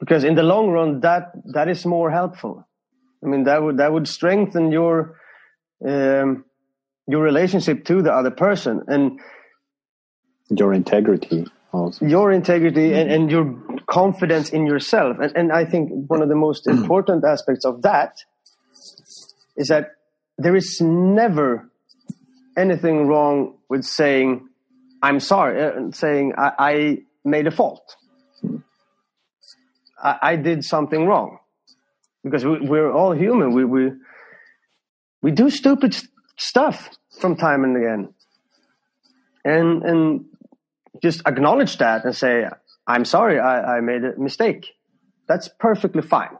Because 0.00 0.24
in 0.24 0.34
the 0.34 0.42
long 0.42 0.68
run, 0.68 1.00
that, 1.00 1.32
that 1.54 1.68
is 1.68 1.86
more 1.86 2.10
helpful. 2.10 2.66
I 3.24 3.26
mean, 3.26 3.44
that 3.44 3.62
would, 3.62 3.78
that 3.78 3.92
would 3.92 4.06
strengthen 4.06 4.70
your, 4.70 5.18
um, 5.86 6.44
your 7.06 7.22
relationship 7.22 7.84
to 7.86 8.02
the 8.02 8.12
other 8.12 8.30
person 8.30 8.82
and 8.88 9.20
your 10.50 10.72
integrity 10.72 11.46
also. 11.72 12.06
Your 12.06 12.32
integrity 12.32 12.88
mm-hmm. 12.90 12.98
and, 12.98 13.10
and 13.10 13.30
your 13.30 13.80
confidence 13.86 14.50
in 14.50 14.66
yourself. 14.66 15.18
And, 15.20 15.32
and 15.36 15.52
I 15.52 15.64
think 15.64 15.90
one 16.08 16.22
of 16.22 16.28
the 16.28 16.36
most 16.36 16.66
important 16.66 17.24
aspects 17.24 17.64
of 17.64 17.82
that 17.82 18.16
is 19.56 19.68
that 19.68 19.92
there 20.38 20.56
is 20.56 20.80
never 20.80 21.70
anything 22.56 23.06
wrong 23.06 23.54
with 23.68 23.84
saying, 23.84 24.48
I'm 25.02 25.20
sorry, 25.20 25.62
uh, 25.62 25.90
saying, 25.92 26.34
I, 26.38 26.52
I, 26.58 26.98
made 27.26 27.46
a 27.46 27.50
fault. 27.50 27.96
I, 30.02 30.18
I, 30.22 30.36
did 30.36 30.62
something 30.62 31.06
wrong. 31.06 31.38
Because 32.22 32.44
we, 32.44 32.78
are 32.78 32.92
all 32.92 33.12
human. 33.12 33.54
We, 33.54 33.64
we, 33.64 33.92
we 35.22 35.30
do 35.30 35.48
stupid 35.48 35.96
stuff 36.36 36.90
from 37.20 37.36
time 37.36 37.64
and 37.64 37.76
again. 37.76 38.14
And, 39.44 39.82
and 39.82 40.24
just 41.02 41.22
acknowledge 41.26 41.78
that 41.78 42.04
and 42.04 42.14
say, 42.14 42.46
I'm 42.86 43.04
sorry, 43.04 43.38
I, 43.38 43.76
I 43.78 43.80
made 43.80 44.04
a 44.04 44.18
mistake. 44.18 44.66
That's 45.28 45.48
perfectly 45.58 46.02
fine. 46.02 46.36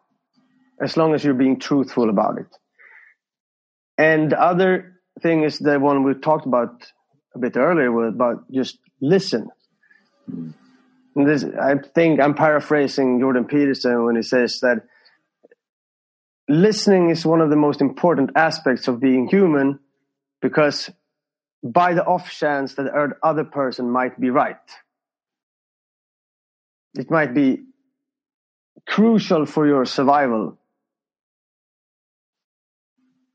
As 0.80 0.97
long 0.97 1.14
as 1.14 1.24
you're 1.24 1.34
being 1.34 1.59
truthful 1.59 2.11
about 2.11 2.38
it. 2.38 2.47
And 3.97 4.32
the 4.32 4.40
other 4.40 5.01
thing 5.20 5.45
is 5.45 5.59
the 5.59 5.78
one 5.78 6.03
we 6.03 6.14
talked 6.14 6.47
about 6.47 6.84
a 7.34 7.38
bit 7.38 7.57
earlier 7.57 7.92
was 7.92 8.12
about 8.14 8.51
just 8.51 8.78
listen. 9.01 9.49
This, 11.16 11.45
I 11.45 11.76
think 11.95 12.20
I'm 12.20 12.34
paraphrasing 12.34 13.20
Jordan 13.20 13.45
Peterson 13.45 14.05
when 14.05 14.16
he 14.16 14.22
says 14.22 14.59
that 14.62 14.82
listening 16.49 17.11
is 17.11 17.24
one 17.24 17.40
of 17.40 17.51
the 17.51 17.57
most 17.57 17.80
important 17.80 18.30
aspects 18.34 18.88
of 18.88 19.01
being 19.01 19.28
human 19.28 19.78
because 20.45 20.90
by 21.62 21.95
the 21.95 22.05
off 22.05 22.30
chance 22.30 22.74
that 22.74 22.82
the 22.82 23.12
other 23.22 23.45
person 23.45 23.90
might 23.90 24.20
be 24.20 24.28
right. 24.28 24.66
It 26.99 27.11
might 27.11 27.32
be 27.32 27.62
crucial 28.86 29.47
for 29.47 29.66
your 29.66 29.86
survival. 29.86 30.59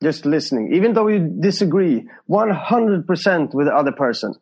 Just 0.04 0.28
listening, 0.28 0.76
even 0.76 0.94
though 0.94 1.08
you 1.08 1.36
disagree 1.42 2.08
100% 2.30 3.54
with 3.56 3.66
the 3.66 3.74
other 3.76 3.92
person, 3.92 4.36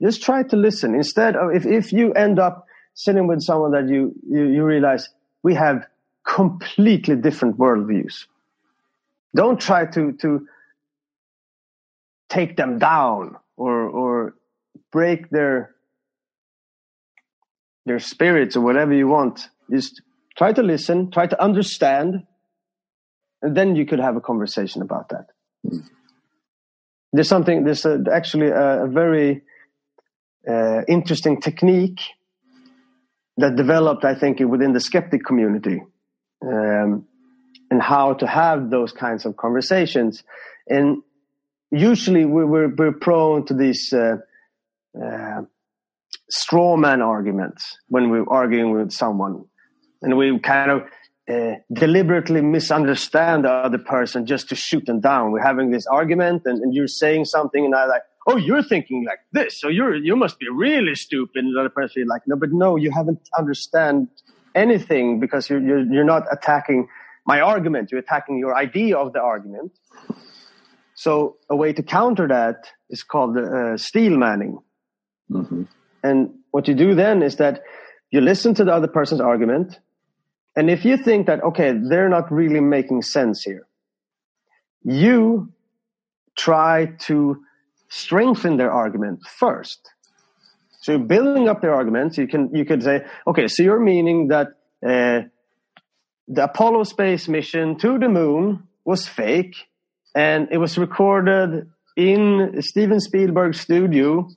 just 0.00 0.22
try 0.22 0.44
to 0.44 0.56
listen. 0.56 0.94
Instead 0.94 1.34
of, 1.34 1.50
if, 1.56 1.66
if 1.66 1.92
you 1.92 2.12
end 2.12 2.38
up 2.38 2.66
sitting 2.94 3.26
with 3.26 3.40
someone 3.42 3.72
that 3.72 3.88
you, 3.88 4.14
you, 4.30 4.44
you 4.44 4.64
realize 4.64 5.08
we 5.42 5.54
have 5.56 5.88
completely 6.24 7.16
different 7.16 7.58
worldviews, 7.58 8.26
don't 9.34 9.60
try 9.60 9.84
to, 9.86 10.12
to 10.12 10.46
take 12.34 12.56
them 12.56 12.78
down 12.78 13.36
or 13.56 13.76
or 14.00 14.34
break 14.90 15.30
their 15.30 15.74
their 17.86 17.98
spirits 17.98 18.56
or 18.56 18.62
whatever 18.68 18.92
you 18.92 19.08
want. 19.08 19.48
Just 19.70 20.02
try 20.36 20.52
to 20.52 20.62
listen, 20.62 21.10
try 21.10 21.26
to 21.26 21.42
understand, 21.48 22.26
and 23.42 23.56
then 23.56 23.76
you 23.76 23.86
could 23.86 24.00
have 24.00 24.16
a 24.16 24.20
conversation 24.20 24.82
about 24.82 25.06
that. 25.10 25.26
There's 27.12 27.28
something. 27.28 27.64
There's 27.64 27.84
a, 27.84 28.02
actually 28.12 28.48
a, 28.48 28.84
a 28.84 28.88
very 28.88 29.42
uh, 30.48 30.80
interesting 30.88 31.40
technique 31.40 32.00
that 33.36 33.56
developed, 33.56 34.04
I 34.04 34.14
think, 34.14 34.40
within 34.40 34.72
the 34.72 34.80
skeptic 34.80 35.24
community, 35.24 35.82
um, 36.42 37.06
and 37.70 37.80
how 37.80 38.14
to 38.14 38.26
have 38.26 38.70
those 38.70 38.92
kinds 38.92 39.24
of 39.26 39.36
conversations. 39.36 40.24
And 40.68 41.02
usually 41.74 42.24
we're, 42.24 42.68
we're, 42.68 42.92
prone 42.92 43.44
to 43.46 43.54
these 43.54 43.92
uh, 43.92 44.16
uh, 45.00 45.42
straw 46.30 46.76
man 46.76 47.02
arguments 47.02 47.78
when 47.88 48.10
we're 48.10 48.28
arguing 48.28 48.72
with 48.72 48.92
someone. 48.92 49.44
And 50.02 50.16
we 50.16 50.38
kind 50.38 50.70
of 50.70 50.82
uh, 51.28 51.56
deliberately 51.72 52.42
misunderstand 52.42 53.44
the 53.44 53.50
other 53.50 53.78
person 53.78 54.26
just 54.26 54.48
to 54.50 54.54
shoot 54.54 54.84
them 54.86 55.00
down. 55.00 55.32
We're 55.32 55.42
having 55.42 55.70
this 55.70 55.86
argument 55.86 56.42
and, 56.44 56.60
and 56.60 56.74
you're 56.74 56.86
saying 56.86 57.24
something 57.24 57.64
and 57.64 57.74
I 57.74 57.86
like, 57.86 58.02
oh, 58.26 58.36
you're 58.36 58.62
thinking 58.62 59.04
like 59.06 59.20
this. 59.32 59.60
So 59.60 59.68
you're, 59.68 59.94
you 59.94 60.16
must 60.16 60.38
be 60.38 60.46
really 60.50 60.94
stupid. 60.94 61.44
And 61.44 61.54
the 61.54 61.60
other 61.60 61.68
person 61.68 62.02
is 62.02 62.08
like, 62.08 62.22
no, 62.26 62.36
but 62.36 62.52
no, 62.52 62.76
you 62.76 62.90
haven't 62.90 63.20
understand 63.36 64.08
anything 64.54 65.20
because 65.20 65.48
you're, 65.48 65.60
you're, 65.60 65.80
you're 65.80 66.04
not 66.04 66.24
attacking 66.30 66.88
my 67.26 67.40
argument. 67.40 67.90
You're 67.90 68.00
attacking 68.00 68.38
your 68.38 68.56
idea 68.56 68.96
of 68.96 69.12
the 69.12 69.20
argument. 69.20 69.72
So 70.94 71.36
a 71.50 71.56
way 71.56 71.72
to 71.72 71.82
counter 71.82 72.28
that 72.28 72.68
is 72.88 73.02
called 73.02 73.36
uh, 73.36 73.76
steel 73.76 74.16
manning. 74.16 74.58
Mm-hmm. 75.30 75.62
And 76.02 76.34
what 76.50 76.68
you 76.68 76.74
do 76.74 76.94
then 76.94 77.22
is 77.22 77.36
that 77.36 77.62
you 78.10 78.20
listen 78.20 78.54
to 78.54 78.64
the 78.64 78.72
other 78.72 78.86
person's 78.88 79.20
argument. 79.20 79.80
And 80.54 80.70
if 80.70 80.84
you 80.84 80.96
think 80.96 81.26
that, 81.26 81.42
okay, 81.42 81.72
they're 81.72 82.08
not 82.08 82.30
really 82.30 82.60
making 82.60 83.02
sense 83.02 83.42
here, 83.42 83.66
you 84.84 85.52
try 86.36 86.92
to 87.06 87.42
strengthen 87.88 88.56
their 88.56 88.70
argument 88.70 89.20
first. 89.26 89.90
So 90.80 90.92
you're 90.92 91.00
building 91.00 91.48
up 91.48 91.60
their 91.60 91.74
arguments. 91.74 92.18
You 92.18 92.28
can, 92.28 92.54
you 92.54 92.64
could 92.64 92.82
say, 92.82 93.04
okay, 93.26 93.48
so 93.48 93.62
you're 93.62 93.80
meaning 93.80 94.28
that, 94.28 94.48
uh, 94.86 95.22
the 96.28 96.44
Apollo 96.44 96.84
space 96.84 97.28
mission 97.28 97.76
to 97.78 97.98
the 97.98 98.08
moon 98.08 98.66
was 98.84 99.06
fake 99.06 99.56
and 100.14 100.48
it 100.50 100.58
was 100.58 100.78
recorded 100.78 101.68
in 101.96 102.62
Steven 102.62 103.00
Spielberg's 103.00 103.60
studio. 103.60 104.28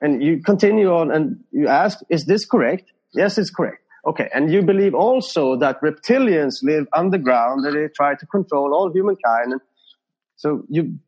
And 0.00 0.22
you 0.22 0.42
continue 0.42 0.92
on 0.92 1.10
and 1.12 1.44
you 1.52 1.68
ask, 1.68 1.98
is 2.08 2.24
this 2.24 2.44
correct? 2.44 2.90
Yes, 3.14 3.38
it's 3.38 3.50
correct. 3.50 3.82
Okay. 4.06 4.28
And 4.34 4.52
you 4.52 4.62
believe 4.62 4.94
also 4.94 5.56
that 5.58 5.80
reptilians 5.80 6.54
live 6.62 6.86
underground 6.92 7.64
and 7.64 7.76
they 7.76 7.88
try 7.88 8.14
to 8.16 8.26
control 8.26 8.74
all 8.74 8.90
humankind. 8.92 9.52
And 9.52 9.60
so 10.36 10.64
you 10.68 10.98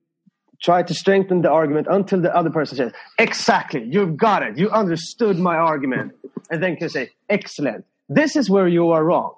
try 0.62 0.82
to 0.82 0.94
strengthen 0.94 1.42
the 1.42 1.50
argument 1.50 1.88
until 1.90 2.20
the 2.20 2.34
other 2.34 2.50
person 2.50 2.76
says, 2.76 2.92
exactly, 3.18 3.84
you've 3.84 4.16
got 4.16 4.42
it. 4.42 4.56
You 4.56 4.70
understood 4.70 5.38
my 5.38 5.56
argument. 5.56 6.12
and 6.50 6.62
then 6.62 6.76
you 6.80 6.88
say, 6.88 7.10
excellent. 7.28 7.84
This 8.08 8.36
is 8.36 8.48
where 8.48 8.68
you 8.68 8.90
are 8.90 9.02
wrong. 9.04 9.34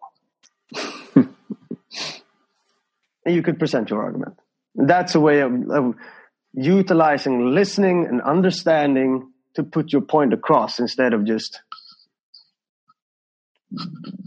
and 1.14 1.28
you 3.24 3.42
could 3.42 3.58
present 3.58 3.88
your 3.88 4.02
argument. 4.02 4.38
That's 4.76 5.14
a 5.14 5.20
way 5.20 5.40
of, 5.40 5.52
of 5.70 5.94
utilizing 6.52 7.54
listening 7.54 8.06
and 8.06 8.20
understanding 8.22 9.30
to 9.54 9.62
put 9.62 9.92
your 9.92 10.02
point 10.02 10.32
across 10.32 10.78
instead 10.78 11.12
of 11.12 11.24
just 11.24 11.60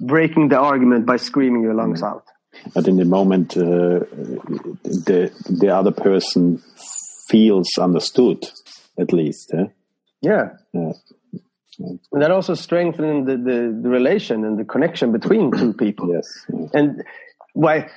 breaking 0.02 0.50
the 0.50 0.58
argument 0.58 1.06
by 1.06 1.18
screaming 1.18 1.62
your 1.62 1.74
lungs 1.74 2.04
out. 2.04 2.26
but 2.74 2.88
in 2.88 2.98
the 2.98 3.06
moment, 3.06 3.56
uh, 3.56 3.62
the 3.62 5.32
the 5.50 5.70
other 5.70 5.92
person 5.92 6.62
feels 7.30 7.70
understood, 7.78 8.50
at 8.98 9.14
least. 9.14 9.54
Eh? 9.54 9.66
Yeah. 10.22 10.50
Yeah. 10.74 10.94
And 11.80 12.22
that 12.22 12.32
also 12.32 12.56
strengthens 12.56 13.26
the, 13.26 13.38
the, 13.38 13.80
the 13.82 13.90
relation 13.90 14.44
and 14.44 14.60
the 14.60 14.66
connection 14.66 15.14
between 15.14 15.52
two 15.52 15.74
people. 15.74 16.14
Yes. 16.14 16.28
And 16.74 17.04
why, 17.54 17.90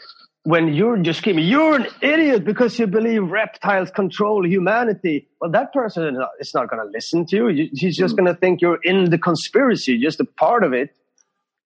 when 0.45 0.75
you're 0.75 0.97
just 0.99 1.21
screaming, 1.21 1.45
you're 1.45 1.77
an 1.77 1.87
idiot 2.01 2.45
because 2.45 2.79
you 2.79 2.87
believe 2.89 3.23
reptiles 3.31 3.91
control 3.91 4.45
humanity. 4.47 5.29
Well, 5.41 5.51
that 5.53 5.73
person 5.73 6.17
is 6.41 6.53
not, 6.55 6.69
going 6.69 6.85
to 6.85 6.91
listen 6.93 7.27
to 7.27 7.49
you. 7.49 7.69
He's 7.73 7.97
just 7.97 8.17
going 8.17 8.27
to 8.27 8.35
think 8.35 8.61
you're 8.61 8.81
in 8.83 9.11
the 9.11 9.19
conspiracy, 9.19 9.99
just 9.99 10.19
a 10.21 10.25
part 10.25 10.65
of 10.65 10.73
it. 10.73 10.91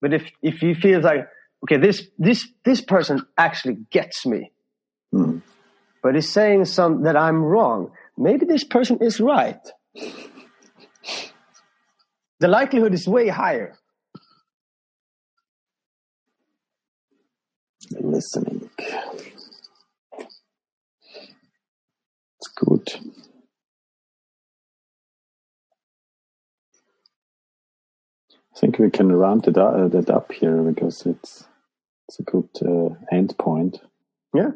But 0.01 0.13
if, 0.13 0.29
if 0.41 0.55
he 0.57 0.73
feels 0.73 1.05
like, 1.05 1.27
okay, 1.63 1.77
this, 1.77 2.05
this, 2.19 2.47
this 2.65 2.81
person 2.81 3.25
actually 3.37 3.77
gets 3.91 4.25
me, 4.25 4.51
Mm. 5.13 5.41
but 6.03 6.15
he's 6.15 6.29
saying 6.29 6.65
some 6.65 7.03
that 7.03 7.15
I'm 7.15 7.41
wrong. 7.41 7.91
Maybe 8.17 8.45
this 8.45 8.65
person 8.65 8.97
is 9.01 9.21
right. 9.21 9.59
The 12.39 12.47
likelihood 12.49 12.93
is 12.93 13.07
way 13.07 13.29
higher. 13.29 13.77
Listening. 18.01 18.64
It's 22.55 22.65
good. 22.65 22.87
I 28.55 28.59
think 28.59 28.79
we 28.79 28.89
can 28.89 29.11
round 29.11 29.45
it 29.47 29.57
up, 29.57 29.73
uh, 29.73 29.87
that 29.89 30.09
up 30.09 30.31
here 30.31 30.61
because 30.61 31.05
it's 31.05 31.45
it's 32.07 32.19
a 32.19 32.23
good 32.23 32.47
uh, 32.61 32.95
end 33.11 33.37
point. 33.37 33.81
Yeah. 34.33 34.51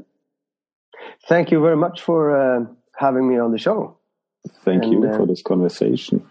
Thank 1.27 1.51
you 1.51 1.59
very 1.61 1.75
much 1.75 1.99
for 2.01 2.33
uh, 2.35 2.65
having 2.95 3.27
me 3.27 3.37
on 3.39 3.51
the 3.51 3.57
show. 3.57 3.97
Thank 4.63 4.83
And, 4.83 4.93
you 4.93 5.03
uh, 5.09 5.17
for 5.17 5.25
this 5.25 5.41
conversation. 5.41 6.25